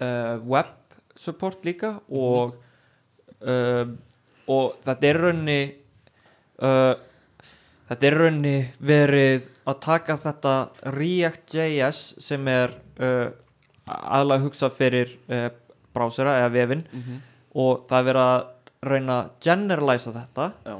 [0.00, 0.72] uh, web
[1.14, 2.54] support líka og
[3.44, 3.98] um,
[4.48, 5.74] og þetta er raunni
[6.62, 6.94] uh,
[7.90, 10.54] þetta er raunni verið að taka þetta
[10.94, 13.28] React.js sem er uh,
[13.90, 15.48] aðlega hugsað fyrir uh,
[15.94, 17.20] brásera eða vefin mm -hmm.
[17.58, 18.42] og það er verið að
[18.90, 20.76] reyna að generalisa þetta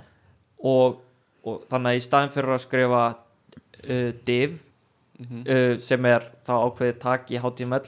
[0.64, 1.00] og,
[1.44, 4.58] og þannig að í staðin fyrir að skrifa uh, div
[5.20, 7.86] mm uh, sem er þá ákveðið tak í HTML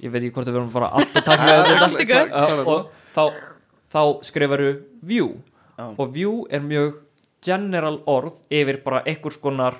[0.00, 1.64] ég veit ekki hvort við erum að fara allt og taklega
[1.98, 3.24] þetta uh, og þá,
[3.92, 4.70] þá skrifaru
[5.02, 5.34] view
[5.76, 5.94] Já.
[5.96, 7.00] og view er mjög
[7.44, 9.74] general orð yfir bara einhvers konar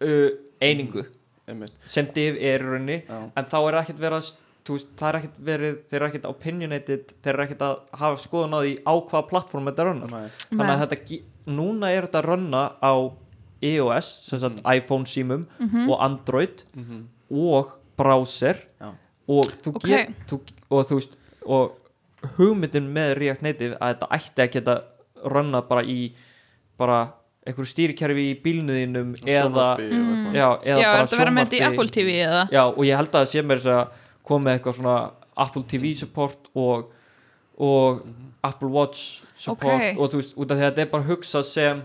[0.00, 0.30] uh,
[0.62, 1.04] einingu
[1.48, 3.18] einmitt sem div er í rauninni Já.
[3.36, 4.30] en þá er ekkert verið
[4.64, 8.60] það er ekkert verið, þeir eru ekkert opinionated þeir eru ekkert að hafa skoðun á
[8.64, 10.30] því á hvaða plattform þetta runnar Nei.
[10.54, 11.18] þannig að þetta,
[11.58, 12.94] núna er þetta að runna á
[13.64, 15.44] iOS, sem sagt iPhone símum
[15.88, 17.02] og Android Mm -hmm.
[17.30, 18.94] og browser Já.
[19.28, 19.84] og þú Ok.
[19.88, 20.40] get þú,
[20.70, 21.16] og þú veist
[21.46, 21.72] og
[22.38, 24.82] hugmyndin með React Native að þetta ætti að geta
[25.24, 26.12] runna bara í
[26.78, 27.12] bara
[27.46, 30.32] einhverju stýrikerfi í bílnuðinum eða, Mm.
[30.34, 31.06] já, eða Já, bara?
[32.52, 33.88] Já, og ég held að það sé mér að
[34.24, 36.86] koma með eitthvað svona Apple TV support og,
[37.58, 38.00] og
[38.42, 39.98] Apple Watch support Ok.
[39.98, 41.82] og þú veist, út af því að þetta er bara hugsað sem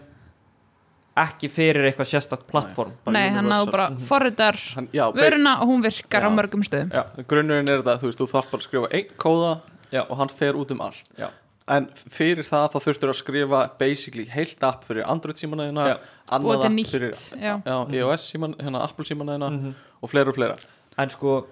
[1.19, 3.71] ekki fyrir eitthvað sérstakt plattform Bara Nei, hann universal.
[3.71, 4.55] bara forritar
[4.93, 6.35] já, be- vöruna og hún virkar á Já.
[6.37, 9.61] mörgum stöðum Já, grunnurinn er þetta, þú veist, þú þarft bara að skrifa einn kóða
[9.91, 10.05] Já.
[10.09, 11.27] og hann fer út um allt já,
[11.69, 16.73] en fyrir það þá þurftur að skrifa basically heilt app fyrir Android og annað app
[16.73, 17.61] nýtt fyrir já.
[17.65, 19.73] já, iOS síman, hérna Apple símana hérna Mhm.
[20.01, 20.55] og fleira og fleira
[20.97, 21.47] en sko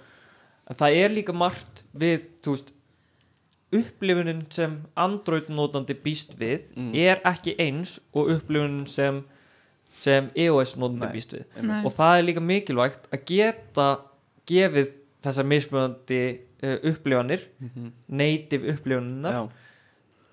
[0.70, 2.72] en það er líka margt við, þú veist
[3.72, 6.94] upplifunin sem Android notandi býst við Mm.
[6.96, 9.24] er ekki eins og upplifunin sem
[9.94, 11.14] sem iOS notandi Nei.
[11.16, 11.84] býst við Nei.
[11.86, 13.88] og það er líka mikilvægt að geta
[14.48, 14.92] gefið
[15.24, 17.92] þessar mismunandi uh, upplifanir Mhm.
[18.08, 19.50] native upplifanirnar já,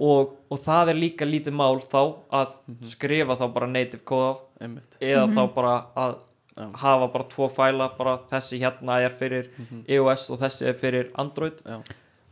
[0.00, 2.86] og, og það er líka lítið mál þá að Mhm.
[2.86, 4.96] skrifa þá bara native kóða einmitt.
[5.00, 6.16] Eða þá bara að
[6.56, 6.70] Já.
[6.76, 9.84] hafa bara tvo fæla bara þessi hérna er fyrir Mhm.
[9.88, 11.52] iOS og þessi er fyrir Android.
[11.66, 11.82] Já.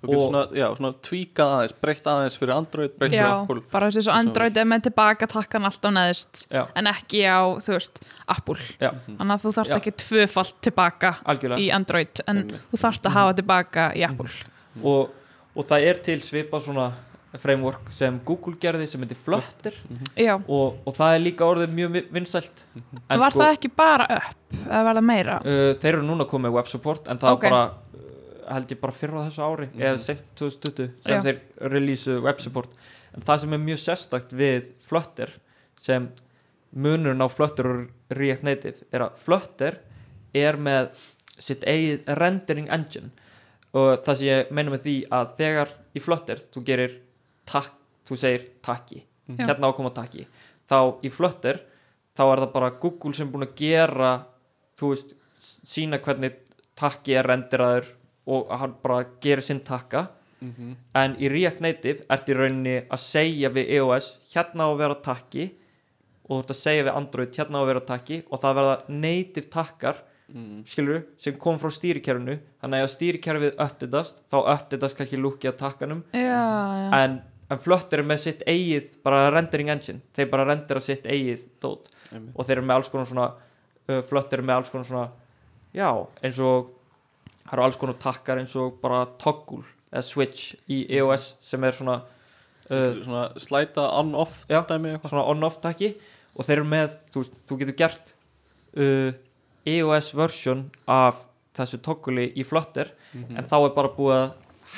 [0.05, 3.61] Og- svona, já, svona tvíkað aðeins breytt aðeins fyrir Android, breytt fyrir Apple.
[3.71, 7.55] bara þessi svo Svona Android er með tilbaka takkan alltaf neðist já, en ekki á,
[7.63, 8.57] þú veist, Apple.
[8.81, 9.77] Já, þannig að þú þarft Já.
[9.79, 11.59] ekki tvöfalt tilbaka algjörlega.
[11.61, 12.61] í Android en Einmitt.
[12.73, 14.31] þú þarft að hafa tilbaka í Apple.
[14.83, 15.11] Og,
[15.57, 16.93] og það er til svipa svona
[17.41, 19.76] framework sem Google gerði sem heitir Flutter.
[20.20, 22.65] Já, og, og það er líka orðið mjög vi- vinsælt.
[23.09, 25.36] En var það ekki bara upp eða var það meira?
[25.44, 27.47] uh, þeir eru núna komið web support en það Ok.
[27.47, 31.23] var bara uh, held ég bara fyrra á þessu ári eða sent 2020 sem Já.
[31.28, 32.77] þeir release web support.
[33.16, 35.32] En það sem er mjög sérstakt við Flutter
[35.81, 36.11] sem
[36.73, 39.78] munurinn á Flutter og React Native er að Flutter
[40.36, 40.93] er með
[41.43, 43.11] sitt eigið rendering engine.
[43.73, 46.94] Og það sem ég meina með því að þegar í Flutter þú gerir
[47.47, 47.73] takk,
[48.09, 49.02] þú segir takki.
[49.32, 49.47] Já.
[49.47, 50.27] hérna ákoma takki.
[50.69, 51.60] Þá í Flutter
[52.16, 54.10] þá er það bara Google sem er búin að gera
[54.77, 56.35] þú veist, sína hvernig
[56.77, 57.86] takki er renderaður
[58.27, 60.09] og hann bara gerir sinn takka.
[60.43, 60.73] Mhm.
[60.98, 64.94] en í React Native ert í rauninni að segja við iOS hérna á að vera
[64.98, 65.44] takki
[66.27, 68.89] og þú ert að segja við Android hérna á að vera takki og það verða
[68.89, 69.97] native takkar
[70.32, 70.64] Mhm.
[70.66, 72.40] skilur sem kom frá stýrikerfinu.
[72.62, 76.02] Þannig að ef stýrikerfið uppdatast þá uppdatast kannski lúki á takkanum.
[76.12, 77.23] Já, já, en,
[77.53, 81.91] en Flutter er með sitt eigið bara rendering engine, þeir bara rendera sitt eigið dót.
[82.12, 82.35] Einmitt.
[82.37, 85.05] og þeir eru með alls konar svona uh, Flutter er með alls konar svona
[85.73, 85.89] já,
[86.20, 86.73] eins og
[87.47, 91.77] það eru alls konar takkar eins og bara toggle eða switch í iOS sem er
[91.77, 95.95] svona uh, svona slæta on-off dæmi svona on-off takki.
[96.33, 98.15] Og þeir eru með, þú, þú getur gert
[98.81, 99.11] uh,
[99.69, 101.27] iOS version af
[101.57, 102.95] þessu togguli í Flutter.
[103.12, 103.37] Mhm.
[103.37, 104.31] en þá er bara búið að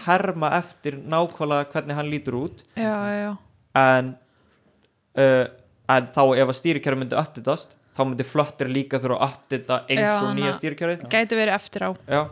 [0.04, 2.62] herma eftir nákvæmlega hvernig hann lítur út.
[2.76, 3.32] Já, já, já.
[3.74, 4.14] en
[5.18, 5.46] uh,
[5.88, 10.02] en þá ef að stýrikerfi myndi uppdatast þá myndi Flutter líka þurfa að updata eins
[10.02, 11.90] Já, og nýja stýrkerfið gæti verið eftir á.
[12.10, 12.22] Já,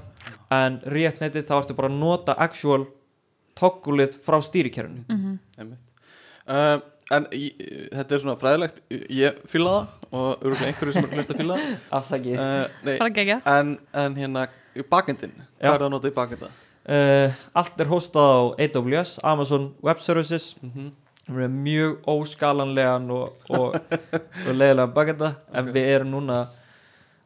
[0.59, 2.87] en React Native þá ertu bara að nota actual
[3.59, 5.05] toggulið frá stýrikerfinu.
[5.09, 5.39] Mhm.
[5.59, 5.93] einmitt.
[6.49, 6.81] Uh,
[7.13, 7.53] en í,
[7.93, 8.81] þetta er svona fræðilegt.
[9.13, 12.27] Ég fíla það og örgulega einhverju sem er hlust að fíla það.
[12.33, 14.47] Uh, nei, bara gegja en, en hérna
[14.91, 16.51] bakendin, hvað er það að nota í bakenda?
[16.89, 20.57] Uh, Allt er hostað á AWS, Amazon Web Services.
[20.63, 20.91] Mm -hmm.
[21.27, 23.75] sem er mjög óskalanlegan og, og,
[24.49, 25.35] og leiðilega bakenda.
[25.55, 25.75] En Ok.
[25.75, 26.47] við erum núna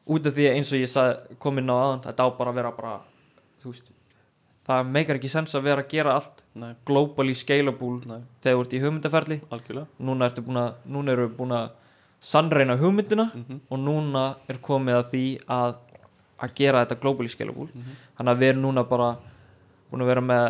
[0.07, 2.71] út af því eins og ég sagði komin á aðan þetta á bara að vera
[2.73, 3.01] bara
[3.65, 3.91] veist,
[4.67, 8.61] það meikar ekki sens að vera að gera allt Nei, globally scalable nei, þegar þú
[8.61, 9.41] ert í hugmyndaferli.
[9.99, 11.71] Núna, að, núna eru við búin að
[12.21, 15.75] sannreina hugmyndina mm og núna er komið að því að
[16.37, 17.69] að gera þetta globally scalable.
[17.73, 17.97] Mhm.
[18.19, 19.17] þannig að við erum núna bara
[19.97, 20.47] búin að vera með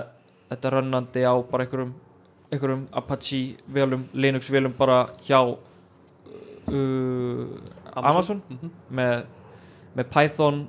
[0.51, 1.95] þetta rönnandi á bara einhverjum,
[2.53, 3.41] einhverjum Apache
[3.73, 5.41] velum, Linux velum bara hjá
[6.69, 7.47] uh,
[7.97, 8.71] Amazon, Mhm.
[8.91, 9.27] með,
[9.97, 10.69] með Python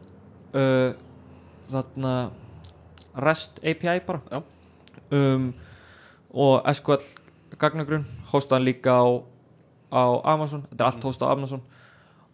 [0.53, 0.93] uh,
[1.67, 2.13] þarna
[3.17, 4.41] REST API bara.
[5.11, 5.53] Um,
[6.31, 7.01] og SQL
[7.57, 9.05] gagnagrunn hóstaðan líka á,
[9.91, 10.61] á Amazon.
[10.69, 11.61] Þetta er allt hóstað á Amazon.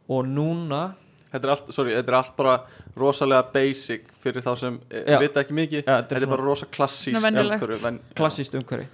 [0.09, 0.95] Og núna
[1.33, 2.55] Þetta er allt, sorry, þetta er allt bara
[3.01, 5.15] rosalega basic fyrir þá sem Já.
[5.17, 5.79] e, vita ekki mikið.
[5.87, 7.63] Ja, Þetta er bara rosa klassíst Svona venjulegt.
[7.63, 8.85] umhverfi, ven- klassíst umhverfi.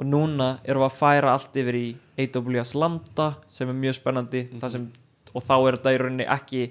[0.00, 1.84] Og núna erum við að færa allt yfir í
[2.24, 4.46] AWS Lambda sem er mjög spennandi.
[4.54, 4.88] Mm sem,
[5.34, 6.62] og þá er þetta í rauninni ekki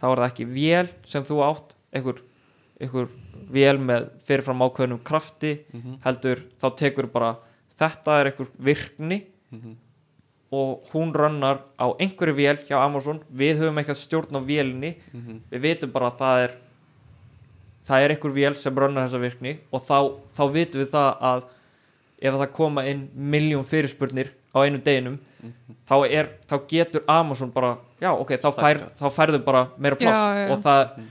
[0.00, 1.74] þá er það ekki vél sem þú átt.
[1.92, 2.22] Einhver,
[2.80, 3.08] einhver
[3.50, 5.56] vél með fyrirfram ákveðnum krafti.
[5.74, 7.36] Mhm, heldur þá tekur bara
[7.78, 9.24] þetta er einhver virkni.
[9.52, 9.74] Mhm,
[10.50, 15.40] og hún rönnar á einhverju vél hjá Amazon við höfum eitthvað stjórn á vélinni mhm,
[15.52, 16.56] við vitum bara að það er
[17.86, 19.98] það er einhver vél sem rönnar þessa virkni og þá,
[20.36, 21.46] þá vitum við það að
[22.20, 25.78] ef það koma inn miljón fyrirspurnir á einu deginum mhm.
[25.86, 30.18] þá, er, þá getur Amazon bara já ok, þá, fær, þá færðu bara meira pláss
[30.18, 30.52] Já, já, já.
[30.52, 31.08] Og, það, Mhm.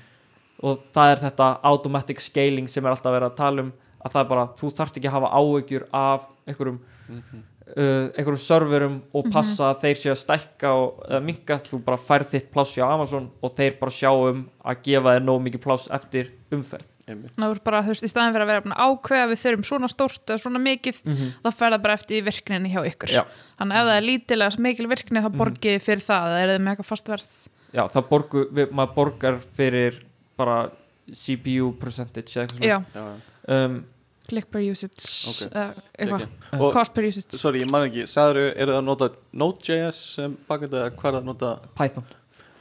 [0.64, 4.22] og það er þetta automatic scaling sem er alltaf verið að tala um að það
[4.22, 7.44] er bara, þú þarft ekki að hafa áhyggjur af einhverjum mhm.
[7.76, 12.00] Uh, einhverjum serverum og passa að þeir séu að stækka og eða minka, þú bara
[12.02, 15.64] færð þitt pláss hjá Amazon og þeir bara sjá um að gefa þér nóg mikið
[15.66, 16.88] pláss eftir umferð.
[17.10, 17.34] Einmitt.
[17.42, 20.42] Ná, bara, þú veist, í staðin fyrir að vera ákveða við þurfum svona stórt eða
[20.44, 23.14] svona mikið þá fer það bara eftir virkninni hjá ykkur.
[23.16, 23.24] Já.
[23.58, 26.52] þannig að ef það er lítilega mikil virkni þá borgið þið fyrir það, það er
[26.54, 27.32] þið með eitthvað fast verð.
[27.74, 29.98] Já, það borgu, við, maður borgar fyrir
[30.38, 30.60] bara
[31.10, 32.84] CPU percentage eða eitthvað já, Já, já.
[32.94, 33.80] svona um,
[34.30, 35.42] click per usage Ok.
[35.50, 36.28] uh, Geggjað.
[36.60, 37.40] Og- cost per usage.
[37.42, 39.10] Sorry, ég man ekki, sagður, eru það að nota
[39.44, 41.52] Node.js sem bakenda eða hvað er það að nota?
[41.82, 42.08] Python.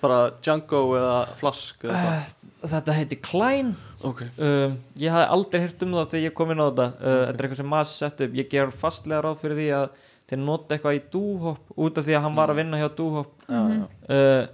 [0.01, 2.35] Bara Django eða Flask eða uh,
[2.69, 3.73] Þetta heiti Klein.
[3.75, 6.85] Hvað Ok, um, Ég hafði aldrei heyrt um það þegar ég kom inn á þetta.
[7.01, 8.37] Uh, Þetta er eitthvað sem maður sett upp.
[8.39, 9.89] Ég ger fastlega ráð fyrir því að
[10.31, 13.33] þeir nota eitthvað í Dohop út af því að hann var að vinna hjá Dohop
[13.49, 13.83] já, já.
[14.15, 14.47] Uh,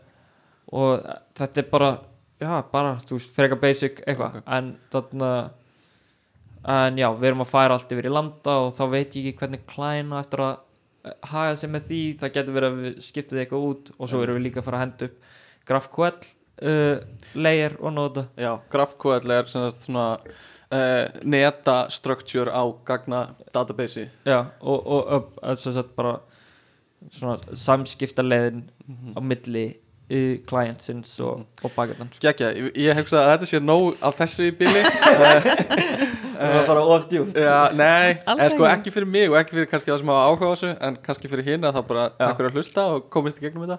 [0.80, 1.04] og
[1.36, 1.90] þetta er bara
[2.40, 4.48] já, bara, þú veist, freka basic eitthvað, Ok.
[4.56, 5.30] en þarna
[6.64, 9.40] en já, við erum að færa allt yfir í landa og þá veit ég ekki
[9.42, 10.54] hvernig klæna eftir að
[11.04, 12.00] eh, haga sig með því.
[12.22, 14.80] Það getur verið að við skiptið eitthvað út og svo erum við líka að fara
[14.80, 15.30] að henda upp
[15.68, 16.08] GraphQL
[16.70, 16.96] uh,
[17.40, 18.26] layer og nota.
[18.40, 20.08] Já, GraphQL er sem sagt svona
[20.74, 26.18] uh, neta structure á gagna database já, og, og, og, sett bara
[27.10, 28.64] svona samskipta leiðin
[29.16, 29.66] á milli
[30.10, 34.50] uh, clientsins og, og bakendans Gekja, ég, ég hugsa að þetta sé nóg á þessu
[34.50, 34.84] í bíli
[36.38, 38.92] það var bara ofdjúft Já, nei, en sko ekki.
[38.94, 41.44] fyrir mig og ekki fyrir kannski það sem hafa áhuga á þessu en kannski fyrir
[41.48, 42.26] hina þá bara Já.
[42.26, 43.78] takk fyrir að hlusta og komist í gegnum þetta.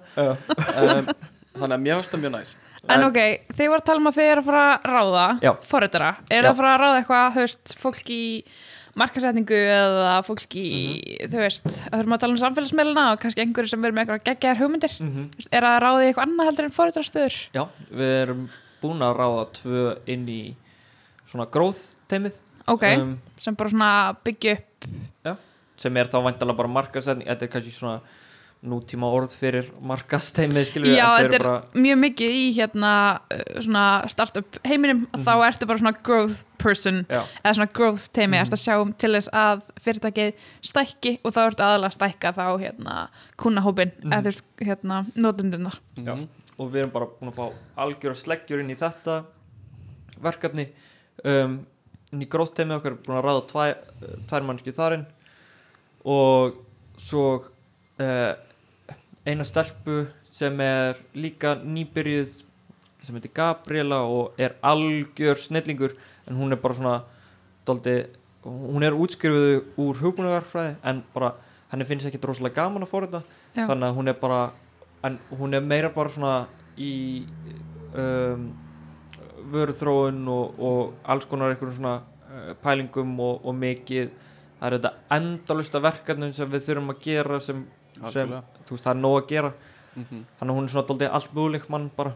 [0.75, 1.09] Um,
[1.55, 2.49] Þannig að mér finnst það mjög næs.
[2.91, 3.17] En ok,
[3.55, 5.51] þið voru að tala um að þið eru að fara að ráða Já.
[5.63, 8.23] forritara, eru það að fara að ráða eitthvað þú veist, fólk í
[8.95, 10.65] markasetningu eða fólk í
[11.31, 14.27] þú veist, að þurfum að tala um samfélagsmiðluna og kannski einhverju sem verður með eitthvað
[14.29, 14.93] geggjaðar hugmyndir.
[14.99, 15.25] Mm Mhm.
[15.51, 17.35] er það að ráði eitthvað annað heldur en forritarastöður?
[17.55, 18.43] Já, við erum
[18.83, 20.41] búin að ráða tvö inn í
[21.31, 22.35] svona growth teimið
[22.71, 23.89] ok, um, sem bara svona
[24.25, 24.91] byggja upp.
[25.75, 27.97] Sem er þá væntalega bara markasetning þetta er kannski svona
[28.65, 33.83] nútíma orð fyrir markasteimið skilur Já, þetta er bara mjög mikið í hérna uh, svona
[34.11, 35.03] startup heiminum.
[35.13, 38.95] Þá ertu bara svona growth person já, eða svona growth teimi, ertu að sjá um
[39.03, 42.97] til þess að fyrirtækið stækki og þá ertu aðalega að stækka þá hérna
[43.41, 45.75] kunnahópin, eða þú veist hérna notenduna.
[45.99, 46.15] já.
[46.57, 47.45] og við erum bara búin að fá
[47.85, 49.21] algjöra sleggjur inn í þetta
[50.23, 50.69] verkefni.
[51.25, 51.59] Um,
[52.15, 53.75] inn í growth teimið okkar búin að ráða tvær,
[54.29, 55.05] tvær mannski þarinn
[56.05, 56.57] og
[57.01, 57.25] svo
[57.99, 58.33] uh,
[59.25, 62.41] eina stelpu sem er líka nýbyrjuð
[63.05, 66.95] sem heitir Gabriela og er algjör snillingur en hún er bara svona
[67.67, 67.99] doldi,
[68.43, 71.35] hún er útskrifuð úr hugbúnaverfræði en bara
[71.71, 74.41] henni finnst ekki rosalega gaman að fóra þetta þannig að hún er bara
[75.37, 76.35] hún er meira bara svona
[76.77, 77.25] í
[77.93, 78.49] um,
[79.51, 84.11] vöruþróun og, og alls konar einhverjum svona uh, pælingum og, og mikið.
[84.59, 87.63] Það er þetta endalusta verkefnum sem við þurfum að gera sem,
[88.13, 89.55] sem veist, það er nóg að gera.
[89.95, 92.09] Mhm, þannig að hún er svona daldið allt möguleik mann bara.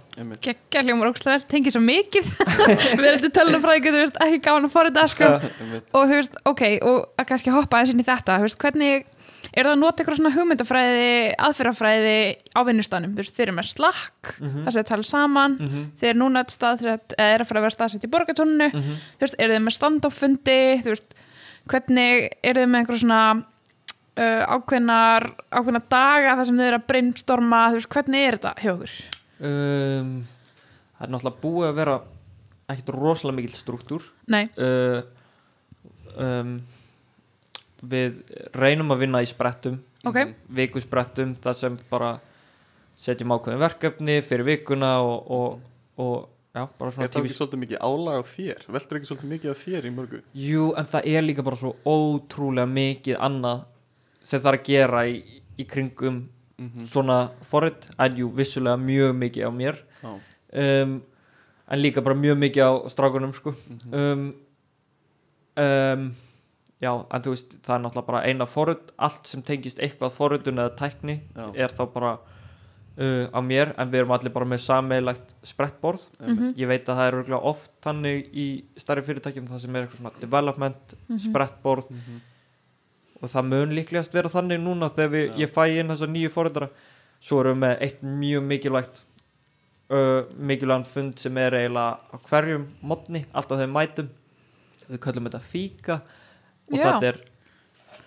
[0.43, 2.31] Geggja hljómar vel, tengið svo mikið.
[2.99, 5.29] Við erum til tölunafræðingar sem veist, ekki gáðan að fóra þetta sko.
[5.95, 9.07] og þú veist, ok, og að kannski hoppa aðeins inn í þetta, þú veist, hvernig
[9.53, 12.15] er það að nota eitthvað svona hugmyndafræði aðferðafræði
[12.55, 14.63] á vinnustanum þú veist, þeir eru með slakk, Mhm.
[14.65, 15.85] það sem þeir tala saman mm -hmm.
[15.99, 18.95] þeir eru núna staðsett, eða er að fara að vera staðsett í borgatónunu, Mhm.
[19.17, 21.13] þú veist, eru þeir með stand-up fundi, þú veist
[21.67, 23.43] hvernig eru þeir með einhver svona
[24.19, 28.53] uh, ákveðnar ákveðnar daga þar sem þeir eru að brainstorma þú veist, hvernig er þetta
[28.59, 28.91] hjá okkur?
[29.39, 30.27] um,
[30.99, 32.01] það er náttúrulega búið að vera
[32.69, 35.01] ekkert rosalega mikill struktúr Nei, uh,
[36.17, 36.61] um,
[37.81, 38.19] við
[38.55, 40.17] reynum að vinna í sprettum ok,
[40.49, 42.19] vikusprettum þar sem bara
[42.99, 45.59] setjum ákveðin verkefni fyrir vikuna og, og,
[45.99, 46.15] og
[46.55, 48.65] já, bara svona Er það ekki tífis svolítið mikið álag á þér?
[48.75, 50.19] Veltur ekki svolítið mikið á þér í mörgu?
[50.33, 53.61] Jú, en það er líka bara svo ótrúlega mikið annað
[54.23, 55.15] sem það er að gera í,
[55.59, 56.27] í kringum
[56.59, 60.09] Mm svona forrið, en jú, vissulega mjög mikið á mér Já,
[60.83, 60.97] um,
[61.71, 63.93] en líka bara mjög mikið á strákunum sko Mhm.
[63.95, 64.25] um,
[65.55, 66.03] um,
[66.79, 70.61] já, en þú veist það er náttúrulega bara eina forrið allt sem tengist eitthvað forriðun
[70.63, 71.47] eða tækni Já.
[71.65, 72.11] er þá bara
[72.99, 76.05] uh, á mér, en við erum allir bara með sameilagt sprettborð.
[76.19, 76.57] Einmitt.
[76.59, 78.47] ég veit að það er örgulega oft þannig í
[78.79, 80.95] stærri fyrirtækjum það sem er eitthvað svona development,
[81.27, 81.91] sprettborð.
[81.91, 82.21] Mhm.
[83.19, 86.69] og það mun líklegast vera þannig núna þegar við, ég fæ inn þessa nýju fórhundara
[87.19, 89.01] svo erum við með eitt mjög mikilvægt
[89.91, 94.09] uh, mikilvægan fund sem er eiginlega á hverjum modni, alltaf þegar mætum.
[94.89, 95.99] Við köllum þetta fíka
[96.71, 96.85] og Já.
[96.91, 97.19] þetta er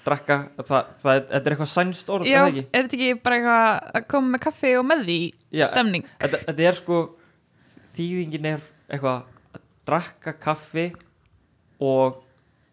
[0.05, 2.65] drakka, það, það, er- þetta er eitthvað sænst orð, já, er ekki?
[2.75, 5.19] þetta ekki bara eitthvað að koma með kaffi og með því
[5.61, 6.07] Já, stemning?
[6.23, 6.99] Þetta, þetta er sko
[7.97, 9.23] þýðingin er eitthvað
[9.57, 10.87] að drakka kaffi
[11.83, 12.21] og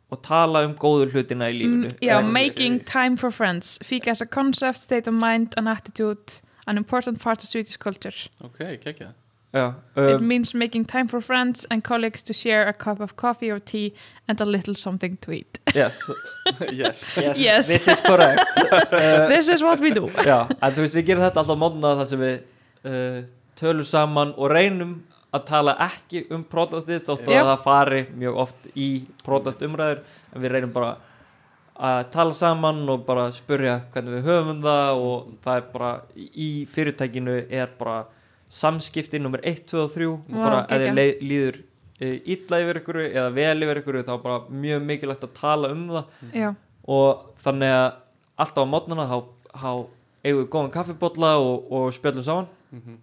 [0.09, 4.09] og tala um góðu hlutina í lífinu Mm, já, Eða making time for friends Fika
[4.09, 8.57] as a concept, state of mind and attitude an important part of Swedish culture Ok,
[8.81, 9.11] kekja
[9.53, 13.15] Já, It um, means making time for friends and colleagues to share a cup of
[13.15, 13.93] coffee or tea
[14.27, 15.59] and a little something to eat.
[15.73, 15.99] Yes,
[16.71, 17.07] Yes.
[17.17, 17.67] Yes, Yes.
[17.67, 18.45] this is correct.
[18.57, 20.05] Uh, This is what we do.
[20.29, 22.35] Já, en þú veist, við gerum þetta alltaf mótna þar sem við
[22.85, 23.21] uh,
[23.57, 24.93] tölum saman og reynum
[25.33, 27.49] að tala ekki um produktið þótt að Yep.
[27.49, 28.89] það fari mjög oft í
[29.25, 30.03] produktumræður
[30.35, 30.93] en við reynum bara
[31.89, 36.49] að tala saman og bara spurja hvernig við höfum það og það er bara í
[36.69, 37.99] fyrirtækinu er bara
[38.49, 40.61] samskipti nummer 1, 2 og 3 og bara
[40.97, 41.59] leið- líður
[42.01, 45.71] uh, illa yfir ykkur eða vel yfir ykkur þá er bara mjög mikilvægt að tala
[45.75, 46.05] um það.
[46.33, 46.49] Já,
[46.89, 47.87] og þannig að
[48.39, 49.17] alltaf á mótnana þá,
[49.53, 49.71] þá
[50.25, 52.47] eigum við góðan kaffibotla og, og spjöllum saman.
[52.71, 52.97] Mhm.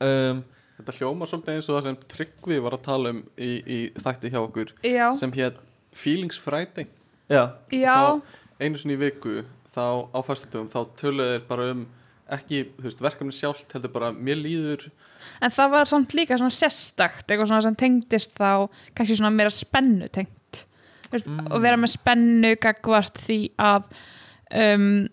[0.00, 0.44] um,
[0.82, 4.30] Þetta hljómar svolítið eins og það sem Tryggvi var að tala um í, í þætti
[4.32, 5.52] hjá okkur já, sem hér
[5.94, 6.86] Feelings Friday.
[7.30, 7.92] Já, já.
[7.94, 8.22] Þá-
[8.62, 11.84] einu sinni í viku þá á fastundum þá töluðu þeir bara um
[12.32, 14.88] ekki, veist, verkefni sjálft heldur bara mér líður.
[15.42, 19.52] En það var samt líka svona sérstakt eitthvað svona sem tengdist þá kannski svona meira
[19.54, 20.64] spennu tengt.
[21.12, 21.50] Veist, Mm.
[21.52, 23.82] og vera með spennu gagvart því að
[24.56, 25.08] um,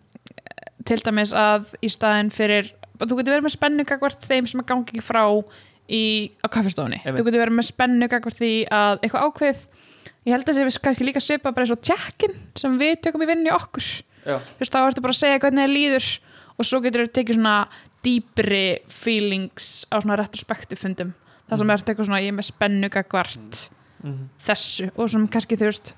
[0.88, 2.70] til dæmis að í staðin fyrir
[3.00, 5.24] þú getur verið með spennu gagvart þeim sem að gangi frá
[5.90, 7.20] í, á kaffestofunni Einmitt.
[7.20, 9.62] þú getur verið með spennu gagvart því að eitthvað ákveð
[10.28, 13.24] ég held að það sé kannski líka svipa bara eins og tjekkin sem við tökum
[13.24, 13.88] í vinnu okkur.
[14.28, 16.08] Já, þú veist, þá ertu bara að segja hvernig það líður
[16.60, 17.56] og svo getur þú tekið svona
[18.06, 21.14] dýpri feelings á svona retrospektu fundum
[21.49, 21.73] það sem Mhm.
[21.73, 23.69] er eitthvað svona ég er með spennu gagvart
[24.03, 24.91] mm, þessu.
[24.95, 25.94] Og sem kannski þú veist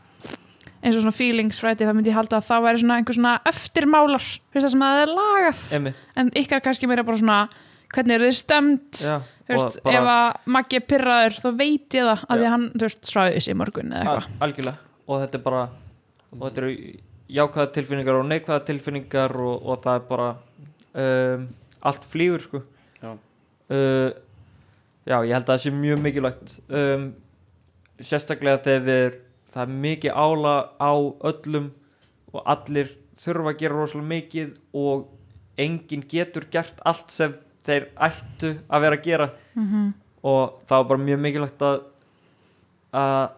[0.81, 3.33] eins og svona feelings fræti þá myndi ég halda að það væri svona einhver svona
[3.45, 4.25] eftirmálar
[4.55, 5.59] veist sem að það er lagað.
[5.77, 5.95] Einmitt.
[6.17, 7.49] En ykkar er kannski meira bara svona
[7.93, 12.07] hvernig eru þið stemt þú veist, bara ef að Maggi er pyrraður þá veit ég
[12.07, 12.47] það að því Já.
[12.47, 12.67] að hann,
[13.11, 14.27] sráði þessi í morgun eða eitthvað.
[14.47, 14.77] algjörlega.
[15.11, 15.63] Og þetta er bara
[16.31, 16.71] og þetta eru
[17.31, 20.29] jákvæða tilfinningar og neikvæða tilfinningar og, og það er bara
[20.93, 21.47] um,
[21.81, 22.61] allt flýgur sko
[23.01, 23.11] Já.
[23.13, 24.09] uh,
[25.07, 27.05] já, ég held að það sé mjög mikilvægt um,
[28.01, 29.15] sérstaklega þegar
[29.51, 30.93] það er mikið ála á
[31.31, 31.71] öllum
[32.31, 35.07] og allir þurfa að gera rosalega mikið og
[35.61, 37.33] enginn getur gert allt sem
[37.67, 39.89] þeir ættu að vera að gera mm
[40.21, 41.79] og það var bara mjög mikilvægt að
[42.93, 43.31] að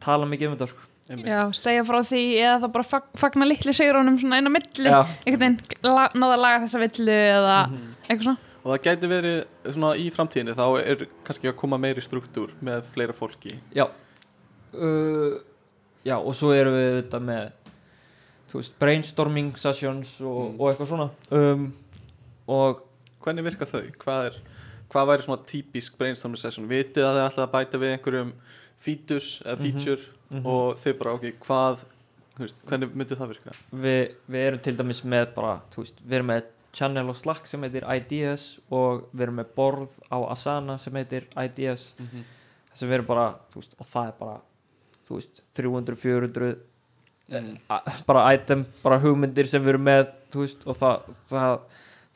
[0.00, 0.86] tala mikið um þetta sko.
[1.10, 4.90] Já, segja frá því eða þá bara fag, fagna litli sigrunum svona inn á milli
[5.26, 7.88] einhvern veginn la, náða að laga þessa villu eða Mhm.
[8.08, 9.38] eitthvað svona og það gæti verið
[9.72, 13.86] svona í framtíðinni þá er kannski að koma meiri struktúr með fleira fólki já
[14.74, 15.40] uh,
[16.06, 17.50] já og svo erum við þetta með
[18.54, 20.60] veist brainstorming sessions og, Mm.
[20.60, 21.66] og eitthvað svona um,
[22.50, 22.80] og
[23.22, 23.82] hvernig virka þau?
[24.02, 24.38] Hvað er,
[24.90, 26.66] hvað væri svona típisk brainstorming session?
[26.68, 28.32] Vitið að þið ætlaði að bæta við einhverjum
[28.80, 29.64] features eða Mhm.
[29.66, 30.46] feature Mhm.
[30.46, 31.84] og þið bara, ok, hvað
[32.40, 33.52] veist, hvernig myndi það virka?
[33.74, 37.46] við, við erum til dæmis með bara, þú veist, við erum með channel og Slack
[37.46, 42.22] sem heitir Ideas og við erum með borð á Asana sem heitir Ideas Mhm.
[42.72, 44.40] sem við erum bara, þú veist, og það er bara
[45.08, 46.56] þú veist, 300, 400
[47.30, 47.58] Mm.
[48.06, 51.60] bara item, bara hugmyndir sem við erum með þú veist, og það, það,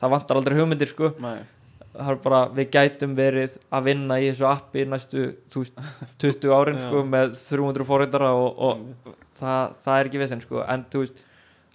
[0.01, 1.39] það vantar aldrei hugmyndir, sko Nei,
[2.23, 5.79] bara, við gætum verið að vinna í þessu appi næstu, þú veist
[6.23, 10.63] 20 árin, sko, með 300 fórhættara og, og það, það er ekki vissinn sko.
[10.67, 11.21] En þú veist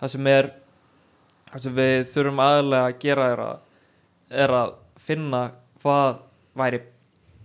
[0.01, 0.51] það sem er
[1.51, 3.59] það sem við þurfum aðlega að gera er að,
[4.45, 5.43] er að finna
[5.83, 6.21] hvað
[6.61, 6.83] væri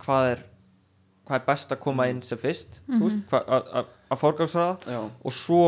[0.05, 0.43] hvað er
[1.25, 3.03] hvað er best að koma inn sem fyrst mm Mhm.
[3.05, 5.61] veist, hvað, að, að, að forgámsraða Já, og svo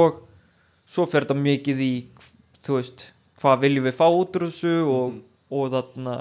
[0.88, 1.94] svo fer þetta mikið í
[2.68, 3.06] þú veist,
[3.42, 5.24] hvað viljum við fá út úr þessu og, Mhm.
[5.58, 6.16] og þarna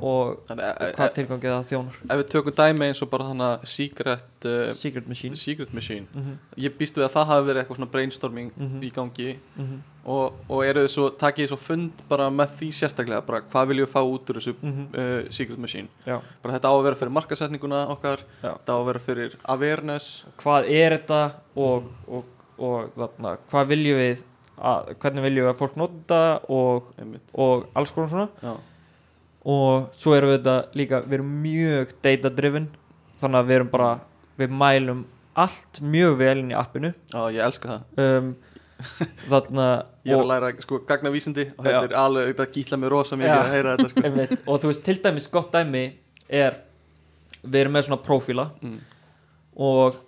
[0.00, 4.46] og hvað tilgangið það þjónar ef við tökum dæmi eins og bara þannig að secret
[4.48, 5.36] uh, Secret Machine.
[5.36, 6.06] secret machine.
[6.14, 8.82] Mm -hmm, ég býst við að það hafi verið eitthvað svona brainstorming Mhm.
[8.82, 9.38] í gangi.
[9.56, 13.40] Mm og, og eru þið svo, takið þið svo fund bara með því sérstaklega, bara
[13.40, 15.88] hvað viljum við fá út úr þessu -hmm, uh, secret machine?
[16.06, 16.20] Já.
[16.42, 18.52] Bara þetta á að vera fyrir markasetninguna okkar Já.
[18.56, 20.24] þetta á að vera fyrir awareness.
[20.38, 22.24] Hvað er þetta og, og,
[22.58, 24.18] og þarna, hvað viljum við
[24.58, 28.28] að, hvernig viljum við að fólk nota og alls konar svona?
[28.42, 28.56] Já,
[29.44, 32.68] og svo erum við þetta líka við erum mjög data driven
[33.20, 33.90] þannig að við erum bara
[34.40, 35.02] við mælum
[35.40, 38.30] allt mjög vel inn í appinu já, ég elska það um,
[39.30, 39.68] þarna
[40.08, 41.70] ég er að læra sko gagnavísindi og Já.
[41.70, 43.38] þetta er alveg, þetta gítla mig rosa mikið Já.
[43.38, 45.84] að heyra þetta sko einmitt, og þú veist til dæmis gott dæmi
[46.40, 46.60] er
[47.40, 48.76] við erum með svona prófíla mm.
[49.68, 49.98] og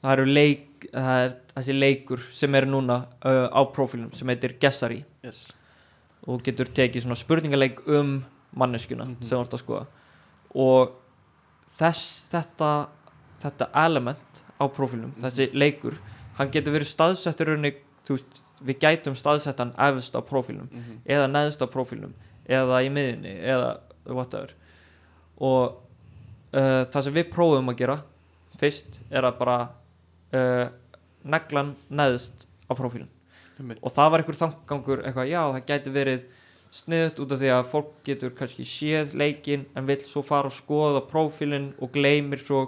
[0.00, 4.56] það eru leik það er þessi leikur sem er núna uh, á prófílum sem heitir
[4.62, 5.48] Gessari yes.
[6.26, 8.20] og getur tekið svona spurningaleik um
[8.56, 9.22] manneskjuna Mhm.
[9.22, 9.86] sem þú ert að skoða.
[10.54, 10.92] Og
[11.78, 12.88] þess, þetta
[13.40, 15.22] þetta element á prófílnum Mhm.
[15.22, 15.94] þessi leikur,
[16.36, 17.48] hann getur verið staðsettur
[18.64, 22.12] við gætum staðsett hann efst á prófílnum mm eða neðst á prófílnum
[22.48, 24.50] eða í miðunni eða whatever.
[25.40, 25.76] Og
[26.52, 28.02] uh, það sem við prófum að gera
[28.58, 29.68] fyrst er að bara
[30.34, 30.68] uh,
[31.24, 32.74] neglan neðst á
[33.60, 36.24] einmitt, og það var einhver þangangur eitthvað, já það gæti verið
[36.74, 40.54] sniðut út af því að fólk getur kannski séð leikinn en vill svo fara og
[40.54, 42.62] skoða prófílinn og gleymir svo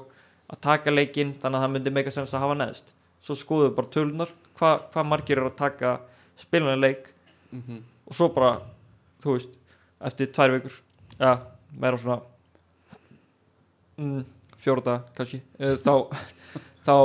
[0.50, 2.92] að taka leikinn þannig að það myndi meika sens að hafa neðst.
[3.22, 5.96] Svo skoðum við bara tölunar hvað hva margir eru að taka
[6.42, 7.08] spilunni leik.
[7.52, 8.56] Mm og svo bara,
[9.22, 9.54] þú veist
[10.02, 10.74] eftir tvær vikur
[11.18, 11.36] ja,
[11.78, 12.18] meira svona
[13.96, 14.24] mm,
[14.62, 15.94] fjórða kannski þá
[16.86, 16.96] þá,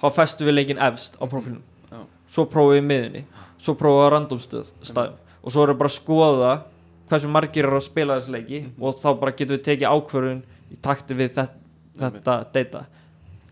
[0.00, 2.00] þá festum við leikinn efst á prófílnum Já.
[2.32, 3.24] svo prófum við í miðunni
[3.58, 6.52] svo prófum við á random stöð staðum og svo erum við bara að skoða
[7.06, 8.82] hversu margir eru að spila þessu leiki Mhm.
[8.82, 10.42] og þá bara getum við tekið ákvörðun
[10.72, 11.54] í takti við þetta,
[11.96, 12.86] þetta data.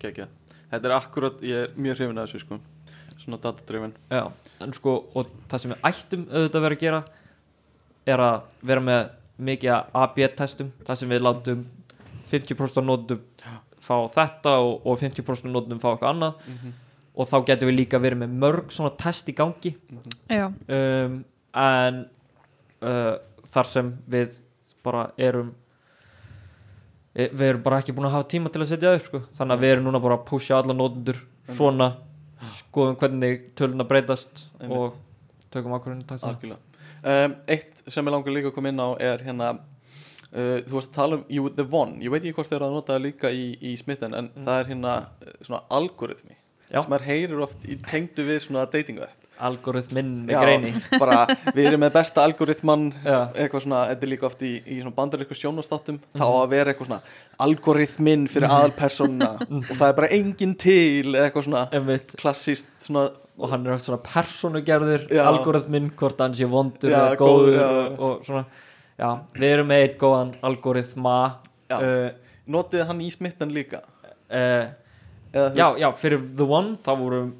[0.00, 0.26] Gekja.
[0.70, 2.58] þetta er akkurat, ég er mjög hrifin að þessu sko.
[3.24, 7.04] Svona en sko, og það sem við ættum auðvitað að vera að gera
[8.06, 11.64] er að vera með mikið af AB-testum, það sem við látum
[12.30, 13.20] 50% af nótum
[13.84, 16.34] fá þetta og, og 50% af nótum fá eitthvað annað.
[16.48, 16.72] Mm -hmm.
[17.14, 19.76] og þá getum við líka verið með mörg svona test í gangi.
[20.28, 21.24] Já, um,
[21.54, 22.00] en
[22.82, 23.14] uh,
[23.48, 24.40] þar sem við
[24.84, 25.52] bara erum
[27.14, 29.22] e- við erum bara ekki búin að hafa tíma til að setja upp sko.
[29.38, 31.20] þannig að við erum núna bara að pusha alla nótundur
[31.54, 31.90] svona,
[32.58, 34.78] skoðum hvernig töluna breytast Einmitt.
[34.78, 34.98] og
[35.54, 36.60] tökum það algjörlega.
[37.04, 40.90] Um, eitt sem ég langar líka að koma inn á er hérna uh, þú varst
[40.90, 43.30] að tala um you, the one, ég veit ekki hvort þið eru að nota líka
[43.30, 46.34] í, í smitten en það er hérna uh, svona algoritmi
[46.70, 46.80] Já.
[46.80, 49.04] sem maður heyrir oft í tengdu við svona datingu
[49.48, 50.72] algoritminn með greini.
[51.02, 53.18] bara við erum með besta algoritman Já.
[53.32, 56.90] eitthvað svona, þetta er líka oft í, í bandarísku sjónastáttum þá á að vera eitthvað
[56.90, 57.00] svona
[57.46, 62.14] algoritminn fyrir aðalpersona og það er bara engin til eitthvað svona Einmitt.
[62.20, 65.24] klassíst svona og hann er oft svona persónugerður Já.
[65.26, 68.44] algoritminn, hvort hann sé vondur Já, góð, góður og, og svona.
[68.94, 71.16] Já, við erum með eitt góðan algoritma
[71.74, 72.12] uh,
[72.46, 73.82] notið hann í smitten líka?
[74.30, 74.66] uh,
[75.34, 77.30] eða, já, já, fyrir The One þá vorum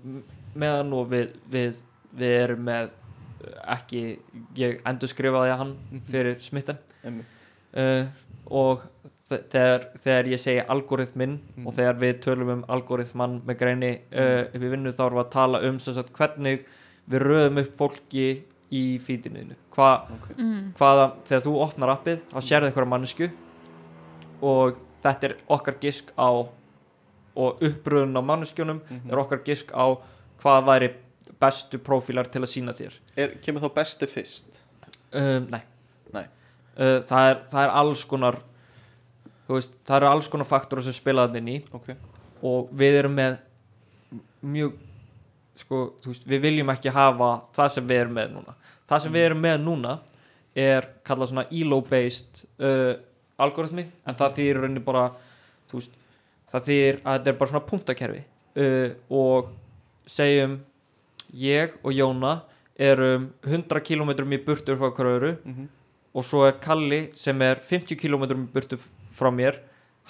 [0.55, 1.83] með hann og við, við,
[2.19, 4.03] við erum með uh, ekki,
[4.57, 5.75] ég endur skrifaði hann
[6.11, 6.79] fyrir smitten.
[7.75, 8.07] Uh,
[8.47, 8.83] og
[9.29, 11.67] þe- þegar, þegar ég segi algoritminn Mhm.
[11.67, 15.25] og þegar við tölum um algoritmann með greini uh, upp í vinnu þá erum við
[15.25, 16.65] að tala um sem sagt, hvernig
[17.11, 18.27] við röðum upp fólki
[18.75, 20.73] í fítinuðinu Hva, ok, mm.
[20.79, 23.31] hvaða, þegar þú opnar appið þá sérðu eitthvað mannesku
[24.43, 26.29] og þetta er okkar gisk á
[27.35, 29.11] og uppröðun á manneskjunum Mhm.
[29.11, 29.99] er okkar gisk á
[30.43, 30.89] hvað væri
[31.41, 32.97] bestu prófílar til að sína þér?
[33.17, 34.61] Er, kemur þá besti fyrst?
[35.15, 35.63] Um, nei,
[36.15, 36.25] Nei.
[36.79, 38.41] uh, það, er, það er alls konar
[39.49, 41.59] veist, það eru alls konar faktorar sem spila þannig inn í.
[41.77, 41.93] Ok,
[42.45, 43.39] og við erum með
[44.55, 44.77] mjög
[45.59, 48.57] sko, veist, við viljum ekki hafa það sem við erum með núna.
[48.91, 49.99] Það sem við erum með núna
[50.65, 52.95] er kallað svona ELO-based uh,
[53.43, 55.09] algoritmi, en það þýr rauninni bara,
[55.73, 55.95] veist
[56.53, 58.23] það þýr að þetta er bara svona punktakerfi.
[58.55, 59.51] Uh, og
[60.07, 60.61] segjum
[61.35, 62.35] ég og Jóna
[62.79, 65.69] erum 100 km í burtu frá hverju öðru mhm,
[66.15, 68.79] og svo er Kalli sem er 50 km í burtu
[69.15, 69.59] frá mér.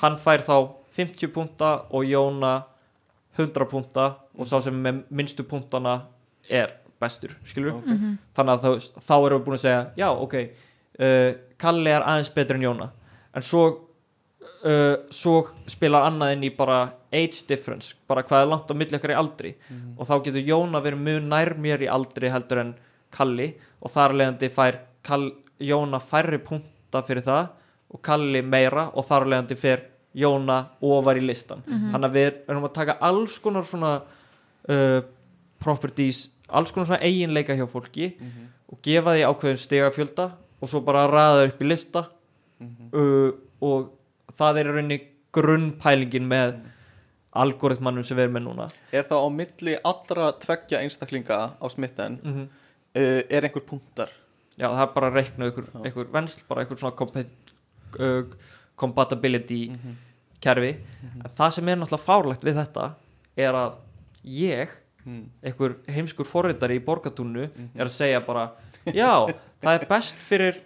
[0.00, 0.56] Hann fær þá
[0.96, 2.64] 50 punta og Jóna
[3.38, 6.02] 100 punta og sá sem með minnstu puntana
[6.48, 7.88] er bestur, skilur ok.
[7.88, 8.18] Mhm.
[8.36, 10.34] þannig að þá, þá erum við búin að segja já, ok,
[11.00, 12.90] uh, Kalli er aðeins betur en Jóna.
[13.34, 13.64] En svo
[14.64, 15.36] uh, svo
[15.70, 16.78] spilar annað inn í bara
[17.14, 19.54] age difference, bara hvað er langt á milli okkar í aldri.
[19.68, 19.94] Mhm.
[19.98, 22.74] og þá getur Jóna verið mjög nær mér í aldri heldur en
[23.14, 23.54] Kalli.
[23.80, 25.30] Og þar leðandi fær Kall,
[25.60, 27.48] Jóna færri punta fyrir það
[27.94, 28.90] og Kalli meira.
[28.94, 29.84] Og þar leðandi fer
[30.14, 31.62] Jóna ofar í listan.
[31.66, 34.02] Þannig að við erum að taka alls konar svona
[34.68, 35.00] uh,
[35.62, 40.26] properties alls konar svona eiginleika hjá fólki mhm, og gefa því ákveðin stegafjölda
[40.60, 42.08] og svo bara raða upp í lista.
[42.60, 42.90] Mhm.
[42.92, 43.32] uh,
[43.64, 43.92] og
[44.38, 44.98] það er í rauninni
[45.34, 46.54] grunnpælingin með
[47.34, 48.66] algoritmannum sem við erum með núna.
[48.94, 52.44] Er það á milli allra tveggja einstaklinga á smitten mm
[52.94, 54.12] uh, er einhver punktar?
[54.54, 57.32] Já það er bara að reikna ykkur, ykkur vensl, bara ykkur svona compet,
[57.98, 58.22] uh,
[58.78, 59.96] compatibility Mhm.
[60.44, 60.76] kerfi.
[61.24, 62.94] En það sem er náttúrulega fárlegt við þetta
[63.36, 63.74] er að
[64.24, 64.68] ég
[65.06, 65.24] mm.
[65.42, 67.70] einhver heimskur forritari í borgatúnu Mhm.
[67.74, 68.50] er að segja bara
[68.86, 69.26] já,
[69.62, 70.60] það er best fyrir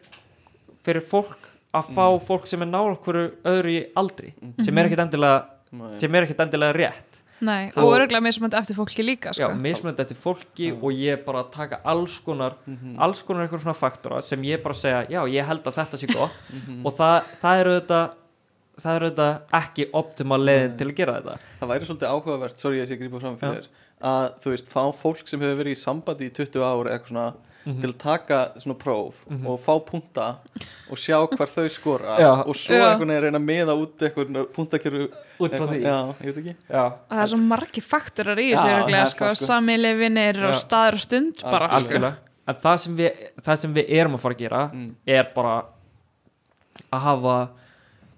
[0.85, 1.48] fyrir fólk
[1.82, 2.26] að fá Mhm.
[2.26, 4.32] fólk sem er nála hverju öðru í aldri
[4.64, 5.98] sem er ekkit endilega Nei.
[5.98, 7.05] sem er ekkit endilega rétt
[7.40, 9.55] Nei, Og- og örgulega mismönd eftir fólki líka já, sko.
[9.55, 12.96] mismunandi eftir fólki og ég bara taka alls konar Mhm.
[12.98, 16.06] alls konar eitthvað svona faktora sem ég bara segja já, ég held að þetta sé
[16.12, 16.84] gott Mhm.
[16.86, 18.10] og það, það er auðvitað
[18.80, 22.76] það er auðvitað ekki optimal leiðin til að gera þetta það væri svolítið áhugavert, sorry
[22.78, 23.66] ég sé grípa fram fyrir þér
[24.02, 27.09] að þú veist, fá fólk sem hefur verið í sambandi í 20 ár eða eitthvað
[27.09, 27.34] svona
[27.69, 27.81] Mhm.
[27.82, 29.15] til að taka svona próf
[29.45, 30.27] og fá punta
[30.90, 32.31] og sjá hvar þau skora Já.
[32.47, 32.86] og svo Já.
[32.95, 35.09] einhvern veginn reyna að miða út eitthvað puntakerfu
[35.39, 39.11] út frá því já, ég veit ekki já, Það er svo margi faktorar í þessu
[39.11, 39.45] sko, sko.
[39.45, 42.15] Samili vinnir og staður og stund bara sko.
[42.49, 43.12] en það sem, við,
[43.45, 44.95] það sem við erum að fara að gera Mm.
[45.07, 45.65] er bara
[46.93, 47.36] að hafa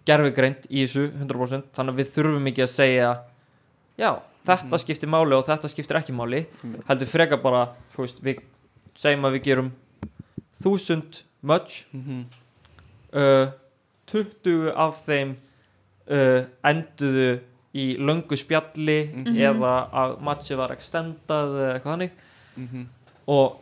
[0.06, 3.10] gerfigreind í þessu 100% þannig að við þurfum ekki að segja
[3.98, 4.10] já,
[4.46, 6.46] þetta skiptir máli og þetta skiptir ekki máli
[6.88, 8.40] heldur frekar bara, þú veist, við
[8.96, 9.72] segjum að við gerum
[10.62, 12.24] þúsund much Mhm.
[13.14, 13.46] uh,
[14.06, 15.36] 20 af þeim
[16.10, 17.40] uh, enduðu
[17.74, 19.36] í löngu spjalli Mhm.
[19.36, 22.10] eða að matchi var extendað eða eitthvað hannig
[22.56, 22.86] Mhm.
[23.28, 23.60] og,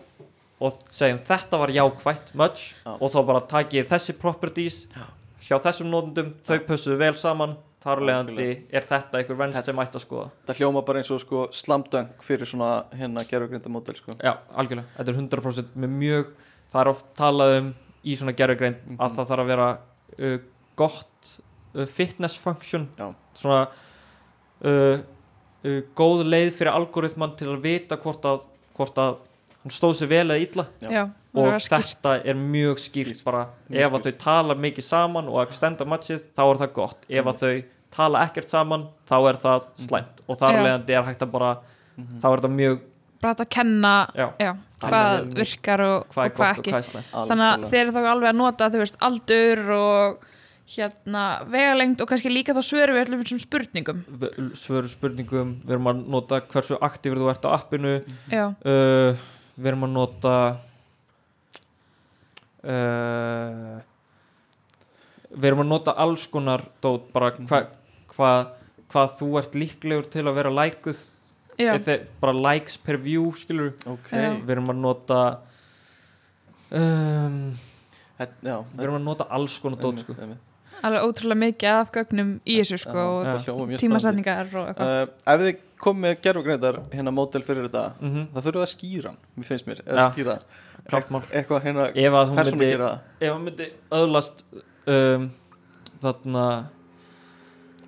[0.60, 2.96] og segjum þetta var jákvætt much Já.
[3.00, 4.86] og þá bara takið þessi properties
[5.42, 9.98] hjá þessum nótundum, þau pössuðu vel saman þar leðandi er þetta einhver venst sem ætti
[10.00, 10.30] að skoða.
[10.48, 14.16] það hljóma bara eins og sko slamdöng fyrir svona hérna gerfugrindamódel sko.
[14.18, 16.32] Já, algjörlega, þetta er 100% með mjög,
[16.72, 17.70] það er oft talað um
[18.02, 19.68] í svona gerðugreind að það þarf að vera
[20.18, 20.40] uh,
[20.78, 21.30] gott
[21.76, 22.88] uh, fitness function.
[22.98, 23.12] Já.
[23.38, 23.62] svona
[24.64, 25.06] uh,
[25.62, 28.44] uh, góð leið fyrir algoritmann til að vita hvort að,
[28.78, 29.22] hvort að
[29.62, 30.66] hann stóð sér vel eða illa.
[30.82, 30.90] Já.
[30.94, 31.04] Já,
[31.38, 31.86] og skýrt.
[31.88, 33.24] þetta er mjög skýrt Skýrt.
[33.24, 33.42] bara.
[33.70, 37.06] Mjög ef að þau tala mikið saman og extenda matchið þá er það gott.
[37.08, 37.64] Ef að þau
[37.98, 40.22] tala ekkert saman þá er það slæmt.
[40.28, 41.58] Og þar leðandi er hægt að bara
[41.98, 42.20] Mhm.
[42.20, 42.80] þá er þetta mjög
[43.20, 46.64] bara að kenna já, já, hvað að- virkar og, hvað er og hvað gott og
[46.64, 46.70] ekki.
[47.10, 50.18] hvað þannig að þeir eru þá alveg að nota þú veist, aldur og
[50.68, 54.04] hérna vegalengd og kannski líka þá svöru við öllum þessum spurningum.
[54.54, 57.94] Svöru spurningum, við erum að nota hversu aktífur þú ert á appinu.
[58.30, 59.16] Uh,
[59.58, 60.34] við erum að nota
[62.68, 63.78] uh,
[65.34, 67.62] við erum að nota alls konar dót, bara hva,
[68.16, 68.32] hva,
[68.92, 71.00] hvað þú ert líklegur til að vera lækuð
[72.22, 74.28] bara likes per view skilur ok, Já.
[74.46, 75.22] við erum að nota
[76.70, 77.40] um,
[78.18, 80.14] Þetta- já, við erum að nota alls konar dót sko.
[80.82, 83.78] alveg ótrúlega mikið af gögnum í þessu sko Já, og spennandi.
[83.82, 84.94] tímasetningar og eitthvað.
[85.02, 89.12] Uh, ef þið komið með gerfugrindar hérna módel fyrir þetta mm það þurfum að skýra
[89.36, 90.10] mér finnst mér eða Já.
[90.14, 90.38] skýra
[90.88, 92.30] eitthvað hérna, ef að
[93.20, 94.44] ef hann myndi öðlast
[94.88, 95.26] um,
[96.00, 96.44] þarna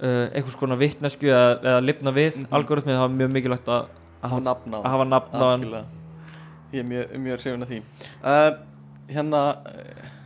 [0.02, 2.50] uh, einhvers konar vittnesku eða, eða lifna við Mhm.
[2.52, 3.88] algoritmið það var mjög mikilvægt að, að,
[4.22, 5.86] hafa hann- nafn á að hafa nafn á hann.
[6.72, 7.80] Ég er mjög, mjög hrifin af því.
[8.22, 8.50] Uh,
[9.10, 9.40] hérna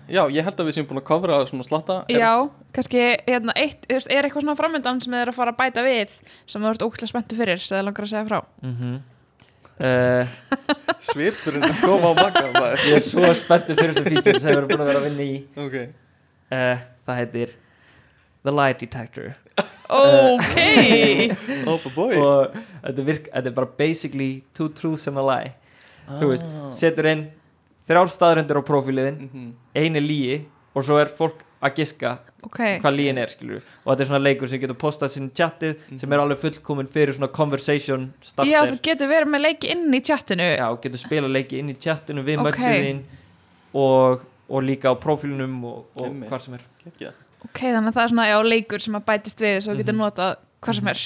[0.09, 2.05] já, ég held að við séum búin að kofra svona slatta.
[2.13, 5.85] Já, kannski hérna, eitt, er eitthvað svona framöndan sem þið er að fara að bæta
[5.87, 6.11] við
[6.47, 8.43] sem þú ert ókvæmlega spenntu fyrir sem þið langar að segja frá?
[8.63, 9.01] Mm -hmm.
[9.81, 10.27] Uh,
[11.03, 12.45] svipurinn að koma á makka
[12.87, 15.27] Ég er svo spenntur fyrir þessu feature sem við erum búin að vera að vinna
[15.27, 15.37] í.
[15.65, 15.77] Ok,
[16.55, 17.55] uh, Það heitir
[18.45, 19.33] The Lie Detector.
[19.89, 20.57] Ok.
[21.71, 22.15] Oh boy.
[22.17, 25.53] Og þetta, virk, þetta er bara basically two truths and a lie.
[26.09, 26.71] Þú veist, Ah.
[26.77, 27.23] setur inn
[27.89, 29.53] þrjár staðrendur á profíliðin Mhm.
[29.77, 30.45] einu líi
[30.75, 32.11] og svo er fólk að giska
[32.45, 35.79] ok, hvað líin er skilur og þetta er svona leikur sem getur postað sín chatið
[36.01, 39.95] sem er alveg fullkomin fyrir svona conversation já starter þú getur verið með leiki inn
[39.97, 42.47] í chatinu Já, og getur spila leiki inn í chatinu við Ok.
[42.53, 42.65] okay.
[42.69, 43.03] mötsiðin
[43.75, 47.15] og, og líka á profílinum og, og hvað sem er Geggjað.
[47.49, 49.95] ok, þannig að það er svona já, leikur sem að bætist við svo þú getur
[49.97, 50.03] Mhm.
[50.05, 51.03] notað hvað sem er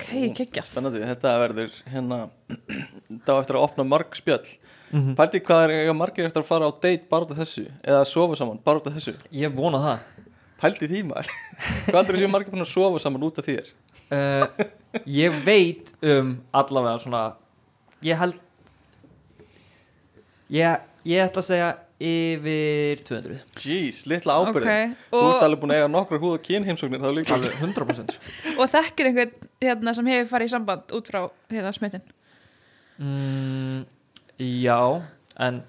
[0.00, 2.18] ok, kekkja spennandi, þetta verður hérna
[3.10, 4.42] þetta á eftir að opna marg spjöll
[4.90, 7.68] mm pælti hvað er eiga margir eftir að fara á date bara út af þessu?
[7.84, 9.12] Eða að sofa saman bara út af þessu?
[9.30, 10.24] Ég vona það.
[10.60, 11.30] Pælti því maður.
[11.86, 13.70] Hvað heldur þessi margir búin að sofa saman út af þér?
[14.10, 14.66] Uh,
[15.06, 17.20] Ég veit um allavega svona
[18.02, 18.34] ég held
[20.50, 21.68] ég, ég ætla að segja
[22.00, 26.44] yfir 200 jeez, litla ábyrðin ok, þú ert alveg búin að eiga nokkra húð og
[26.46, 28.32] kynheimsóknir þá líka alveg 100% sko.
[28.60, 31.20] og þekkir einhvern hérna, sem hefur farið í samband út frá
[31.52, 32.06] hérna smittin
[32.96, 33.84] mm,
[34.40, 34.80] Já
[35.40, 35.62] en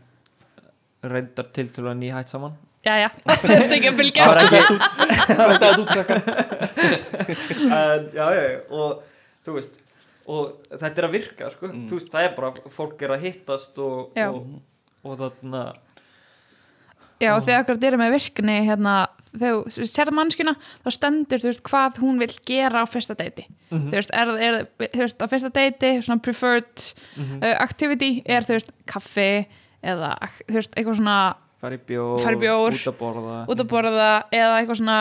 [1.03, 2.56] reyndar til til að nýhætt saman.
[2.86, 4.26] Já, já, þetta er ekki að fylgja.
[4.26, 4.62] Það var ekki
[5.32, 6.20] Kvöldaði út krakkar
[7.68, 8.90] En já, já, og
[9.45, 9.80] þú veist
[10.32, 11.70] og þetta er að virka, sko.
[11.72, 11.88] Mm.
[11.90, 14.52] veist, það er bara, fólk er að hittast og, og,
[15.03, 15.64] og þarna
[17.22, 18.95] Já, og þegar okkur erum með virkni hérna,
[19.31, 23.45] þegar þú sérða mannskina þá stendur, þú veist, hvað hún vil gera á fyrsta deiti.
[23.72, 23.88] Mhm.
[23.91, 24.57] Þú veist, er, er,
[24.91, 27.43] þú veist, á fyrsta deiti, svona preferred Mhm.
[27.43, 29.45] uh, activity er, þú veist, kaffi
[29.84, 30.18] eða,
[30.49, 31.19] þú veist, eitthvað svona
[31.61, 32.73] fara í bjór, Fara í bjór.
[32.73, 34.99] út að borða út að borða eða eitthvað svona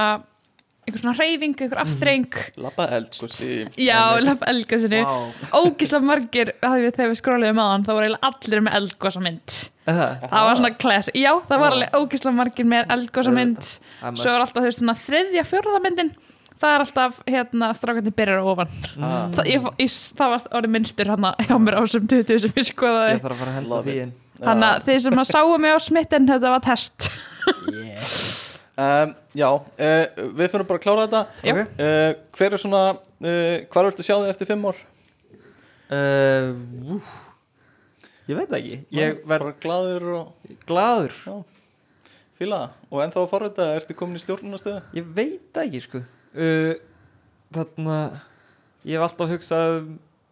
[0.87, 5.13] eitthvað svona reyfing, eitthvað afþreng labba eldgósi Já, lafa elgasinu Vá.
[5.61, 9.23] Ógislega margir, það við þegar við skróliðum á hann þá voru eiginlega allir með eldgosa
[9.25, 9.59] mynd.
[9.91, 13.71] Það Það var svona class, já, það var alveg ógislega margir með eldgosa mynd.
[14.01, 16.13] Svo er alltaf veist svona þriðja fjórða myndin.
[16.61, 18.73] Það er alltaf hérna strákandi byrjar á ofan.
[19.01, 19.15] Ah.
[19.33, 22.69] það, ég, ég, það var orðið minnstur hann hjá mér á þessum 20 sem ég
[22.69, 23.15] skoðaði.
[23.15, 24.13] Ég þarf að fara að henda því inn.
[24.41, 27.11] Þannig að þeir sem að sáu mig á smitten þetta var test.
[27.71, 28.50] Yeah.
[28.81, 31.53] Um, já, uh, við fyrir bara að klára þetta Já.
[31.55, 31.61] Ok.
[31.85, 34.83] uh, hver er svona uh, hvað viltu sjá þig eftir fimm ár?
[35.97, 37.15] uh.
[38.31, 41.17] Ég veit það ekki Ég verð bara glaður og glaður
[42.41, 44.85] fíla það og ennþá að forrita, ertu komin í stjórnunastöðu?
[44.97, 46.75] Ég veit það ekki sko uh,
[47.57, 47.97] Þarna
[48.87, 49.75] Ég hef alltaf hugsað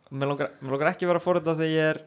[0.09, 1.99] Mér langar, mér langar ekki að vera að fóra þegar ég er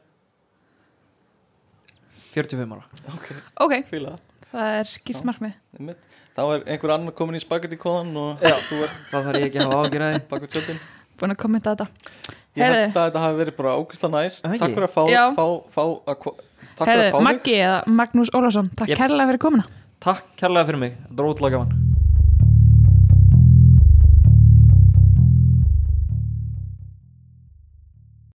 [2.32, 3.28] 45 ára ok,
[3.66, 4.14] ok, fíla
[4.52, 5.54] það er skýrt markmið.
[6.32, 8.54] Þá er einhver annar komin í spagetti kóðan og Já.
[8.70, 10.22] þú ert Það þarf ég ekki að hafa ágjur að því.
[10.32, 10.80] bak við tjöldin.
[11.22, 11.88] Búin að kommenta þetta.
[12.52, 12.80] Ég Heyrðu.
[12.82, 14.62] held að þetta hafi verið bara ákvæmst næst Það ekki?
[14.64, 15.04] takk fyrir að fá,
[15.38, 19.00] fá, fá að, takk fyrir Herðu, að fá Maggi eða Magnús Ólafsson takk Jeps.
[19.02, 19.66] kærlega fyrir komuna.
[20.02, 21.91] Takk kærlega fyrir mig, þetta er ótrúlega gaman